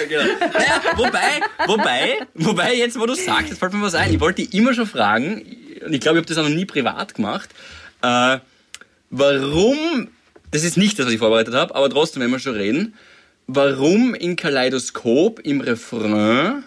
genau. 0.09 0.23
Naja, 0.39 0.81
wobei, 0.95 1.41
wobei, 1.65 2.17
wobei, 2.33 2.75
jetzt 2.75 2.99
wo 2.99 3.05
du 3.05 3.15
sagst, 3.15 3.49
jetzt 3.49 3.59
fällt 3.59 3.73
mir 3.73 3.81
was 3.81 3.95
ein. 3.95 4.13
Ich 4.13 4.19
wollte 4.19 4.43
dich 4.43 4.53
immer 4.53 4.73
schon 4.73 4.85
fragen, 4.85 5.41
und 5.85 5.93
ich 5.93 6.01
glaube, 6.01 6.17
ich 6.17 6.23
habe 6.23 6.27
das 6.27 6.37
auch 6.37 6.43
noch 6.43 6.55
nie 6.55 6.65
privat 6.65 7.15
gemacht, 7.15 7.49
äh, 8.01 8.37
warum 9.09 10.09
das 10.51 10.63
ist 10.63 10.77
nicht 10.77 10.97
das, 10.99 11.05
was 11.05 11.13
ich 11.13 11.19
vorbereitet 11.19 11.53
habe, 11.53 11.75
aber 11.75 11.89
trotzdem, 11.89 12.21
wenn 12.23 12.31
wir 12.31 12.39
schon 12.39 12.55
reden, 12.55 12.93
warum 13.47 14.13
in 14.15 14.35
Kaleidoskop 14.35 15.39
im 15.39 15.61
Refrain 15.61 16.63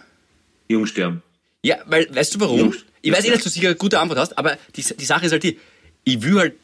Jungsterben? 0.69 1.23
Ja, 1.63 1.77
weil, 1.87 2.15
weißt 2.15 2.35
du 2.35 2.41
warum? 2.41 2.59
Jungs 2.59 2.85
ich 3.03 3.13
weiß 3.13 3.25
eh, 3.25 3.31
dass 3.31 3.43
du 3.43 3.49
sicher 3.49 3.69
eine 3.69 3.77
gute 3.77 3.99
Antwort 3.99 4.19
hast, 4.19 4.37
aber 4.39 4.57
die, 4.77 4.83
die 4.83 5.05
Sache 5.05 5.27
ist 5.27 5.33
halt 5.33 5.43
die, 5.43 5.59
ich 6.05 6.23
will 6.23 6.39
halt 6.39 6.55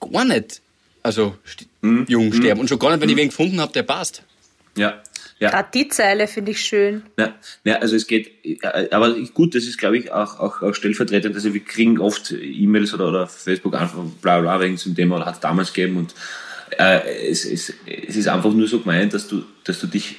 gar 0.00 0.24
nicht, 0.24 0.60
also 1.02 1.36
hm. 1.82 2.06
jung 2.08 2.32
sterben. 2.32 2.52
Hm. 2.52 2.60
Und 2.60 2.68
schon 2.68 2.78
gar 2.78 2.90
nicht, 2.90 3.00
wenn 3.00 3.08
hm. 3.08 3.16
ich 3.16 3.22
wen 3.22 3.28
gefunden 3.28 3.60
habe, 3.60 3.72
der 3.72 3.82
passt. 3.82 4.22
Ja. 4.76 5.02
Ja. 5.38 5.48
Gerade 5.48 5.68
die 5.72 5.88
Zeile 5.88 6.28
finde 6.28 6.50
ich 6.50 6.60
schön. 6.60 7.02
Ja, 7.18 7.34
ja, 7.64 7.78
also 7.78 7.96
es 7.96 8.06
geht, 8.06 8.30
äh, 8.44 8.90
aber 8.90 9.14
gut, 9.32 9.54
das 9.54 9.64
ist 9.64 9.78
glaube 9.78 9.96
ich 9.96 10.12
auch, 10.12 10.38
auch, 10.38 10.60
auch 10.60 10.74
stellvertretend, 10.74 11.34
also 11.34 11.54
wir 11.54 11.64
kriegen 11.64 11.98
oft 11.98 12.30
E-Mails 12.32 12.92
oder, 12.92 13.08
oder 13.08 13.26
Facebook 13.26 13.74
einfach 13.74 14.00
bla 14.20 14.40
bla 14.40 14.60
wegen 14.60 14.76
zum 14.76 14.94
Thema 14.94 15.16
oder 15.16 15.24
hat 15.24 15.36
es 15.36 15.40
damals 15.40 15.72
gegeben 15.72 15.96
und 15.96 16.14
äh, 16.78 17.28
es, 17.28 17.44
es, 17.44 17.72
es 17.86 18.16
ist 18.16 18.28
einfach 18.28 18.52
nur 18.52 18.68
so 18.68 18.80
gemeint, 18.80 19.14
dass 19.14 19.28
du, 19.28 19.44
dass 19.64 19.80
du 19.80 19.86
dich 19.86 20.16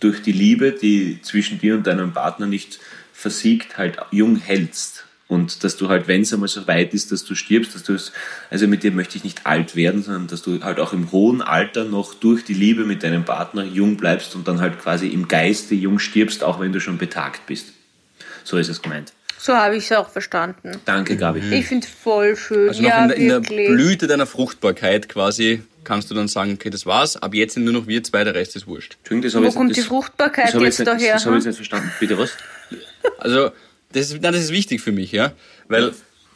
durch 0.00 0.22
die 0.22 0.32
Liebe, 0.32 0.72
die 0.72 1.20
zwischen 1.22 1.58
dir 1.58 1.74
und 1.74 1.86
deinem 1.86 2.12
Partner 2.12 2.46
nicht 2.46 2.80
versiegt, 3.12 3.76
halt 3.76 3.98
jung 4.10 4.36
hältst. 4.36 5.04
Und 5.28 5.62
dass 5.62 5.76
du 5.76 5.88
halt, 5.88 6.08
wenn 6.08 6.22
es 6.22 6.32
einmal 6.32 6.48
so 6.48 6.66
weit 6.66 6.92
ist, 6.92 7.12
dass 7.12 7.24
du 7.24 7.36
stirbst, 7.36 7.76
dass 7.76 7.84
du 7.84 7.94
es, 7.94 8.10
also 8.50 8.66
mit 8.66 8.82
dir 8.82 8.90
möchte 8.90 9.16
ich 9.16 9.22
nicht 9.22 9.46
alt 9.46 9.76
werden, 9.76 10.02
sondern 10.02 10.26
dass 10.26 10.42
du 10.42 10.64
halt 10.64 10.80
auch 10.80 10.92
im 10.92 11.12
hohen 11.12 11.40
Alter 11.40 11.84
noch 11.84 12.14
durch 12.14 12.44
die 12.44 12.54
Liebe 12.54 12.84
mit 12.84 13.04
deinem 13.04 13.24
Partner 13.24 13.62
jung 13.62 13.96
bleibst 13.96 14.34
und 14.34 14.48
dann 14.48 14.60
halt 14.60 14.80
quasi 14.80 15.06
im 15.06 15.28
Geiste 15.28 15.76
jung 15.76 16.00
stirbst, 16.00 16.42
auch 16.42 16.58
wenn 16.58 16.72
du 16.72 16.80
schon 16.80 16.98
betagt 16.98 17.46
bist. 17.46 17.74
So 18.42 18.56
ist 18.56 18.68
es 18.68 18.82
gemeint. 18.82 19.12
So 19.42 19.56
habe 19.56 19.76
ich 19.76 19.84
es 19.84 19.92
auch 19.92 20.10
verstanden. 20.10 20.72
Danke, 20.84 21.16
Gabi. 21.16 21.40
Ich 21.50 21.66
finde 21.66 21.86
es 21.86 21.92
voll 21.92 22.36
schön. 22.36 22.68
Also 22.68 22.82
noch 22.82 22.88
ja, 22.90 23.04
in, 23.04 23.08
der, 23.08 23.16
in, 23.16 23.28
der, 23.28 23.40
Blüte 23.40 24.06
deiner 24.06 24.26
Fruchtbarkeit 24.26 25.08
quasi 25.08 25.62
kannst 25.82 26.10
du 26.10 26.14
dann 26.14 26.28
sagen, 26.28 26.52
okay, 26.52 26.68
das 26.68 26.84
war's, 26.84 27.16
ab 27.16 27.32
jetzt 27.32 27.54
sind 27.54 27.64
nur 27.64 27.72
noch 27.72 27.86
wir 27.86 28.04
zwei, 28.04 28.22
der 28.22 28.34
Rest 28.34 28.54
ist 28.54 28.66
wurscht. 28.66 28.98
Wo 29.08 29.16
jetzt, 29.16 29.32
kommt 29.32 29.70
das, 29.70 29.78
die 29.78 29.82
Fruchtbarkeit 29.82 30.52
jetzt, 30.52 30.62
jetzt 30.62 30.86
daher? 30.86 31.14
Das 31.14 31.24
habe 31.24 31.38
ich 31.38 31.44
jetzt 31.44 31.46
nicht 31.46 31.56
verstanden. 31.56 31.90
Bitte 31.98 32.18
was? 32.18 32.32
Also, 33.18 33.50
das 33.92 34.10
ist, 34.10 34.20
nein, 34.20 34.34
das 34.34 34.42
ist 34.42 34.52
wichtig 34.52 34.82
für 34.82 34.92
mich, 34.92 35.10
ja. 35.10 35.32
Weil 35.68 35.84
ja. 35.84 35.92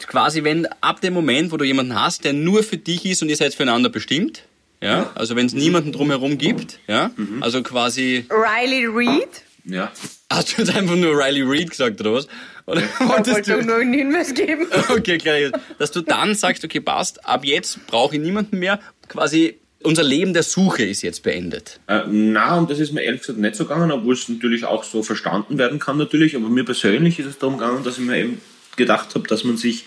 quasi, 0.06 0.42
wenn 0.42 0.66
ab 0.80 1.02
dem 1.02 1.12
Moment, 1.12 1.52
wo 1.52 1.58
du 1.58 1.64
jemanden 1.66 1.94
hast, 1.94 2.24
der 2.24 2.32
nur 2.32 2.62
für 2.62 2.78
dich 2.78 3.04
ist 3.04 3.22
und 3.22 3.28
ihr 3.28 3.36
seid 3.36 3.54
füreinander 3.54 3.90
bestimmt, 3.90 4.44
ja, 4.80 5.10
also 5.14 5.36
wenn 5.36 5.44
es 5.44 5.52
niemanden 5.52 5.92
drumherum 5.92 6.38
gibt, 6.38 6.78
ja, 6.86 7.10
mhm. 7.16 7.42
also 7.42 7.62
quasi. 7.62 8.24
Riley 8.30 8.86
Reed? 8.86 9.42
Ja. 9.66 9.92
Hast 10.30 10.56
du 10.56 10.62
jetzt 10.62 10.74
einfach 10.74 10.96
nur 10.96 11.16
Riley 11.16 11.42
Reed 11.42 11.70
gesagt, 11.70 12.00
oder 12.00 12.14
was? 12.14 12.28
Oder 12.66 12.80
ja, 12.80 13.08
wolltest 13.08 13.46
du 13.48 13.62
nur 13.62 13.76
einen 13.76 13.92
Hinweis 13.92 14.32
geben? 14.34 14.66
Okay, 14.88 15.18
klar. 15.18 15.36
Dass 15.78 15.90
du 15.90 16.00
dann 16.00 16.34
sagst, 16.34 16.64
okay, 16.64 16.80
passt, 16.80 17.24
ab 17.26 17.44
jetzt 17.44 17.86
brauche 17.86 18.16
ich 18.16 18.22
niemanden 18.22 18.58
mehr. 18.58 18.80
Quasi 19.08 19.58
unser 19.82 20.02
Leben 20.02 20.32
der 20.32 20.42
Suche 20.42 20.84
ist 20.84 21.02
jetzt 21.02 21.22
beendet. 21.22 21.78
Äh, 21.88 22.02
na, 22.08 22.56
und 22.56 22.70
das 22.70 22.80
ist 22.80 22.92
mir 22.92 23.02
ehrlich 23.02 23.20
gesagt 23.20 23.38
nicht 23.38 23.54
so 23.54 23.64
gegangen, 23.64 23.92
obwohl 23.92 24.14
es 24.14 24.28
natürlich 24.28 24.64
auch 24.64 24.82
so 24.82 25.02
verstanden 25.02 25.58
werden 25.58 25.78
kann 25.78 25.98
natürlich. 25.98 26.36
Aber 26.36 26.48
mir 26.48 26.64
persönlich 26.64 27.18
ist 27.18 27.26
es 27.26 27.38
darum 27.38 27.58
gegangen, 27.58 27.84
dass 27.84 27.98
ich 27.98 28.04
mir 28.04 28.16
eben 28.16 28.40
gedacht 28.76 29.14
habe, 29.14 29.28
dass 29.28 29.44
man 29.44 29.56
sich 29.56 29.84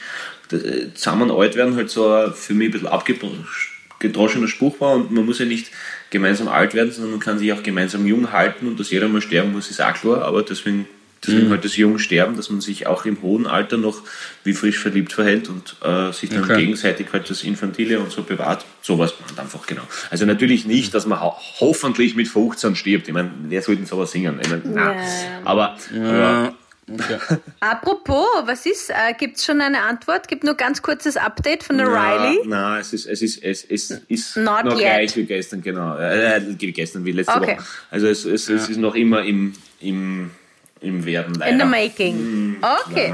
äh, 0.51 0.93
zusammen 0.93 1.31
alt 1.31 1.55
werden 1.55 1.75
halt 1.75 1.89
so 1.89 2.31
für 2.33 2.53
mich 2.53 2.69
ein 2.69 2.71
bisschen 2.71 2.87
abgedroschener 2.87 4.47
Spruch 4.47 4.79
war 4.79 4.95
und 4.95 5.11
man 5.11 5.25
muss 5.25 5.39
ja 5.39 5.45
nicht 5.45 5.71
gemeinsam 6.09 6.47
alt 6.47 6.73
werden, 6.73 6.91
sondern 6.91 7.11
man 7.11 7.19
kann 7.19 7.39
sich 7.39 7.51
auch 7.51 7.63
gemeinsam 7.63 8.05
jung 8.05 8.31
halten 8.31 8.67
und 8.67 8.79
dass 8.79 8.91
jeder 8.91 9.09
mal 9.09 9.21
sterben 9.21 9.51
muss, 9.51 9.69
ist 9.69 9.81
auch 9.81 9.93
klar, 9.93 10.21
aber 10.21 10.43
deswegen 10.43 10.87
Deswegen 11.25 11.47
mhm. 11.47 11.51
halt 11.51 11.65
das 11.65 11.75
junge 11.75 11.99
Sterben, 11.99 12.35
dass 12.35 12.49
man 12.49 12.61
sich 12.61 12.87
auch 12.87 13.05
im 13.05 13.21
hohen 13.21 13.47
Alter 13.47 13.77
noch 13.77 14.01
wie 14.43 14.53
frisch 14.53 14.79
verliebt 14.79 15.13
verhält 15.13 15.49
und 15.49 15.75
äh, 15.83 16.11
sich 16.11 16.29
dann 16.29 16.43
okay. 16.43 16.57
gegenseitig 16.57 17.07
halt 17.11 17.29
das 17.29 17.43
Infantile 17.43 17.99
und 17.99 18.11
so 18.11 18.23
bewahrt. 18.23 18.65
Sowas 18.81 19.13
und 19.29 19.39
einfach 19.39 19.65
genau. 19.65 19.83
Also 20.09 20.25
natürlich 20.25 20.65
nicht, 20.65 20.93
dass 20.93 21.05
man 21.05 21.21
ho 21.21 21.35
hoffentlich 21.59 22.15
mit 22.15 22.27
15 22.27 22.75
stirbt. 22.75 23.07
Ich 23.07 23.13
meine, 23.13 23.31
wer 23.43 23.61
sollte 23.61 23.85
sowas 23.85 24.11
singen? 24.11 24.39
Ich 24.41 24.49
mein, 24.49 24.75
ja. 24.75 24.95
Aber, 25.43 25.77
ja. 25.93 26.53
Okay. 26.89 27.17
Apropos, 27.59 28.25
was 28.45 28.65
ist? 28.65 28.89
Äh, 28.89 29.13
Gibt 29.17 29.37
es 29.37 29.45
schon 29.45 29.59
eine 29.59 29.81
Antwort? 29.81 30.29
Gibt 30.29 30.45
nur 30.45 30.55
ganz 30.55 30.81
kurzes 30.81 31.17
Update 31.17 31.63
von 31.63 31.77
der 31.77 31.89
na, 31.89 32.15
Riley? 32.15 32.47
Nein, 32.47 32.79
es 32.79 32.93
ist, 32.93 33.07
es 33.07 33.21
ist, 33.21 33.43
es 33.43 33.63
ist, 33.63 33.91
ist 34.07 34.37
Not 34.37 34.63
noch 34.63 34.73
yet. 34.73 34.79
gleich 34.79 35.15
wie 35.17 35.25
gestern, 35.25 35.61
genau. 35.61 35.97
Äh, 35.97 36.41
wie 36.57 36.71
gestern, 36.71 37.03
wie 37.03 37.11
letzte 37.11 37.35
okay. 37.35 37.57
Woche. 37.57 37.65
Also 37.91 38.07
es, 38.07 38.23
es, 38.23 38.47
ja. 38.47 38.55
es 38.55 38.69
ist 38.69 38.77
noch 38.77 38.95
immer 38.95 39.23
im, 39.23 39.53
im 39.81 40.31
im 40.81 41.05
Werden 41.05 41.35
leider. 41.35 41.51
In 41.51 41.59
the 41.59 41.65
making. 41.65 42.15
Mm, 42.15 42.63
okay. 42.85 43.13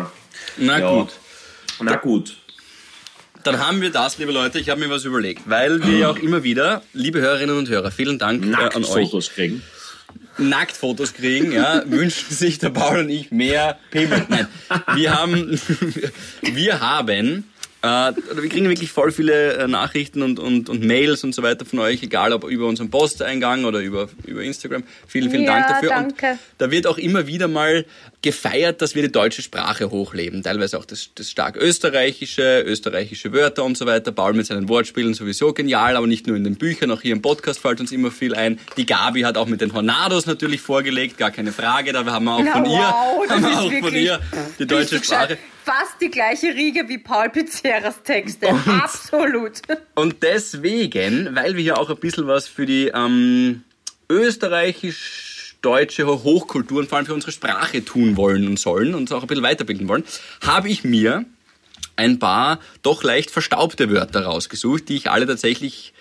Na 0.58 0.80
ja. 0.80 0.90
gut. 0.90 1.10
Na 1.82 1.96
gut. 1.96 2.38
Dann 3.44 3.60
haben 3.60 3.82
wir 3.82 3.92
das, 3.92 4.18
liebe 4.18 4.32
Leute. 4.32 4.60
Ich 4.60 4.70
habe 4.70 4.80
mir 4.80 4.90
was 4.90 5.04
überlegt, 5.04 5.42
weil 5.46 5.86
wir 5.86 5.98
ja 5.98 6.10
auch 6.10 6.18
immer 6.18 6.44
wieder, 6.44 6.82
liebe 6.94 7.20
Hörerinnen 7.20 7.58
und 7.58 7.70
Hörer, 7.70 7.92
vielen 7.92 8.18
Dank 8.18 8.46
äh, 8.46 8.56
an 8.56 8.84
euch. 8.84 8.88
Fotos 8.88 9.32
kriegen. 9.32 9.62
Nacktfotos 10.38 11.14
kriegen, 11.14 11.52
ja, 11.52 11.84
wünschen 11.90 12.34
sich 12.34 12.58
der 12.60 12.70
Paul 12.70 13.00
und 13.00 13.10
ich 13.10 13.32
mehr 13.32 13.78
Pimmel. 13.92 14.26
Nein, 14.30 14.48
wir 14.96 15.14
haben, 15.14 15.60
wir 16.42 16.80
haben 16.80 17.44
wir 17.84 18.50
kriegen 18.50 18.70
wirklich 18.70 18.92
voll 18.92 19.12
viele 19.12 19.56
äh, 19.56 19.68
Nachrichten 19.68 20.22
und, 20.22 20.40
und, 20.40 20.70
und 20.70 20.84
Mails 20.84 21.26
und 21.26 21.36
so 21.36 21.44
weiter 21.44 21.66
von 21.66 21.80
euch, 21.80 22.02
egal 22.02 22.32
ob 22.32 22.46
über 22.46 22.66
unseren 22.68 22.90
Posteingang 22.90 23.66
oder 23.66 23.80
über, 23.80 24.08
über 24.26 24.42
Instagram. 24.42 24.84
Vielen, 25.06 25.30
vielen 25.30 25.44
ja, 25.44 25.54
Dank 25.54 25.68
dafür. 25.68 25.90
Danke. 25.90 26.30
Und 26.32 26.40
da 26.60 26.72
wird 26.72 26.88
auch 26.88 26.98
immer 26.98 27.28
wieder 27.28 27.50
mal 27.50 27.86
gefeiert, 28.22 28.82
dass 28.82 28.96
wir 28.96 29.02
die 29.04 29.12
deutsche 29.12 29.42
Sprache 29.42 29.92
hochleben. 29.92 30.44
Teilweise 30.44 30.80
auch 30.80 30.86
das, 30.86 31.10
das 31.14 31.30
stark 31.30 31.58
österreichische, 31.58 32.64
österreichische 32.66 33.34
Wörter 33.34 33.66
und 33.66 33.78
so 33.78 33.86
weiter. 33.86 34.14
Paul 34.14 34.32
mit 34.32 34.46
seinen 34.46 34.70
Wortspielen 34.70 35.14
sowieso 35.14 35.52
genial, 35.52 35.98
aber 35.98 36.08
nicht 36.08 36.26
nur 36.26 36.38
in 36.38 36.46
den 36.46 36.56
Büchern, 36.56 36.90
auch 36.90 37.02
hier 37.02 37.12
im 37.12 37.22
Podcast 37.22 37.60
fällt 37.60 37.82
uns 37.82 37.92
immer 37.92 38.12
viel 38.12 38.34
ein. 38.34 38.60
Die 38.78 38.86
Gabi 38.86 39.22
hat 39.24 39.38
auch 39.38 39.48
mit 39.48 39.60
den 39.60 39.74
Hornados 39.74 40.26
natürlich 40.26 40.62
vorgelegt, 40.62 41.18
gar 41.18 41.32
keine 41.32 41.52
Frage. 41.52 41.92
Da 41.92 42.06
haben 42.06 42.24
wir 42.24 42.34
auch 42.34 42.46
von 42.46 42.66
wow, 42.66 43.26
ihr, 43.26 43.30
haben 43.30 43.44
wir 43.44 43.60
auch 43.60 43.80
von 43.82 43.94
ihr 43.94 44.22
die 44.58 44.68
deutsche 44.68 45.04
Sprache 45.04 45.38
fast 45.64 46.02
die 46.02 46.10
gleiche 46.10 46.48
Riege 46.48 46.88
wie 46.90 46.98
Paul 46.98 47.30
Pizzeras 47.30 48.02
Texte. 48.04 48.48
Und, 48.48 48.68
Absolut. 48.68 49.62
Und 49.96 50.24
deswegen, 50.24 51.36
weil 51.36 51.56
wir 51.56 51.64
ja 51.64 51.78
auch 51.78 51.90
ein 51.90 51.98
bisschen 51.98 52.28
was 52.28 52.48
für 52.48 52.66
die 52.66 52.88
ähm, 52.94 53.64
österreichisch-deutsche 54.10 56.06
Hochkultur 56.06 56.80
und 56.80 56.90
vor 56.90 56.98
allem 56.98 57.06
für 57.06 57.14
unsere 57.14 57.32
Sprache 57.32 57.86
tun 57.86 58.18
wollen 58.18 58.48
und 58.48 58.60
sollen 58.60 58.96
und 58.96 59.12
auch 59.14 59.22
ein 59.22 59.28
bisschen 59.28 59.44
weiterbilden 59.44 59.88
wollen, 59.88 60.04
habe 60.42 60.70
ich 60.70 60.84
mir 60.84 61.26
ein 61.96 62.20
paar 62.20 62.60
doch 62.82 63.04
leicht 63.04 63.32
verstaubte 63.32 63.90
Wörter 63.92 64.26
rausgesucht, 64.26 64.90
die 64.90 64.98
ich 64.98 65.10
alle 65.10 65.28
tatsächlich 65.28 65.94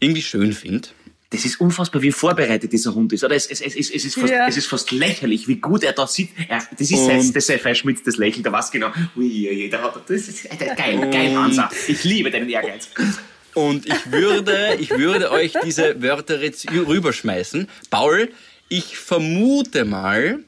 irgendwie 0.00 0.22
schön 0.22 0.52
finde. 0.52 0.88
Das 1.30 1.44
ist 1.44 1.60
unfassbar, 1.60 2.02
wie 2.02 2.10
vorbereitet 2.10 2.72
dieser 2.72 2.92
Hund 2.94 3.12
ist. 3.12 3.22
Oder 3.22 3.36
es, 3.36 3.46
es, 3.46 3.60
es, 3.60 3.76
es, 3.76 3.90
es, 3.90 4.04
ist, 4.04 4.14
fast, 4.18 4.32
Ja. 4.32 4.48
es 4.48 4.56
ist 4.56 4.66
fast 4.66 4.90
lächerlich, 4.90 5.46
wie 5.46 5.56
gut 5.56 5.84
er 5.84 5.92
da 5.92 6.06
sieht. 6.06 6.30
Er, 6.48 6.58
das 6.76 6.90
ist 6.90 7.06
sein, 7.06 7.32
das 7.32 7.46
sein 7.46 7.60
verschmitztes 7.60 8.16
Lächeln, 8.16 8.42
da 8.42 8.50
weiß 8.50 8.72
genau, 8.72 8.88
ui, 9.16 9.48
ui, 9.48 9.62
ui, 9.62 9.70
da 9.70 9.80
hat 9.80 9.94
er, 9.94 10.02
das 10.08 10.28
ist 10.28 10.50
geil, 10.50 10.76
geil, 11.10 11.36
Hansa. 11.36 11.70
Ich 11.86 12.02
liebe 12.02 12.32
deinen 12.32 12.50
Ehrgeiz. 12.50 12.88
Und 13.54 13.86
ich 13.86 14.12
würde, 14.12 14.76
ich 14.80 14.90
würde 14.90 15.30
euch 15.30 15.54
diese 15.64 16.02
Wörter 16.02 16.42
jetzt 16.42 16.70
rüberschmeißen. 16.70 17.68
Paul, 17.90 18.30
ich 18.68 18.96
vermute 18.96 19.84
mal, 19.84 20.40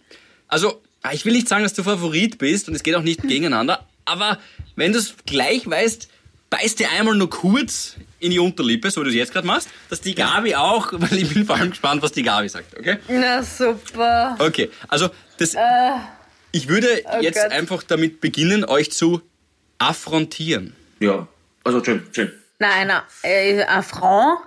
also 0.48 0.80
ich 1.12 1.24
will 1.24 1.32
nicht 1.32 1.48
sagen, 1.48 1.62
dass 1.62 1.74
du 1.74 1.84
Favorit 1.84 2.38
bist 2.38 2.68
und 2.68 2.74
es 2.74 2.82
geht 2.82 2.94
auch 2.96 3.02
nicht 3.02 3.22
gegeneinander, 3.22 3.86
aber 4.04 4.38
wenn 4.74 4.92
du 4.92 4.98
es 4.98 5.14
gleich 5.26 5.68
weißt, 5.68 6.08
beiß 6.50 6.74
dir 6.76 6.90
einmal 6.90 7.16
nur 7.16 7.30
kurz 7.30 7.96
in 8.22 8.30
die 8.30 8.38
Unterlippe, 8.38 8.90
so 8.90 9.00
wie 9.00 9.04
du 9.04 9.10
es 9.10 9.16
jetzt 9.16 9.32
gerade 9.32 9.46
machst, 9.46 9.68
dass 9.90 10.00
die 10.00 10.14
Gabi 10.14 10.54
auch, 10.54 10.92
weil 10.92 11.18
ich 11.18 11.32
bin 11.32 11.44
vor 11.44 11.56
allem 11.56 11.70
gespannt, 11.70 12.02
was 12.02 12.12
die 12.12 12.22
Gabi 12.22 12.48
sagt, 12.48 12.78
okay? 12.78 12.98
Na 13.08 13.42
super. 13.42 14.36
Okay, 14.38 14.70
also 14.88 15.10
das, 15.38 15.56
ich 16.52 16.68
würde 16.68 17.02
jetzt 17.20 17.42
Gott. 17.42 17.52
einfach 17.52 17.82
damit 17.82 18.20
beginnen, 18.20 18.64
euch 18.64 18.92
zu 18.92 19.22
affrontieren. 19.78 20.74
Ja, 21.00 21.26
also 21.64 21.82
schön, 21.82 22.06
schön. 22.12 22.32
Nein, 22.58 22.86
nein. 22.86 23.02
Äh, 23.22 23.64
Affront 23.64 24.38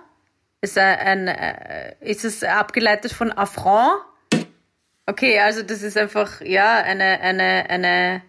ist 0.62 0.78
ein, 0.78 1.28
ein 1.28 1.28
äh, 1.28 1.96
ist 2.00 2.24
es 2.24 2.44
abgeleitet 2.44 3.12
von 3.12 3.32
Affront? 3.32 4.00
Okay, 5.06 5.40
also 5.40 5.62
das 5.62 5.84
ist 5.84 5.98
einfach 5.98 6.42
ja 6.42 6.78
eine 6.78 7.20
eine 7.20 7.70
eine 7.70 8.16
äh, 8.16 8.20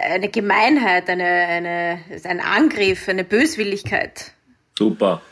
eine 0.00 0.28
Gemeinheit, 0.28 1.08
eine 1.08 1.24
eine 1.24 2.00
ein 2.24 2.40
Angriff, 2.40 3.08
eine 3.08 3.24
Böswilligkeit. 3.24 4.32
Super. 4.78 5.22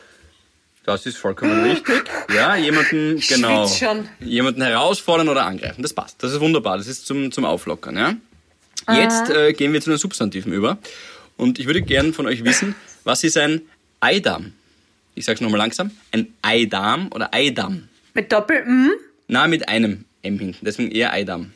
Das 0.83 1.05
ist 1.05 1.17
vollkommen 1.17 1.63
richtig. 1.69 2.03
Ja, 2.33 2.55
jemanden, 2.55 3.17
Ich 3.17 3.27
genau. 3.27 3.67
schon. 3.67 4.07
Jemanden 4.19 4.61
herausfordern 4.63 5.29
oder 5.29 5.45
angreifen. 5.45 5.81
Das 5.83 5.93
passt. 5.93 6.23
Das 6.23 6.31
ist 6.31 6.39
wunderbar. 6.39 6.77
Das 6.77 6.87
ist 6.87 7.05
zum, 7.05 7.31
zum 7.31 7.45
Auflockern, 7.45 7.97
ja. 7.97 8.15
Jetzt 8.91 9.29
äh, 9.29 9.53
gehen 9.53 9.73
wir 9.73 9.81
zu 9.81 9.91
den 9.91 9.99
Substantiven 9.99 10.51
über. 10.53 10.79
Und 11.37 11.59
ich 11.59 11.67
würde 11.67 11.83
gern 11.83 12.13
von 12.13 12.25
euch 12.25 12.43
wissen, 12.43 12.75
was 13.03 13.23
ist 13.23 13.37
ein 13.37 13.61
Eidam? 13.99 14.53
Ich 15.13 15.25
sag's 15.25 15.39
nochmal 15.39 15.59
langsam. 15.59 15.91
Ein 16.11 16.33
Eidam 16.41 17.09
oder 17.13 17.33
Eidam. 17.33 17.89
Mit 18.15 18.31
Doppel 18.31 18.57
M, 18.57 18.91
Na, 19.27 19.47
mit 19.47 19.69
einem 19.69 20.05
M 20.23 20.39
hinten. 20.39 20.65
Deswegen 20.65 20.91
eher 20.91 21.13
Eidam. 21.13 21.51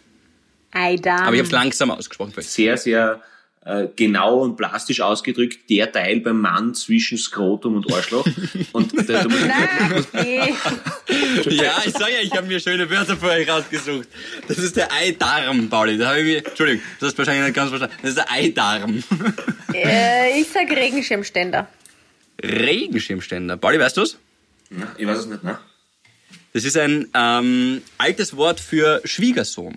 Eidam. 0.75 1.21
Aber 1.21 1.33
ich 1.33 1.39
habe 1.39 1.47
es 1.47 1.51
langsam 1.51 1.91
ausgesprochen. 1.91 2.33
Sehr, 2.37 2.77
sehr 2.77 3.21
äh, 3.65 3.87
genau 3.95 4.41
und 4.41 4.57
plastisch 4.57 5.01
ausgedrückt, 5.01 5.69
der 5.69 5.91
Teil 5.91 6.19
beim 6.19 6.39
Mann 6.39 6.75
zwischen 6.75 7.17
Skrotum 7.17 7.77
und 7.77 7.91
Arschloch. 7.91 8.27
und 8.73 9.09
da, 9.09 9.23
da, 9.23 9.23
Nein, 9.23 10.05
nee. 10.13 10.53
Ja, 11.49 11.81
ich 11.83 11.93
sage 11.93 12.11
ja, 12.11 12.19
ich 12.21 12.31
habe 12.33 12.45
mir 12.45 12.59
schöne 12.59 12.87
Wörter 12.89 13.17
für 13.17 13.27
euch 13.27 13.49
rausgesucht. 13.49 14.07
Das 14.47 14.59
ist 14.59 14.75
der 14.75 14.91
Eidarm, 14.91 15.67
Pauli. 15.67 15.97
Da 15.97 16.09
habe 16.09 16.19
ich 16.19 16.25
mir, 16.25 16.45
Entschuldigung, 16.45 16.83
das 16.99 17.07
hast 17.07 17.13
du 17.13 17.17
wahrscheinlich 17.19 17.45
nicht 17.45 17.55
ganz 17.55 17.69
verstanden. 17.69 17.95
Das 18.01 18.09
ist 18.11 18.17
der 18.17 18.31
Eidarm. 18.31 19.03
äh, 19.73 20.39
ich 20.39 20.47
sag 20.49 20.69
Regenschirmständer. 20.69 21.67
Regenschirmständer. 22.43 23.57
Pauli, 23.57 23.79
weißt 23.79 23.97
du's? 23.97 24.19
Na, 24.69 24.93
ich 24.97 25.07
weiß 25.07 25.19
es 25.19 25.25
nicht, 25.25 25.43
ne? 25.43 25.57
Das 26.53 26.63
ist 26.63 26.77
ein 26.77 27.07
ähm, 27.13 27.81
altes 27.97 28.37
Wort 28.37 28.59
für 28.59 29.01
Schwiegersohn. 29.03 29.75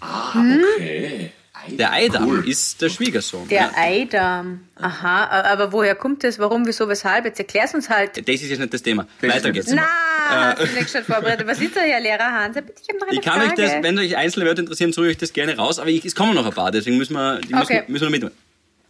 Ah, 0.00 0.32
okay. 0.76 1.32
Der 1.68 1.92
Eidam 1.92 2.26
Cool. 2.28 2.46
ist 2.48 2.82
der 2.82 2.90
Schwiegersohn. 2.90 3.48
Der 3.48 3.62
ja. 3.62 3.70
Eidam. 3.74 4.68
Aha, 4.76 5.42
aber 5.50 5.72
woher 5.72 5.94
kommt 5.94 6.22
das? 6.22 6.38
Warum, 6.38 6.66
wieso, 6.66 6.88
weshalb? 6.88 7.24
Jetzt 7.24 7.38
erklär's 7.38 7.72
uns 7.74 7.88
halt. 7.88 8.16
Das 8.28 8.34
ist 8.34 8.50
jetzt 8.50 8.58
nicht 8.58 8.74
das 8.74 8.82
Thema. 8.82 9.06
Weiter 9.22 9.50
geht's. 9.50 9.70
Na, 9.72 9.82
hast 10.28 10.60
du 10.60 10.66
nicht 10.78 10.90
schon 10.90 11.04
vorbereitet? 11.04 11.46
Was 11.46 11.60
ist 11.60 11.74
da, 11.74 11.80
Herr 11.80 12.00
Lehrer 12.00 12.30
Hans? 12.32 12.54
Bitte, 12.54 12.74
ich 12.82 12.88
habe 12.88 12.98
noch 12.98 13.06
eine 13.08 13.16
Ich 13.18 13.24
kann 13.24 13.40
euch 13.40 13.46
Frage. 13.48 13.62
das, 13.62 13.82
wenn 13.82 13.98
euch 13.98 14.14
einzelne 14.16 14.44
Wörter 14.46 14.60
interessieren, 14.60 14.92
suche 14.92 15.10
ich 15.12 15.16
das 15.16 15.32
gerne 15.32 15.56
raus, 15.56 15.78
aber 15.78 15.88
ich, 15.88 16.04
es 16.04 16.14
kommen 16.14 16.34
noch 16.34 16.44
ein 16.44 16.52
paar, 16.52 16.70
deswegen 16.70 16.98
müssen 16.98 17.14
wir, 17.14 17.38
die 17.40 17.54
müssen, 17.54 17.62
Okay. 17.62 17.84
müssen 17.88 18.12
wir 18.12 18.18
noch 18.20 18.24
mit. 18.28 18.32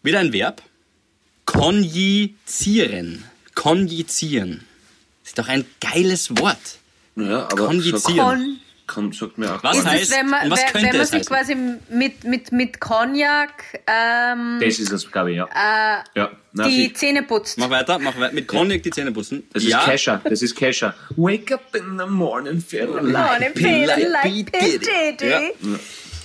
Wieder 0.03 0.19
ein 0.19 0.33
Verb. 0.33 0.61
Konjizieren. 1.45 3.25
Konjizieren. 3.55 4.65
Das 5.23 5.31
ist 5.31 5.39
doch 5.39 5.49
ein 5.49 5.65
geiles 5.81 6.37
Wort. 6.39 6.79
Ja, 7.17 7.45
aber 7.51 7.67
Konjizieren. 7.67 8.17
Kon 8.19 8.61
Kann, 8.95 9.13
sagt 9.13 9.39
mir 9.39 9.53
auch 9.55 9.63
Was 9.63 9.79
ist 9.79 9.87
heißt- 9.87 10.03
es, 10.03 10.11
wenn 10.13 10.29
man, 10.29 10.51
was 10.51 10.61
wenn, 10.61 10.67
könnte 10.69 10.87
wenn 10.89 10.93
man 10.93 11.01
es 11.03 11.11
sich 11.11 11.21
heißen? 11.21 11.37
quasi 11.37 11.55
mit, 11.91 12.25
mit, 12.25 12.53
mit 12.53 12.81
Cognac 12.81 13.81
ähm, 13.87 14.59
Das 14.63 14.79
ist 14.79 14.93
das, 14.93 15.11
glaube 15.11 15.33
ich, 15.33 15.37
ja. 15.39 15.49
ja, 16.15 16.31
na, 16.53 16.69
die 16.69 16.83
sicher. 16.83 16.95
Zähne 16.95 17.23
putzt? 17.23 17.59
Mach 17.59 17.71
weiter, 17.71 17.99
mach 17.99 18.19
weiter. 18.19 18.33
Mit 18.35 18.47
Cognac 18.49 18.83
die 18.83 18.91
Zähne 18.91 19.13
putzen. 19.13 19.43
Das 19.53 19.65
ja. 19.65 19.81
ist 19.81 19.85
Kesha, 19.87 20.21
das 20.25 20.43
ist 20.43 20.55
Kesha. 20.55 20.95
Wake 21.17 21.53
up 21.53 21.75
in 21.75 21.99
the 21.99 22.07
morning, 22.07 22.61
feel 22.61 22.87
like 22.87 23.57
Feel 23.57 23.87
like 23.89 24.53
like. 24.53 25.23
Ja. 25.23 25.41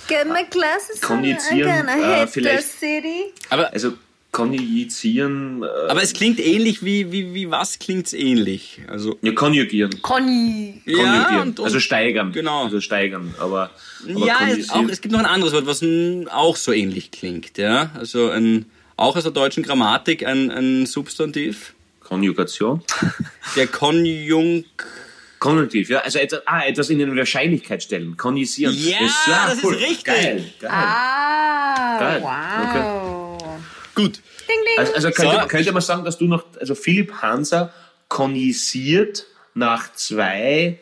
Get 0.08 0.26
my 0.26 0.44
glasses 0.50 1.02
on, 1.08 1.22
I'm 1.24 1.62
gonna 1.62 2.22
äh, 2.22 2.26
hit 2.26 2.32
the 2.34 2.58
city. 2.62 3.32
Aber, 3.48 3.72
Also, 3.72 3.92
konjugieren, 4.32 5.62
äh, 5.62 5.66
aber 5.90 6.02
es 6.02 6.12
klingt 6.12 6.38
ähnlich 6.40 6.84
wie, 6.84 7.10
wie, 7.12 7.34
wie 7.34 7.50
was 7.50 7.78
klingt's 7.78 8.12
ähnlich? 8.12 8.80
Also, 8.88 9.18
ja, 9.22 9.32
konjugieren. 9.32 9.90
Ja, 9.92 9.98
Konjugieren. 10.00 11.40
und, 11.42 11.58
und, 11.58 11.64
also 11.64 11.80
steigern. 11.80 12.32
Genau. 12.32 12.64
Also 12.64 12.80
steigern, 12.80 13.34
aber, 13.38 13.70
aber 14.08 14.26
ja, 14.26 14.36
es, 14.48 14.68
konjugieren- 14.68 14.70
auch, 14.70 14.88
es 14.90 15.00
gibt 15.00 15.12
noch 15.12 15.20
ein 15.20 15.26
anderes 15.26 15.52
Wort, 15.52 15.66
was 15.66 15.82
auch 16.32 16.56
so 16.56 16.72
ähnlich 16.72 17.10
klingt, 17.10 17.58
ja. 17.58 17.90
Also 17.94 18.30
ein, 18.30 18.66
auch 18.96 19.16
aus 19.16 19.22
der 19.24 19.32
deutschen 19.32 19.62
Grammatik 19.62 20.26
ein, 20.26 20.50
ein 20.50 20.86
Substantiv. 20.86 21.74
Konjugation. 22.00 22.82
Der 23.56 23.66
Konjunk... 23.68 24.66
Konjunktiv, 25.38 25.88
ja. 25.88 26.00
Also 26.00 26.18
etwas, 26.18 26.42
ah, 26.46 26.60
etwas 26.66 26.90
in 26.90 27.00
eine 27.00 27.16
Wahrscheinlichkeit 27.16 27.82
stellen. 27.82 28.14
Konjugieren. 28.16 28.74
Ja, 28.76 28.98
ah, 29.28 29.48
das 29.48 29.58
ist 29.58 29.70
richtig. 29.70 30.04
Geil, 30.04 30.44
geil. 30.60 30.70
Ah, 30.70 31.98
Geil. 31.98 32.20
wow. 32.22 32.99
Gut. 33.94 34.16
Ding, 34.48 34.56
ding. 34.66 34.78
Also, 34.78 34.94
also 34.94 35.10
könnte, 35.10 35.38
So. 35.42 35.46
könnte 35.48 35.72
man 35.72 35.82
sagen, 35.82 36.04
dass 36.04 36.18
du 36.18 36.24
noch, 36.26 36.44
also 36.58 36.74
Philipp 36.74 37.12
Hanser 37.22 37.72
konjisiert 38.08 39.26
nach 39.54 39.92
zwei 39.94 40.78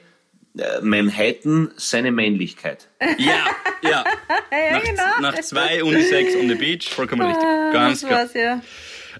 äh, 0.57 0.81
Manhattan 0.83 1.71
seine 1.77 2.11
Männlichkeit. 2.11 2.89
Ja, 3.19 3.47
ja. 3.83 4.05
ja, 4.53 4.73
Nach, 4.73 4.83
genau. 4.85 5.03
nach 5.21 5.35
zwei 5.41 5.83
Unisex 5.83 6.35
on 6.37 6.49
the 6.49 6.55
Beach, 6.55 6.89
vollkommen 6.91 7.23
richtig. 7.23 7.45
Ganz 7.73 8.01
das 8.01 8.09
klar. 8.09 8.21
war's, 8.21 8.35
ja. 8.35 8.61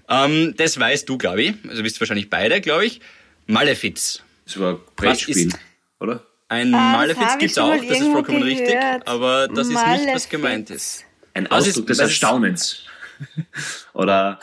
Ähm, 0.09 0.53
das 0.57 0.79
weißt 0.79 1.07
du, 1.07 1.17
glaube 1.17 1.43
ich. 1.43 1.53
Also 1.67 1.83
wisst 1.83 1.97
ihr 1.97 2.01
wahrscheinlich 2.01 2.29
beide, 2.29 2.61
glaube 2.61 2.85
ich. 2.85 2.99
Malefiz. 3.47 4.21
Das 4.45 4.59
war 4.59 4.73
ein 4.73 4.79
Brettspiel, 4.95 5.51
oder? 5.99 6.23
Ein 6.47 6.73
Ah, 6.73 7.05
das 7.05 7.15
Malefiz 7.17 7.37
gibt's 7.39 7.55
schon 7.55 7.63
auch, 7.71 7.75
das 7.77 7.99
ist 7.99 8.07
vollkommen 8.07 8.41
richtig. 8.43 8.67
gehört. 8.69 9.07
Aber 9.07 9.47
das 9.47 9.67
ist 9.67 9.73
nicht, 9.73 10.07
was 10.13 10.29
gemeint 10.29 10.69
ist. 10.71 11.05
Ein 11.35 11.45
Ausdruck 11.51 11.89
ist- 11.89 11.89
des 11.89 11.99
Erstaunens. 11.99 12.83
oder, 13.93 14.39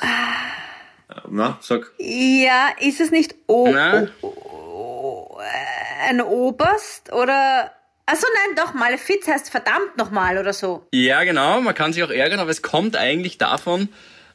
na, 1.29 1.59
sag. 1.61 1.93
Ja, 1.99 2.69
ist 2.81 3.01
es 3.01 3.11
nicht 3.11 3.35
o 3.47 3.69
Na? 3.69 4.09
o 4.23 4.29
o 4.29 5.39
ein 6.09 6.21
Oberst 6.21 7.13
oder... 7.13 7.73
Achso, 8.09 8.27
nein, 8.33 8.57
doch, 8.57 8.73
Malefiz 8.75 9.27
heißt 9.27 9.51
verdammt 9.51 9.97
nochmal 9.97 10.39
oder 10.39 10.53
so. 10.53 10.87
Ja, 10.93 11.25
genau, 11.25 11.61
man 11.61 11.75
kann 11.75 11.93
sich 11.93 12.05
auch 12.05 12.11
ärgern, 12.11 12.39
aber 12.39 12.51
es 12.51 12.63
kommt 12.63 12.97
eigentlich 12.97 13.37
davon, 13.37 13.89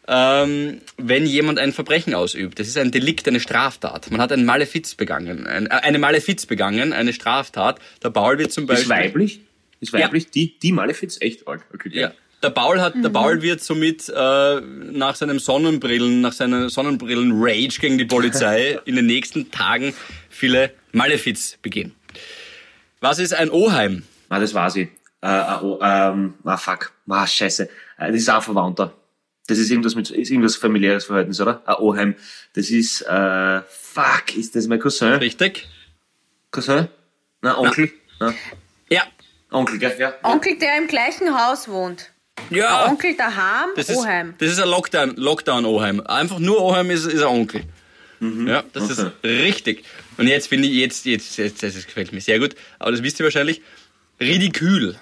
ähm, 0.09 0.81
wenn 0.97 1.25
jemand 1.25 1.57
ein 1.57 1.71
Verbrechen 1.71 2.13
ausübt. 2.13 2.59
Das 2.59 2.67
ist 2.67 2.77
ein 2.77 2.91
Delikt, 2.91 3.29
eine 3.29 3.39
Straftat. 3.39 4.11
Man 4.11 4.19
hat 4.19 4.33
ein 4.33 4.43
Malefiz 4.43 4.95
begangen, 4.95 5.47
ein, 5.47 5.67
äh, 5.67 5.69
eine 5.69 5.99
Malefiz 5.99 6.45
begangen, 6.45 6.91
eine 6.91 7.13
Straftat. 7.13 7.79
Der 8.03 8.09
Paul 8.09 8.37
wird 8.39 8.51
zum 8.51 8.65
Beispiel... 8.65 8.83
Ist 8.83 8.89
weiblich? 8.89 9.41
Ist 9.79 9.93
weiblich? 9.93 10.29
Die, 10.31 10.59
die 10.59 10.73
Malefiz? 10.73 11.17
Echt 11.21 11.47
arg. 11.47 11.65
Okay. 11.73 11.91
Ja. 11.93 12.11
Der 12.43 12.49
Paul 12.49 12.81
hat, 12.81 12.95
der 12.95 13.09
Paul 13.09 13.41
wird 13.43 13.61
somit 13.61 14.09
äh, 14.09 14.61
nach 14.61 15.15
seinem 15.15 15.37
Sonnenbrillen, 15.37 16.21
nach 16.21 16.33
seiner 16.33 16.69
Sonnenbrillen-Rage 16.69 17.79
gegen 17.79 17.99
die 17.99 18.05
Polizei 18.05 18.79
in 18.85 18.95
den 18.95 19.05
nächsten 19.05 19.51
Tagen 19.51 19.93
viele 20.29 20.73
Malefiz 20.91 21.57
begehen. 21.61 21.93
Was 22.99 23.19
ist 23.19 23.33
ein 23.33 23.51
Oheim? 23.51 24.03
Ah, 24.29 24.39
das 24.39 24.55
war 24.55 24.71
sie. 24.71 24.89
Äh, 25.21 25.27
äh, 25.27 25.57
oh, 25.61 25.79
ähm, 25.83 26.33
ah, 26.43 26.57
fuck. 26.57 26.91
Ah, 27.07 27.27
scheiße. 27.27 27.69
Äh, 27.99 28.11
das 28.11 28.21
ist 28.21 28.29
auch 28.29 28.37
ein 28.37 28.41
Verwandter. 28.41 28.93
Das 29.47 29.59
ist 29.59 29.69
irgendwas 29.69 29.93
mit, 29.93 30.09
ist 30.09 30.31
irgendwas 30.31 30.55
familiäres 30.55 31.05
Verhältnis, 31.05 31.39
oder? 31.41 31.61
Ein 31.65 31.75
Oheim. 31.75 32.15
Das 32.53 32.69
ist, 32.69 33.01
äh, 33.01 33.61
fuck, 33.69 34.35
ist 34.35 34.55
das 34.55 34.67
mein 34.67 34.79
Cousin? 34.79 35.13
Richtig? 35.13 35.67
Cousin? 36.49 36.87
Na, 37.41 37.57
Onkel? 37.57 37.91
Na. 38.19 38.33
Ja. 38.89 39.03
Onkel, 39.51 39.77
gell? 39.77 39.95
Ja. 39.99 40.13
Onkel, 40.23 40.57
der 40.57 40.77
im 40.77 40.87
gleichen 40.87 41.37
Haus 41.37 41.67
wohnt. 41.67 42.11
Ja. 42.49 42.87
Onkel 42.89 43.15
daheim, 43.15 43.69
Das 43.75 43.89
ist, 43.89 43.97
Oheim. 43.97 44.33
das 44.39 44.51
ist 44.51 44.59
ein 44.59 44.67
Lockdown, 44.69 45.15
Lockdown-Oheim. 45.15 46.01
Einfach 46.01 46.39
nur 46.39 46.61
Oheim 46.61 46.89
ist, 46.91 47.05
ist 47.05 47.21
ein 47.21 47.27
Onkel. 47.27 47.63
Ja, 48.19 48.63
das 48.73 48.83
okay. 48.83 48.93
ist 48.93 49.05
richtig. 49.23 49.85
Und 50.17 50.27
jetzt 50.27 50.47
finde 50.47 50.67
ich, 50.67 50.75
jetzt, 50.75 51.05
jetzt, 51.05 51.37
jetzt, 51.37 51.63
das 51.63 51.73
gefällt 51.85 52.11
mir 52.13 52.21
sehr 52.21 52.37
gut, 52.39 52.55
aber 52.77 52.91
das 52.91 53.01
wisst 53.01 53.19
ihr 53.19 53.23
wahrscheinlich. 53.23 53.61
Ridikül. 54.19 54.95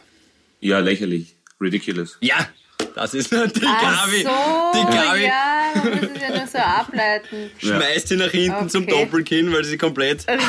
Ja, 0.61 0.79
lächerlich. 0.79 1.35
Ridiculous. 1.59 2.17
Ja, 2.21 2.47
das 2.95 3.13
ist 3.13 3.29
die 3.31 3.35
Ach 3.35 3.81
Gabi. 3.81 4.23
so, 4.23 4.29
die 4.73 4.85
Gabi. 4.95 5.23
ja, 5.25 5.71
man 5.75 5.99
muss 5.99 6.09
es 6.15 6.21
ja 6.21 6.29
nur 6.37 6.47
so 6.47 6.57
ableiten. 6.59 7.51
Schmeißt 7.57 8.07
sie 8.07 8.15
nach 8.15 8.31
hinten 8.31 8.69
zum 8.69 8.83
Okay. 8.83 8.91
Doppelkinn, 9.05 9.51
weil 9.51 9.65
sie 9.65 9.77
komplett. 9.77 10.25
weil 10.27 10.39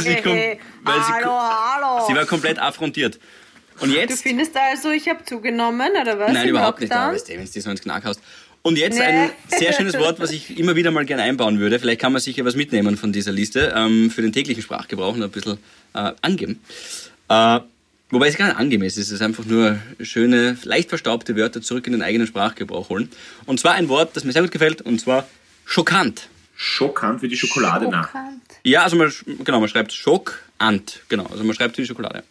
sie, 0.00 0.16
kom 0.22 0.36
weil 0.36 1.02
sie, 1.02 1.12
hallo, 1.12 1.32
hallo. 1.32 2.06
sie 2.06 2.14
war 2.14 2.24
komplett 2.26 2.60
affrontiert. 2.60 3.18
Und 3.80 3.90
du 3.90 3.96
jetzt. 3.96 4.22
findest 4.22 4.56
also, 4.56 4.90
ich 4.90 5.08
habe 5.08 5.24
zugenommen, 5.24 5.90
oder 6.00 6.18
was? 6.18 6.32
Nein, 6.32 6.48
überhaupt 6.48 6.80
nicht. 6.80 6.92
Aber 6.92 7.14
weißt 7.14 7.28
du, 7.28 7.32
wenn 7.34 7.44
du 7.44 7.50
dir 7.50 7.62
so 7.62 7.70
ins 7.70 7.80
Knack 7.80 8.04
hast. 8.04 8.20
Und 8.62 8.76
jetzt 8.76 8.98
Nee. 8.98 9.04
ein 9.04 9.30
sehr 9.46 9.72
schönes 9.72 9.94
Wort, 9.98 10.18
was 10.20 10.30
ich 10.30 10.58
immer 10.58 10.74
wieder 10.76 10.90
mal 10.90 11.04
gerne 11.06 11.22
einbauen 11.22 11.58
würde. 11.60 11.78
Vielleicht 11.78 12.00
kann 12.00 12.12
man 12.12 12.20
sicher 12.20 12.44
was 12.44 12.56
mitnehmen 12.56 12.96
von 12.96 13.12
dieser 13.12 13.32
Liste 13.32 13.72
ähm, 13.74 14.10
für 14.10 14.20
den 14.20 14.32
täglichen 14.32 14.62
Sprachgebrauch 14.62 15.14
und 15.14 15.22
ein 15.22 15.30
bisschen 15.30 15.58
äh, 15.94 16.12
angeben. 16.22 16.60
Äh, 17.28 17.60
wobei 18.10 18.28
es 18.28 18.36
gar 18.36 18.46
nicht 18.48 18.56
angemessen 18.58 19.00
ist. 19.00 19.06
Es 19.06 19.12
ist 19.12 19.22
einfach 19.22 19.44
nur 19.44 19.78
schöne, 20.00 20.58
leicht 20.64 20.88
verstaubte 20.88 21.36
Wörter 21.36 21.62
zurück 21.62 21.86
in 21.86 21.92
den 21.92 22.02
eigenen 22.02 22.26
Sprachgebrauch 22.26 22.88
holen. 22.88 23.10
Und 23.46 23.60
zwar 23.60 23.74
ein 23.74 23.88
Wort, 23.88 24.16
das 24.16 24.24
mir 24.24 24.32
sehr 24.32 24.42
gut 24.42 24.50
gefällt, 24.50 24.82
und 24.82 25.00
zwar 25.00 25.26
schockant. 25.64 26.28
Schockant 26.56 27.22
wie 27.22 27.28
die 27.28 27.36
Schokolade 27.36 27.88
nach. 27.88 28.08
Schockant. 28.08 28.42
Ja, 28.64 28.82
also 28.82 28.96
man, 28.96 29.12
genau, 29.44 29.60
man 29.60 29.68
schreibt 29.68 29.92
schockant. 29.92 31.00
Genau, 31.08 31.26
also 31.26 31.44
man 31.44 31.54
schreibt 31.54 31.78
wie 31.78 31.82
die 31.82 31.88
Schokolade. 31.88 32.24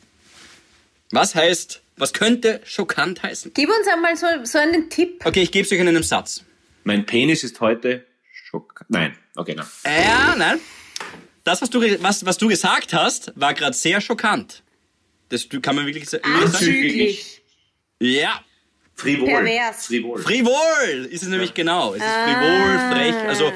Was 1.11 1.35
heißt, 1.35 1.81
was 1.95 2.13
könnte 2.13 2.61
schockant 2.65 3.23
heißen? 3.23 3.51
Gib 3.53 3.69
uns 3.69 3.87
einmal 3.87 4.15
so, 4.17 4.27
so 4.43 4.57
einen 4.57 4.89
Tipp. 4.89 5.25
Okay, 5.25 5.41
ich 5.41 5.51
gebe 5.51 5.65
es 5.65 5.71
euch 5.71 5.79
in 5.79 5.87
einem 5.87 6.03
Satz. 6.03 6.43
Mein 6.83 7.05
Penis 7.05 7.43
ist 7.43 7.59
heute 7.59 8.05
schockant. 8.31 8.89
Nein, 8.89 9.17
okay, 9.35 9.55
nein. 9.55 9.65
Ja, 9.85 10.35
nein. 10.37 10.59
Das, 11.43 11.61
was 11.61 11.69
du, 11.69 11.81
was, 12.01 12.25
was 12.25 12.37
du 12.37 12.47
gesagt 12.47 12.93
hast, 12.93 13.31
war 13.35 13.53
gerade 13.53 13.75
sehr 13.75 14.01
schockant. 14.01 14.63
Das 15.29 15.47
kann 15.61 15.75
man 15.75 15.85
wirklich 15.85 16.09
sa- 16.09 16.17
wirklich 16.17 16.51
sagen. 16.51 16.55
Anzüglich. 16.55 17.41
Ja, 17.99 18.41
Frivol. 18.95 19.27
Pervers. 19.27 19.85
Frivol. 19.85 20.21
frivol 20.21 21.07
ist 21.11 21.21
es 21.23 21.29
nämlich 21.29 21.53
genau. 21.53 21.93
Es 21.93 22.01
ist 22.01 22.09
frivol, 22.09 22.91
frech. 22.91 23.15
Also 23.27 23.53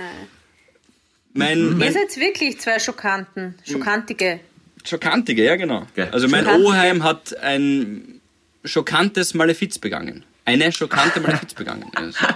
mein, 1.33 1.57
Ihr 1.59 1.71
mein 1.75 1.93
seid 1.93 2.15
wirklich 2.17 2.59
zwei 2.59 2.79
Schockanten. 2.79 3.55
Schockantige. 3.67 4.39
Schockantige, 4.85 5.43
ja 5.43 5.55
genau. 5.55 5.87
Gell. 5.95 6.09
Also 6.11 6.27
mein. 6.27 6.45
Oheim 6.47 7.03
hat 7.03 7.37
ein 7.39 8.19
schockantes 8.65 9.33
Malefiz 9.33 9.79
begangen. 9.79 10.23
Eine 10.45 10.71
schockante 10.71 11.19
Malefiz 11.21 11.53
begangen. 11.53 11.85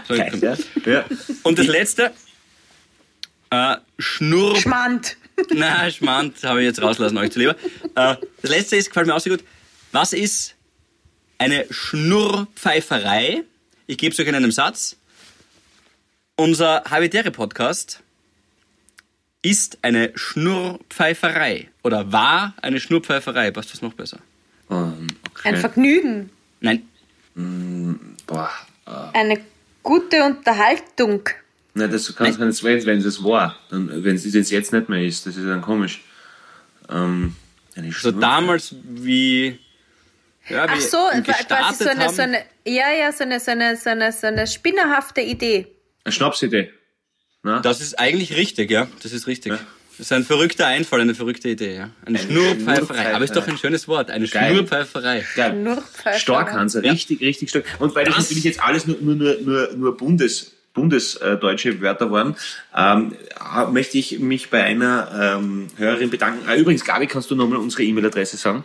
So- 0.08 0.14
Ja. 0.16 0.56
ja. 0.86 1.06
Und 1.44 1.58
das 1.60 1.68
letzte, 1.68 2.12
äh, 3.50 3.76
Schnurr... 4.00 4.56
Schmand. 4.58 5.18
Na, 5.54 5.90
Schmand, 5.92 6.44
habe 6.44 6.62
ich 6.62 6.66
jetzt 6.66 6.82
rauslassen, 6.82 7.18
euch 7.18 7.32
zu 7.32 7.40
lieber. 7.40 7.56
Äh, 7.96 8.16
das 8.42 8.50
letzte 8.52 8.76
ist, 8.78 8.88
gefällt 8.88 9.08
mir 9.08 9.16
auch 9.16 9.20
sehr 9.20 9.36
gut. 9.36 9.44
Was 9.92 10.14
ist 10.14 10.56
eine 11.38 11.66
Schnurrpfeiferei? 11.70 13.44
Ich 13.88 13.98
gebe 13.98 14.14
es 14.14 14.20
euch 14.20 14.28
in 14.28 14.36
einem 14.36 14.52
Satz. 14.52 14.96
Unser 16.38 16.84
Habitäre-Podcast 16.90 18.02
ist 19.46 19.78
eine 19.82 20.12
Schnurrpfeiferei. 20.16 21.70
Oder 21.84 22.12
war 22.12 22.56
eine 22.62 22.80
Schnurrpfeiferei. 22.80 23.52
Passt 23.52 23.74
das 23.74 23.82
noch 23.82 23.94
besser? 23.94 24.18
Ähm, 24.72 25.08
okay. 25.30 25.50
Ein 25.50 25.58
Vergnügen. 25.58 26.30
Nein. 26.62 26.84
Boah. 28.26 28.50
Eine 29.14 29.40
gute 29.84 30.24
Unterhaltung. 30.24 31.30
Nein, 31.76 31.92
das 31.92 32.16
kannst 32.16 32.40
du 32.40 32.46
nicht 32.46 32.64
wenn 32.64 32.86
wenn 32.86 33.00
es 33.00 33.24
war. 33.24 33.56
Dann, 33.70 34.04
wenn 34.04 34.16
es 34.16 34.50
jetzt 34.50 34.74
nicht 34.74 34.90
mehr 34.90 35.04
ist, 35.04 35.26
das 35.26 35.38
ist 35.38 35.46
dann 35.46 35.62
komisch. 35.62 36.02
Ähm, 36.90 37.36
eine 37.76 37.92
So 37.92 38.10
Schnur- 38.10 38.20
damals 38.20 38.76
wie... 38.84 39.60
Ja, 40.48 40.68
Ach 40.70 40.80
so, 40.80 40.98
quasi 40.98 41.22
gestartet 41.24 41.78
so 41.80 41.90
eine, 41.90 42.10
so 42.10 42.22
eine, 42.22 42.46
ja, 42.66 42.92
ja, 42.94 43.12
so 43.12 43.24
eine, 43.24 43.40
so 43.40 43.52
eine, 43.52 43.76
so 43.76 43.90
eine, 43.90 44.12
so 44.12 44.28
eine 44.28 44.46
spinnerhafte 44.46 45.22
Idee. 45.22 45.68
Eine 46.04 46.12
Schnapsidee. 46.12 46.72
Na? 47.46 47.60
Das 47.60 47.80
ist 47.80 48.00
eigentlich 48.00 48.36
richtig, 48.36 48.72
ja. 48.72 48.88
Das 49.04 49.14
ist 49.14 49.28
richtig. 49.28 49.52
Ja. 49.52 49.60
Das 50.00 50.08
ist 50.08 50.12
ein 50.12 50.26
verrückter 50.26 50.66
Einfall, 50.66 51.00
eine 51.00 51.14
verrückte 51.14 51.48
Idee, 51.48 51.76
ja. 51.76 51.90
Eine, 52.04 52.18
Schnurrpfeiferei. 52.18 52.76
Schnurrpfeiferei. 52.76 53.14
Aber 53.16 53.24
ist 53.24 53.36
doch 53.36 53.48
ein 53.48 53.58
schönes 53.60 53.88
Wort. 53.88 54.10
Eine 54.10 54.28
Geil. 54.28 54.52
Schnurrpfeiferei. 54.52 55.24
Geil. 55.36 55.52
Schnurrpfeiferei. 55.52 56.18
Stark, 56.18 56.54
Hansa, 56.54 56.80
richtig, 56.80 57.22
richtig 57.22 57.50
stark. 57.52 57.66
Und 57.78 57.94
weil 57.94 58.04
das, 58.06 58.16
Das- 58.16 58.24
natürlich 58.26 58.46
jetzt 58.46 58.60
alles 58.60 58.88
nur, 58.88 58.98
nur, 59.00 59.16
nur, 59.42 59.74
nur 59.78 59.96
Bundes, 59.96 60.54
bundesdeutsche 60.76 61.82
Wörter 61.82 62.12
waren, 62.12 62.36
ähm, 62.76 63.16
äh, 63.40 63.66
möchte 63.72 63.98
ich 63.98 64.20
mich 64.20 64.52
bei 64.52 64.62
einer 64.62 65.38
ähm, 65.40 65.68
Hörerin 65.78 66.12
bedanken. 66.12 66.48
Äh, 66.48 66.60
übrigens, 66.60 66.86
Gabi, 66.86 67.08
kannst 67.08 67.32
du 67.32 67.36
nochmal 67.36 67.58
unsere 67.58 67.82
E-Mail-Adresse 67.84 68.38
sagen? 68.38 68.64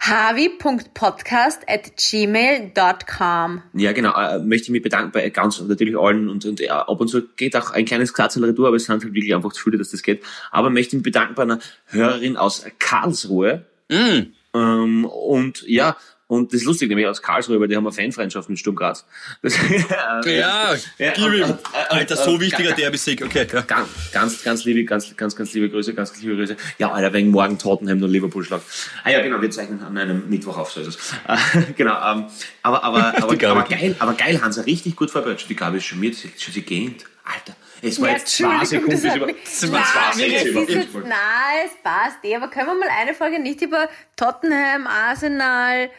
havi.podcast 0.00 1.62
at 1.68 1.96
gmail.com. 1.96 3.62
Ja, 3.72 3.92
genau. 3.92 4.14
Äh, 4.14 4.38
möchte 4.38 4.66
ich 4.66 4.70
mich 4.70 4.82
bedanken 4.82 5.10
bei 5.10 5.28
ganz 5.30 5.60
natürlich 5.60 5.98
allen 5.98 6.28
und, 6.28 6.44
und 6.44 6.60
ja, 6.60 6.82
ab 6.82 7.00
und 7.00 7.08
zu 7.08 7.22
geht 7.36 7.56
auch 7.56 7.72
ein 7.72 7.84
kleines 7.84 8.16
retour, 8.16 8.68
aber 8.68 8.76
es 8.76 8.84
sind 8.84 9.02
halt 9.02 9.14
wirklich 9.14 9.34
einfach 9.34 9.52
zu 9.52 9.64
viele, 9.64 9.78
dass 9.78 9.90
das 9.90 10.02
geht. 10.02 10.22
Aber 10.52 10.70
möchte 10.70 10.94
mich 10.94 11.02
bedanken 11.02 11.34
bei 11.34 11.42
einer 11.42 11.58
Hörerin 11.86 12.36
aus 12.36 12.64
Karlsruhe. 12.78 13.64
Mm. 13.88 14.32
Ähm, 14.52 15.04
und 15.04 15.64
ja, 15.66 15.96
und 16.30 16.52
das 16.52 16.60
ist 16.60 16.66
lustig, 16.66 16.88
nämlich 16.88 17.06
aus 17.08 17.20
Karlsruhe, 17.20 17.60
weil 17.60 17.66
die 17.66 17.74
haben 17.76 17.84
eine 17.86 17.92
Fanfreundschaft 17.92 18.48
mit 18.48 18.58
Sturm 18.58 18.76
Graz. 18.76 19.04
Das, 19.42 19.54
Ja, 20.24 20.24
Ja, 20.24 20.74
gib 21.12 21.18
und- 21.24 21.34
ihm. 21.34 21.42
und- 21.42 21.50
und- 21.50 21.60
Alter, 21.90 22.16
so 22.16 22.30
und- 22.32 22.40
wichtiger 22.40 22.72
Derby-Sieg. 22.72 23.22
Okay, 23.22 23.46
ja. 23.52 23.60
Ganz, 23.62 23.88
ganz, 24.12 24.42
ganz 24.44 24.64
liebe, 24.64 24.84
ganz, 24.84 25.16
ganz, 25.16 25.34
ganz 25.34 25.52
liebe 25.52 25.68
Grüße, 25.68 25.92
ganz 25.92 26.16
liebe 26.22 26.36
Grüße. 26.36 26.56
Ja, 26.78 26.92
Alter, 26.92 27.12
wegen 27.12 27.30
morgen 27.30 27.58
Tottenham 27.58 27.98
nur 27.98 28.08
Liverpool 28.08 28.44
schlag. 28.44 28.60
Ah 29.04 29.10
ja, 29.10 29.20
genau, 29.22 29.42
wir 29.42 29.50
zeichnen 29.50 29.82
an 29.82 29.98
einem 29.98 30.28
Mittwoch 30.30 30.56
auf, 30.56 30.70
so 30.70 30.80
ist 30.80 30.86
es. 30.88 30.96
Äh, 31.26 31.72
genau, 31.76 31.94
ähm, 31.94 32.26
aber, 32.62 32.84
aber, 32.84 33.06
aber, 33.22 33.32
aber 33.48 33.62
geil, 33.64 33.96
aber 33.98 34.14
geil, 34.14 34.40
Hansa, 34.40 34.62
richtig 34.62 34.94
gut 34.96 35.10
vorbereitet. 35.10 35.46
Die 35.48 35.56
Gabi 35.56 35.78
ist 35.78 35.84
schon 35.86 35.98
mir, 36.00 36.12
schon 36.14 36.54
sie 36.54 36.62
gehend. 36.62 37.04
Alter, 37.24 37.56
es 37.82 38.00
war 38.00 38.08
Ja, 38.08 38.14
jetzt 38.16 38.28
zwei 38.36 38.64
Sekunden 38.64 38.90
das 39.02 39.14
über, 39.16 39.26
zwei 39.44 39.68
Nein, 39.68 39.84
Sätze 40.14 40.34
es 40.36 40.44
über 40.46 40.60
ist 40.62 40.68
jetzt, 40.70 40.94
nein, 40.94 41.66
es 41.66 41.72
passt 41.82 42.16
eh, 42.24 42.34
aber 42.36 42.48
können 42.48 42.66
wir 42.68 42.74
mal 42.74 42.88
eine 43.00 43.14
Folge 43.14 43.38
nicht 43.40 43.60
über 43.62 43.88
Tottenham, 44.16 44.86
Arsenal 44.86 45.90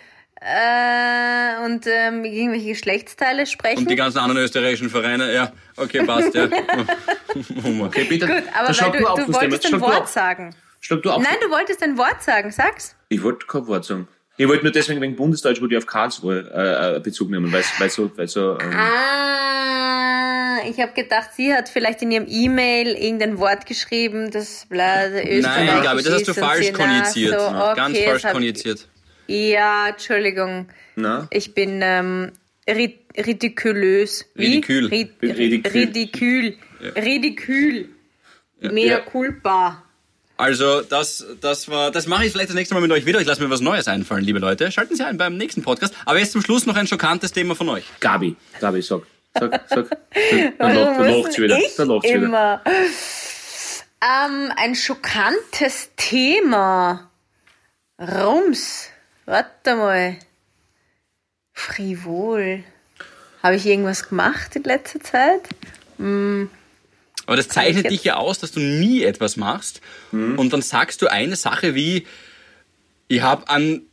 äh, 0.41 1.63
und 1.65 1.85
ähm, 1.87 2.25
irgendwelche 2.25 2.69
Geschlechtsteile 2.69 3.45
sprechen? 3.45 3.79
Und 3.79 3.89
die 3.89 3.95
ganzen 3.95 4.17
anderen 4.17 4.43
österreichischen 4.43 4.89
Vereine, 4.89 5.33
ja. 5.33 5.51
Okay, 5.77 6.03
passt, 6.03 6.33
ja. 6.33 6.47
Okay, 7.81 8.03
bitte. 8.05 8.27
Gut, 8.27 8.43
aber 8.53 8.67
weil 8.67 8.99
du, 8.99 9.07
ab, 9.07 9.15
du 9.15 9.33
wolltest 9.33 9.73
ein 9.73 9.81
Wort 9.81 10.09
sagen. 10.09 10.55
Schlag 10.79 11.03
du 11.03 11.11
ab. 11.11 11.21
Nein, 11.21 11.37
du 11.41 11.49
wolltest 11.49 11.81
ein 11.83 11.97
Wort 11.97 12.23
sagen, 12.23 12.51
sag's. 12.51 12.95
Ich 13.09 13.23
wollte 13.23 13.45
kein 13.45 13.67
Wort 13.67 13.85
sagen. 13.85 14.07
Ich 14.37 14.47
wollte 14.47 14.63
nur 14.63 14.71
deswegen 14.71 15.01
wegen 15.01 15.15
Bundesdeutsch, 15.15 15.61
wollte 15.61 15.75
ich 15.75 15.77
auf 15.77 15.85
Karlsruhe 15.85 16.49
äh, 16.51 16.95
äh, 16.95 16.99
Bezug 16.99 17.29
nehmen, 17.29 17.51
weil 17.53 17.63
weil 17.77 17.89
so, 17.89 18.09
weil 18.17 18.27
so 18.27 18.57
ähm, 18.59 18.75
Ah, 18.75 20.57
ich 20.67 20.79
habe 20.79 20.93
gedacht, 20.93 21.29
sie 21.35 21.53
hat 21.53 21.69
vielleicht 21.69 22.01
in 22.01 22.11
ihrem 22.11 22.25
E-Mail 22.27 22.87
irgendein 22.87 23.37
Wort 23.37 23.67
geschrieben, 23.67 24.31
das 24.31 24.65
bla, 24.67 25.07
Österreich 25.09 25.41
Nein, 25.41 25.83
Gabi, 25.83 26.01
das 26.01 26.13
hast 26.13 26.27
du 26.27 26.33
falsch 26.33 26.73
konjugiert. 26.73 27.39
So, 27.39 27.45
okay, 27.47 27.75
Ganz 27.75 27.99
falsch 27.99 28.23
konjugiert. 28.23 28.87
Ja, 29.31 29.89
Entschuldigung. 29.89 30.67
na? 30.95 31.27
Ich 31.31 31.53
bin 31.53 31.79
ähm, 31.83 32.31
ri 32.67 32.99
ridikulös. 33.17 34.25
Wie? 34.35 34.45
Ridikül. 34.45 34.85
Rid 34.87 35.11
Ridikül. 35.21 35.71
Ridikül. 35.81 36.57
Ridikül. 36.95 37.89
Mea 38.61 38.85
Ja. 38.85 38.99
culpa. 38.99 39.83
Also, 40.37 40.81
das, 40.81 41.23
das 41.39 41.69
war, 41.69 41.91
das 41.91 42.07
mache 42.07 42.25
ich 42.25 42.31
vielleicht 42.31 42.49
das 42.49 42.55
nächste 42.55 42.73
Mal 42.73 42.81
mit 42.81 42.91
euch 42.91 43.05
wieder. 43.05 43.19
Ich 43.21 43.27
lasse 43.27 43.41
mir 43.43 43.49
was 43.51 43.61
Neues 43.61 43.87
einfallen, 43.87 44.23
liebe 44.23 44.39
Leute. 44.39 44.71
Schalten 44.71 44.95
Sie 44.95 45.03
ein 45.05 45.17
beim 45.17 45.37
nächsten 45.37 45.61
Podcast. 45.61 45.93
Aber 46.05 46.17
jetzt 46.19 46.31
zum 46.31 46.41
Schluss 46.41 46.65
noch 46.65 46.75
ein 46.75 46.87
schockantes 46.87 47.31
Thema 47.31 47.55
von 47.55 47.69
euch. 47.69 47.83
Gabi, 47.99 48.35
Gabi, 48.59 48.81
sag. 48.81 49.01
Sag, 49.39 49.61
sag. 49.69 49.87
Dann, 50.57 50.75
lacht- 50.75 50.99
dann 50.99 51.07
muss 51.11 51.23
lacht's 51.23 51.37
wieder. 51.39 51.59
Dann 51.77 51.87
lacht's 51.87 52.09
wieder. 52.09 52.15
immer? 52.25 52.61
Ähm, 54.03 54.51
ein 54.55 54.73
schockantes 54.75 55.91
Thema. 55.95 57.11
Rums. 57.99 58.89
Warte 59.31 59.75
mal. 59.77 60.17
Frivol. 61.53 62.65
Habe 63.41 63.55
ich 63.55 63.65
irgendwas 63.65 64.09
gemacht 64.09 64.57
in 64.57 64.63
letzter 64.63 64.99
Zeit? 64.99 65.47
Aber 65.97 67.37
das 67.37 67.47
zeichnet 67.47 67.89
dich 67.89 68.03
ja 68.03 68.17
aus, 68.17 68.39
dass 68.39 68.51
du 68.51 68.59
nie 68.59 69.03
etwas 69.03 69.37
machst. 69.37 69.79
Und 70.11 70.51
dann 70.51 70.61
sagst 70.61 71.01
du 71.01 71.07
eine 71.07 71.37
Sache 71.37 71.75
wie, 71.75 72.05
ich 73.07 73.21
habe 73.21 73.47
an, 73.47 73.83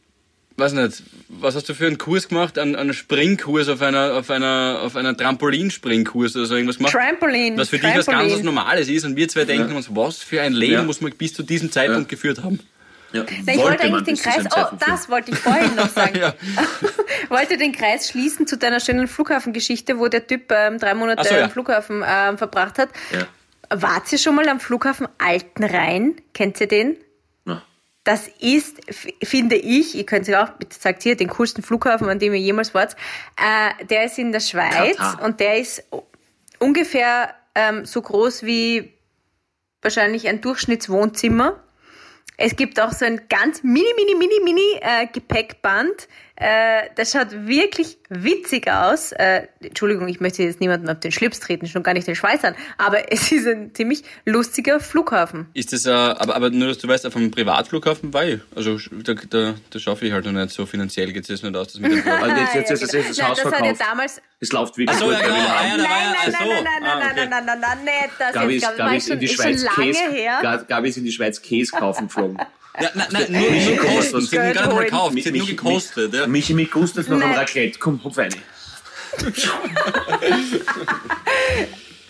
weiß 0.56 0.72
nicht, 0.72 1.04
was 1.28 1.54
hast 1.54 1.68
du 1.68 1.74
für 1.74 1.86
einen 1.86 1.98
Kurs 1.98 2.26
gemacht? 2.26 2.58
An, 2.58 2.74
an 2.74 2.80
einen 2.80 2.94
Springkurs 2.94 3.68
auf 3.68 3.80
einer, 3.80 4.14
auf 4.14 4.30
einer, 4.30 4.80
auf 4.82 4.96
einer 4.96 5.16
Trampolinspringkurs 5.16 6.34
oder 6.34 6.46
so 6.46 6.56
irgendwas 6.56 6.78
gemacht? 6.78 6.94
Trampolin. 6.94 7.56
was 7.56 7.68
für 7.68 7.78
dich 7.78 7.94
was 7.94 8.06
ganz 8.06 8.32
was 8.32 8.42
Normales 8.42 8.88
ist. 8.88 9.04
Und 9.04 9.14
wir 9.14 9.28
zwei 9.28 9.44
denken 9.44 9.76
uns, 9.76 9.94
was 9.94 10.18
für 10.18 10.42
ein 10.42 10.52
Leben 10.52 10.72
Ja. 10.72 10.82
muss 10.82 11.00
man 11.00 11.12
bis 11.12 11.32
zu 11.32 11.44
diesem 11.44 11.70
Zeitpunkt 11.70 12.08
geführt 12.08 12.42
haben? 12.42 12.58
Ja, 13.12 13.24
Na, 13.46 13.54
ich 13.54 13.58
wollte 13.58 13.84
eigentlich 13.84 14.04
den 14.04 14.16
Kreis, 14.16 14.44
oh, 14.54 14.76
das 14.78 15.08
wollte 15.08 15.30
ich 15.30 15.38
vorhin 15.38 15.74
noch 15.74 15.88
sagen. 15.88 16.18
Ja. 16.18 16.34
wollte 17.28 17.56
den 17.56 17.72
Kreis 17.72 18.08
schließen 18.08 18.46
zu 18.46 18.56
deiner 18.56 18.80
schönen 18.80 19.08
Flughafengeschichte, 19.08 19.98
wo 19.98 20.08
der 20.08 20.26
Typ 20.26 20.50
ähm, 20.50 20.78
drei 20.78 20.94
Monate 20.94 21.28
so, 21.28 21.34
ja. 21.34 21.44
am 21.44 21.50
Flughafen 21.50 22.04
ähm, 22.06 22.38
verbracht 22.38 22.78
hat. 22.78 22.88
Ja. 23.12 23.26
Wart 23.70 24.10
ihr 24.10 24.18
schon 24.18 24.34
mal 24.34 24.48
am 24.48 24.60
Flughafen 24.60 25.06
Altenrhein? 25.18 26.16
Kennt 26.32 26.60
ihr 26.60 26.68
den? 26.68 26.96
Das 28.08 28.26
ist, 28.40 28.78
finde 29.22 29.56
ich, 29.56 29.94
ihr 29.94 30.06
könnt 30.06 30.26
es 30.26 30.34
auch, 30.34 30.48
bitte 30.52 30.74
sagt 30.80 31.02
hier, 31.02 31.14
den 31.14 31.28
coolsten 31.28 31.62
Flughafen, 31.62 32.08
an 32.08 32.18
dem 32.18 32.32
ihr 32.32 32.40
jemals 32.40 32.72
wart, 32.72 32.96
äh, 33.36 33.84
der 33.84 34.04
ist 34.04 34.18
in 34.18 34.32
der 34.32 34.40
Schweiz 34.40 34.96
Katar. 34.96 35.22
und 35.22 35.40
der 35.40 35.58
ist 35.58 35.84
ungefähr 36.58 37.34
ähm, 37.54 37.84
so 37.84 38.00
groß 38.00 38.44
wie 38.44 38.94
wahrscheinlich 39.82 40.26
ein 40.26 40.40
Durchschnittswohnzimmer. 40.40 41.62
Es 42.40 42.54
gibt 42.54 42.80
auch 42.80 42.92
so 42.92 43.04
ein 43.04 43.22
ganz 43.28 43.64
mini, 43.64 43.92
mini, 43.96 44.14
mini, 44.14 44.40
mini 44.44 44.80
äh, 44.80 45.08
Gepäckband. 45.12 46.06
Äh, 46.40 46.82
das 46.94 47.10
schaut 47.12 47.32
wirklich 47.48 47.98
witzig 48.10 48.70
aus. 48.70 49.10
Äh, 49.10 49.48
Entschuldigung, 49.60 50.06
ich 50.06 50.20
möchte 50.20 50.44
jetzt 50.44 50.60
niemanden 50.60 50.88
auf 50.88 51.00
den 51.00 51.10
Schlips 51.10 51.40
treten, 51.40 51.66
schon 51.66 51.82
gar 51.82 51.94
nicht 51.94 52.06
den 52.06 52.14
Schweizern. 52.14 52.54
Aber 52.76 53.10
es 53.12 53.32
ist 53.32 53.44
ein 53.48 53.74
ziemlich 53.74 54.04
lustiger 54.24 54.78
Flughafen. 54.78 55.48
Ist 55.54 55.72
das, 55.72 55.86
äh, 55.86 55.90
aber, 55.90 56.36
aber 56.36 56.50
nur, 56.50 56.68
dass 56.68 56.78
du 56.78 56.86
weißt, 56.86 57.06
auf 57.06 57.16
einem 57.16 57.32
Privatflughafen 57.32 58.14
war 58.14 58.24
ich. 58.24 58.40
Also 58.54 58.78
da, 59.02 59.14
da, 59.14 59.54
da 59.68 59.78
schaffe 59.80 60.06
ich 60.06 60.12
halt 60.12 60.26
noch 60.26 60.32
nicht 60.32 60.50
so 60.50 60.64
finanziell, 60.64 61.12
geht 61.12 61.24
es 61.24 61.28
jetzt 61.28 61.42
nicht 61.42 61.56
aus, 61.56 61.72
das 61.72 61.80
mit 61.80 61.90
dem. 61.90 62.06
Also 62.08 62.36
jetzt, 62.36 62.54
jetzt, 62.54 62.70
jetzt, 62.82 62.92
jetzt, 62.92 62.92
Ja, 62.94 63.00
jetzt 63.00 63.18
das 63.18 63.18
genau. 63.18 63.28
Haus 63.28 63.36
Nein, 63.36 63.44
das 63.44 63.44
hat 63.44 63.52
ja 63.52 63.58
verkauft. 63.74 63.80
damals. 63.90 64.22
Es 64.40 64.52
läuft 64.52 64.78
wirklich 64.78 64.96
Ach 64.96 65.00
so, 65.00 65.06
gut 65.06 65.14
ja, 65.14 65.18
bei 65.20 65.26
genau. 65.26 65.38
Ah, 65.38 65.66
ja, 65.66 65.76
da 65.76 65.82
war 65.82 65.88
ja- 65.88 65.88
Nein, 65.88 65.88
nein, 65.88 66.16
ach 66.16 66.40
so. 66.40 66.48
nein, 66.48 66.64
nein, 66.64 66.82
Ah, 66.84 66.98
nein, 66.98 67.10
okay. 67.10 67.16
nein, 67.16 67.28
nein, 67.30 67.44
nein, 67.46 67.60
nein, 67.60 67.84
nicht 67.84 68.10
das 68.20 68.32
Gabi 68.32 68.54
jetzt. 68.54 68.62
ist, 68.62 68.68
Gabi, 68.68 68.78
Gabi 68.78 68.88
war 68.90 68.96
ist 68.96 69.04
in 69.08 69.10
schon, 69.10 69.18
die 69.18 69.26
ist 69.26 69.34
Schweiz 69.34 69.56
schon 69.64 69.64
lange 69.76 69.92
Käse, 69.92 70.12
her. 70.12 70.38
Ga- 70.42 70.56
Gabi 70.68 70.88
ist 70.90 70.96
in 70.98 71.04
die 71.04 71.12
Schweiz 71.12 71.42
Käse 71.42 71.72
kaufen 71.76 72.06
geflogen. 72.06 72.36
Ja, 72.38 72.44
nein, 72.44 72.46
nein, 72.46 72.57
nur, 72.94 73.28
nur 73.28 73.50
Michi, 73.50 73.76
Kosten. 73.76 74.16
was- 74.18 74.30
Sie 74.30 74.38
haben 74.38 74.52
gar 74.52 74.62
nicht 74.62 74.66
mal 74.66 74.74
holen. 74.74 74.84
gekauft, 74.86 75.14
sie 75.14 75.22
haben 75.24 75.36
nur 75.38 75.46
Michi- 75.46 75.50
gekostet. 75.56 76.14
Ja. 76.14 76.26
Michi 76.26 76.54
mit 76.54 76.70
Gustas 76.70 77.08
noch 77.08 77.20
am. 77.20 77.32
Raclette. 77.32 77.78
Komm, 77.78 78.02
hopf 78.04 78.18
rein. 78.18 78.34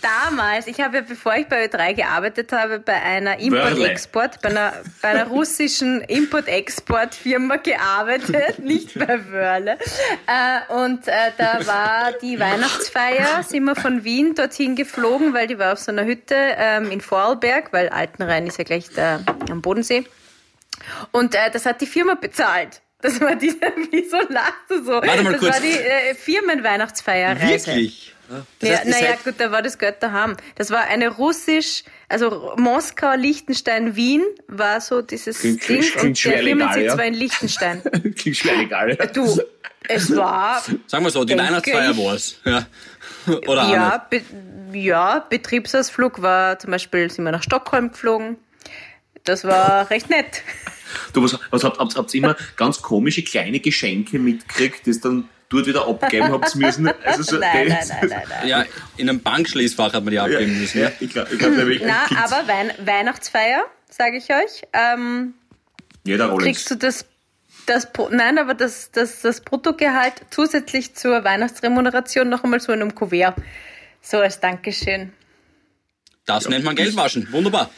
Damals, 0.01 0.67
ich 0.67 0.79
habe 0.79 0.95
ja, 0.97 1.03
bevor 1.05 1.35
ich 1.35 1.47
bei 1.47 1.65
Ö3 1.65 1.93
gearbeitet 1.93 2.53
habe, 2.53 2.79
bei 2.79 2.93
einer 3.01 3.37
Import-Export, 3.39 4.41
bei 4.41 4.47
einer, 4.49 4.71
bei 5.01 5.09
einer 5.09 5.27
russischen 5.27 5.99
Import-Export-Firma 6.01 7.57
gearbeitet, 7.57 8.59
nicht 8.63 8.97
bei 8.97 9.19
Wörle. 9.29 9.77
Äh, 10.25 10.73
und 10.73 11.05
äh, 11.09 11.11
da 11.37 11.59
war 11.67 12.13
die 12.21 12.39
Weihnachtsfeier, 12.39 13.43
sind 13.43 13.65
wir 13.65 13.75
von 13.75 14.05
Wien 14.05 14.35
dorthin 14.35 14.77
geflogen, 14.77 15.33
weil 15.33 15.47
die 15.47 15.59
war 15.59 15.73
auf 15.73 15.79
so 15.79 15.91
einer 15.91 16.05
Hütte 16.05 16.35
ähm, 16.37 16.91
in 16.91 17.01
Vorarlberg, 17.01 17.73
weil 17.73 17.89
Altenrhein 17.89 18.47
ist 18.47 18.57
ja 18.57 18.63
gleich 18.63 18.85
da 18.95 19.19
am 19.51 19.61
Bodensee. 19.61 20.05
Und 21.11 21.35
äh, 21.35 21.49
das 21.51 21.65
hat 21.65 21.81
die 21.81 21.87
Firma 21.87 22.15
bezahlt. 22.15 22.81
Das 23.01 23.19
war 23.21 23.35
die, 23.35 23.53
wieso 23.91 24.17
lachst 24.29 24.55
du 24.69 24.83
so? 24.83 24.91
Warte 24.93 25.23
mal 25.23 25.31
das 25.33 25.39
kurz. 25.41 25.53
war 25.53 25.61
die 25.61 25.71
äh, 25.77 26.15
Firmenweihnachtsfeierreise. 26.15 27.67
Wirklich? 27.67 28.13
Das 28.59 28.69
Ja, 28.69 28.75
heißt, 28.77 28.85
ihr 28.85 28.91
naja, 28.91 29.15
gut, 29.23 29.35
da 29.39 29.51
war 29.51 29.61
das 29.63 29.77
Geld 29.79 30.03
daheim. 30.03 30.37
Das 30.55 30.69
war 30.69 30.81
eine 30.81 31.07
russisch, 31.09 31.83
also 32.09 32.53
Moskau, 32.57 33.15
Liechtenstein, 33.15 33.95
Wien 33.95 34.23
war 34.47 34.81
so 34.81 35.01
dieses 35.01 35.39
Klingt- 35.39 35.67
Ding. 35.67 35.81
klingt 35.81 36.03
Und 36.03 36.23
der 36.25 36.37
Firmensitz 36.43 36.83
ja. 36.85 36.97
war 36.97 37.05
in 37.05 37.13
Liechtenstein. 37.15 37.81
Klingt 38.15 38.37
schwer 38.37 38.57
legal. 38.57 38.95
Du, 39.13 39.39
es 39.87 40.15
war, 40.15 40.61
Sagen 40.85 41.03
wir 41.05 41.09
so, 41.09 41.25
die 41.25 41.35
Weihnachtsfeier 41.37 41.91
ich. 41.91 41.97
war's. 41.97 42.35
Ja. 42.45 42.67
Oder 43.47 43.69
ja, 43.71 44.07
be, 44.09 44.21
ja, 44.73 45.25
Betriebsausflug 45.27 46.21
war 46.21 46.59
zum 46.59 46.69
Beispiel, 46.71 47.09
sind 47.09 47.25
wir 47.25 47.31
nach 47.31 47.41
Stockholm 47.43 47.91
geflogen. 47.91 48.37
Das 49.23 49.43
war 49.43 49.89
recht 49.89 50.09
nett. 50.09 50.43
Du, 51.13 51.23
was, 51.23 51.37
was 51.51 51.63
habt, 51.63 51.79
habt, 51.79 51.95
habt 51.95 52.13
ihr 52.13 52.23
immer 52.23 52.35
ganz 52.55 52.81
komische 52.81 53.23
kleine 53.23 53.59
Geschenke 53.59 54.17
mitgekriegt, 54.19 54.87
das 54.87 54.99
dann 54.99 55.29
dort 55.49 55.67
wieder 55.67 55.87
abgeben 55.87 56.31
habt 56.31 56.55
müssen? 56.55 56.89
Also 57.03 57.23
so, 57.23 57.37
Nein, 57.37 57.67
nein, 57.67 57.87
nein, 57.87 58.09
nein, 58.09 58.23
nein. 58.29 58.47
Ja, 58.47 58.65
in 58.97 59.09
einem 59.09 59.21
Bankschließfach 59.21 59.93
hat 59.93 60.03
man 60.03 60.11
die 60.11 60.19
abgeben 60.19 60.59
müssen. 60.59 60.79
Ja, 60.79 60.91
ich 60.99 61.09
glaube, 61.09 61.31
ich 61.33 61.39
glaub. 61.39 61.51
Na, 61.81 62.05
aber 62.23 62.47
Wein 62.47 62.71
Weihnachtsfeier, 62.83 63.65
sage 63.89 64.17
ich 64.17 64.29
euch. 64.29 64.63
Ähm, 64.73 65.33
Jeder 66.03 66.27
Rolex. 66.27 66.45
kriegst 66.45 66.71
du 66.71 66.75
das, 66.75 67.05
das 67.65 67.87
nein, 68.11 68.37
aber 68.37 68.53
das, 68.53 68.91
das, 68.91 69.21
das 69.21 69.41
Bruttogehalt 69.41 70.13
zusätzlich 70.29 70.95
zur 70.95 71.23
Weihnachtsremuneration 71.23 72.29
noch 72.29 72.43
einmal 72.43 72.59
so 72.59 72.71
in 72.71 72.81
einem 72.81 72.95
Kuvert. 72.95 73.35
So 74.01 74.17
als 74.17 74.39
Dankeschön. 74.39 75.13
Das 76.25 76.47
nennt 76.47 76.63
man 76.63 76.75
Geldwaschen. 76.75 77.27
Wunderbar. 77.31 77.69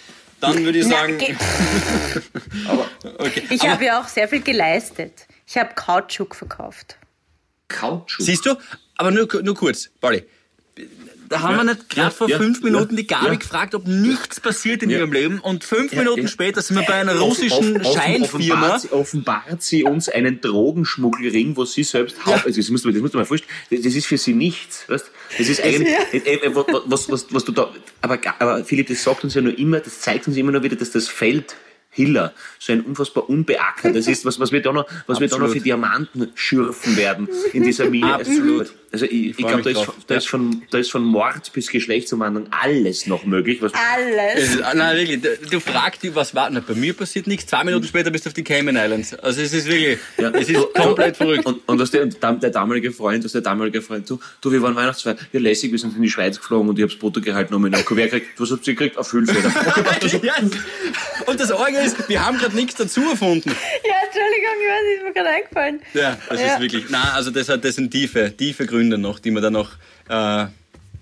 Dann 0.42 0.66
würde 0.66 0.80
ich 0.80 0.88
Na, 0.88 0.98
sagen, 0.98 1.18
ge- 1.18 1.36
okay. 3.18 3.44
ich 3.50 3.66
habe 3.68 3.86
ja 3.86 4.02
auch 4.02 4.08
sehr 4.08 4.28
viel 4.28 4.42
geleistet. 4.42 5.28
Ich 5.48 5.58
habe 5.58 5.74
Kautschuk 5.76 6.36
verkauft. 6.36 6.98
Kautschuk. 7.68 8.26
siehst 8.26 8.46
du, 8.46 8.56
aber 8.98 9.12
nur, 9.12 9.28
nur 9.44 9.56
kurz, 9.56 9.90
Pauli. 10.02 10.26
Da 11.32 11.40
haben 11.44 11.56
wir 11.56 11.64
nicht 11.64 11.88
gerade 11.90 12.08
ja, 12.08 12.12
vor 12.12 12.28
ja, 12.30 12.38
fünf 12.38 12.62
Minuten 12.62 12.94
ja, 12.96 13.02
die 13.02 13.08
Gabi 13.08 13.26
ja. 13.28 13.36
gefragt, 13.36 13.74
ob 13.74 13.88
nichts 13.88 14.42
passiert 14.42 14.84
in 14.84 14.90
Ja. 14.90 14.98
ihrem 14.98 15.14
Leben 15.14 15.40
und 15.40 15.64
fünf 15.64 15.94
Ja, 15.94 16.00
Minuten 16.00 16.24
ja. 16.24 16.28
später 16.28 16.62
sind 16.62 16.76
wir 16.78 16.86
bei 16.86 16.96
einer 16.96 17.14
Offen- 17.14 17.24
russischen 17.24 17.78
offen- 17.82 17.94
Scheinfirma. 17.98 18.54
Offenbart, 18.76 18.82
sie- 18.82 18.92
offenbart 18.92 19.64
sie 19.64 19.84
uns 19.86 20.10
einen 20.10 20.42
Drogenschmuggelring, 20.42 21.56
wo 21.56 21.64
sie 21.64 21.84
selbst 21.84 22.26
Haupt, 22.26 22.46
also 22.46 22.60
das 22.60 22.70
musst 22.70 22.84
du, 22.84 22.92
das 22.92 23.02
musst 23.02 23.14
du 23.14 23.18
mal 23.18 23.24
vorstellen, 23.26 23.50
das 23.70 23.86
ist 23.96 24.08
für 24.08 24.18
sie 24.18 24.34
nichts, 24.34 24.84
weißt? 24.90 25.06
Das 25.38 25.48
ist 25.48 25.64
eigentlich, 25.64 25.88
äh, 26.12 26.18
äh, 26.18 26.52
was, 26.54 27.10
was, 27.10 27.26
was 27.34 27.46
du 27.46 27.54
da, 27.54 27.72
aber, 28.02 28.20
aber 28.40 28.66
Philipp, 28.66 28.88
das 28.88 29.02
sagt 29.02 29.24
uns 29.24 29.34
ja 29.34 29.42
nur 29.42 29.58
immer, 29.58 29.80
das 29.80 30.02
zeigt 30.02 30.28
uns 30.28 30.36
immer 30.36 30.52
nur 30.52 30.64
wieder, 30.64 30.76
dass 30.76 30.92
das 30.92 31.08
Feld 31.08 31.56
Hiller 31.94 32.34
so 32.58 32.72
ein 32.74 32.82
unfassbar 32.82 33.30
unbeackertes 33.30 34.08
ist, 34.08 34.24
was, 34.26 34.40
was 34.40 34.52
wir 34.52 34.62
da 34.62 34.72
noch, 34.72 34.86
was 35.08 35.20
wir 35.20 35.28
da 35.28 35.38
noch 35.38 35.50
für 35.50 35.60
Diamanten 35.60 36.32
schürfen 36.36 36.96
werden 36.98 37.28
in 37.54 37.64
dieser 37.64 37.90
Mine. 37.90 38.14
Absolut. 38.16 38.74
Also 38.94 39.06
ich, 39.06 39.30
ich 39.30 39.36
freu 39.36 39.48
glaube, 39.48 39.64
da, 39.64 39.70
ist- 39.82 39.92
da, 40.08 40.16
ist 40.16 40.28
von, 40.28 40.64
da 40.70 40.78
ist 40.78 40.92
von 40.92 41.04
Mord 41.04 41.52
bis 41.54 41.68
Geschlechtsumwandlung 41.70 42.48
alles 42.52 43.08
noch 43.08 43.26
möglich. 43.26 43.62
Was, 43.62 43.72
Alles. 43.74 44.16
Es 44.36 44.56
ist- 44.56 44.64
Nein, 44.76 44.98
wirklich, 44.98 45.22
du, 45.22 45.30
du 45.50 45.60
fragst 45.62 46.04
dich, 46.04 46.14
was 46.14 46.36
war. 46.36 46.50
Na, 46.50 46.60
bei 46.60 46.74
mir 46.74 46.94
passiert 46.94 47.26
nichts. 47.28 47.48
Zwei 47.48 47.64
Minuten 47.64 47.86
später 47.86 48.10
bist 48.12 48.26
du 48.26 48.30
auf 48.30 48.34
die 48.34 48.44
Cayman 48.44 48.76
Islands. 48.76 49.14
Also 49.16 49.42
es 49.42 49.54
ist 49.54 49.68
wirklich, 49.68 49.98
Ja, 50.18 50.30
es 50.32 50.50
ist 50.50 50.58
du- 50.58 50.66
komplett 50.74 51.16
verrückt. 51.18 51.46
Und, 51.46 51.62
und, 51.68 51.80
was 51.80 51.92
der, 51.92 52.04
und 52.04 52.18
der, 52.22 52.50
damalige 52.50 52.92
Freund, 52.92 53.24
was 53.24 53.32
der 53.32 53.42
damalige 53.42 53.82
Freund, 53.82 54.10
du, 54.10 54.20
du, 54.42 54.52
wir 54.52 54.62
waren 54.62 54.76
Weihnachtsfeier, 54.76 55.16
ja 55.32 55.40
lässig, 55.40 55.72
wir 55.72 55.80
sind 55.80 55.96
in 55.96 56.02
die 56.02 56.10
Schweiz 56.10 56.38
geflogen 56.38 56.68
und 56.70 56.78
ich 56.78 56.84
hab's 56.84 56.96
Bruttogehalt 56.96 57.50
noch 57.52 57.60
in 57.64 57.74
einem 57.74 57.86
Kuvert 57.86 58.12
gekriegt. 58.12 58.40
Was 58.40 58.52
habt 58.52 58.68
ihr 58.68 58.76
gekriegt? 58.76 58.98
Okay, 58.98 59.22
passt, 59.22 60.04
also, 60.04 60.18
Ja. 60.22 60.34
Und 61.26 61.40
das 61.40 61.52
Orge 61.52 61.78
ist, 61.78 62.10
wir 62.10 62.26
haben 62.26 62.38
gerade 62.38 62.56
nichts 62.56 62.76
dazu 62.76 63.02
erfunden. 63.10 63.50
Ja, 63.50 63.96
Entschuldigung, 64.06 64.56
ich 64.62 64.70
weiß, 64.70 64.98
ist 64.98 65.04
mir 65.04 65.14
gerade 65.14 65.30
eingefallen. 65.30 65.82
Ja, 65.94 66.18
das 66.30 66.40
Ja. 66.42 66.54
ist 66.56 66.60
wirklich. 66.62 66.90
Nein, 66.90 67.08
also 67.14 67.32
das, 67.32 67.50
hat, 67.50 67.64
das 67.64 67.76
sind 67.76 67.92
tiefe, 67.92 68.36
tiefe 68.36 68.66
Gründe 68.66 68.98
noch, 68.98 69.20
die 69.20 69.32
wir 69.32 69.42
dann 69.42 69.54
noch 69.54 69.72
äh, 70.10 70.46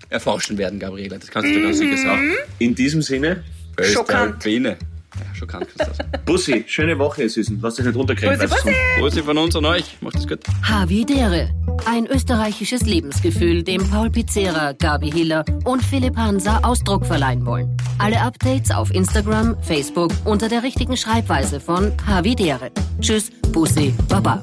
erforschen 0.08 0.58
werden, 0.58 0.78
Gabriela. 0.78 1.18
Das 1.18 1.30
kannst 1.30 1.48
du 1.48 1.54
dir 1.54 1.62
ganz 1.62 1.78
sicher 1.78 1.96
sagen. 1.96 2.32
in 2.58 2.74
diesem 2.74 3.02
Sinne, 3.02 3.42
Schockant. 3.80 4.42
Biene. 4.44 4.76
Ja, 5.24 5.34
schockant 5.34 5.66
kannst 5.76 5.98
du 5.98 6.02
das. 6.02 6.22
Bussi, 6.24 6.64
schöne 6.66 6.98
Woche, 6.98 7.22
ihr 7.22 7.30
Süßen. 7.30 7.58
Lasst 7.60 7.80
euch 7.80 7.86
nicht 7.86 7.96
runterkriegen. 7.96 8.38
Bussi, 8.38 8.48
Bussi. 8.48 8.74
Grüße 8.98 9.22
von 9.22 9.38
uns 9.38 9.56
an 9.56 9.64
euch. 9.66 9.96
Macht 10.00 10.16
es 10.16 10.26
gut. 10.26 10.40
Havidere. 10.62 11.50
Ein 11.86 12.06
österreichisches 12.06 12.82
Lebensgefühl, 12.82 13.62
dem 13.62 13.88
Paul 13.88 14.10
Pizzera, 14.10 14.72
Gabi 14.72 15.10
Hiller 15.10 15.44
und 15.64 15.82
Philipp 15.82 16.16
Hansa 16.16 16.60
Ausdruck 16.62 17.06
verleihen 17.06 17.46
wollen. 17.46 17.76
Alle 17.98 18.20
Updates 18.20 18.70
auf 18.70 18.90
Instagram, 18.94 19.56
Facebook 19.62 20.12
unter 20.24 20.48
der 20.48 20.62
richtigen 20.62 20.96
Schreibweise 20.96 21.60
von 21.60 21.92
Havidere. 22.06 22.70
Tschüss, 23.00 23.30
Bussi, 23.52 23.94
Baba. 24.08 24.40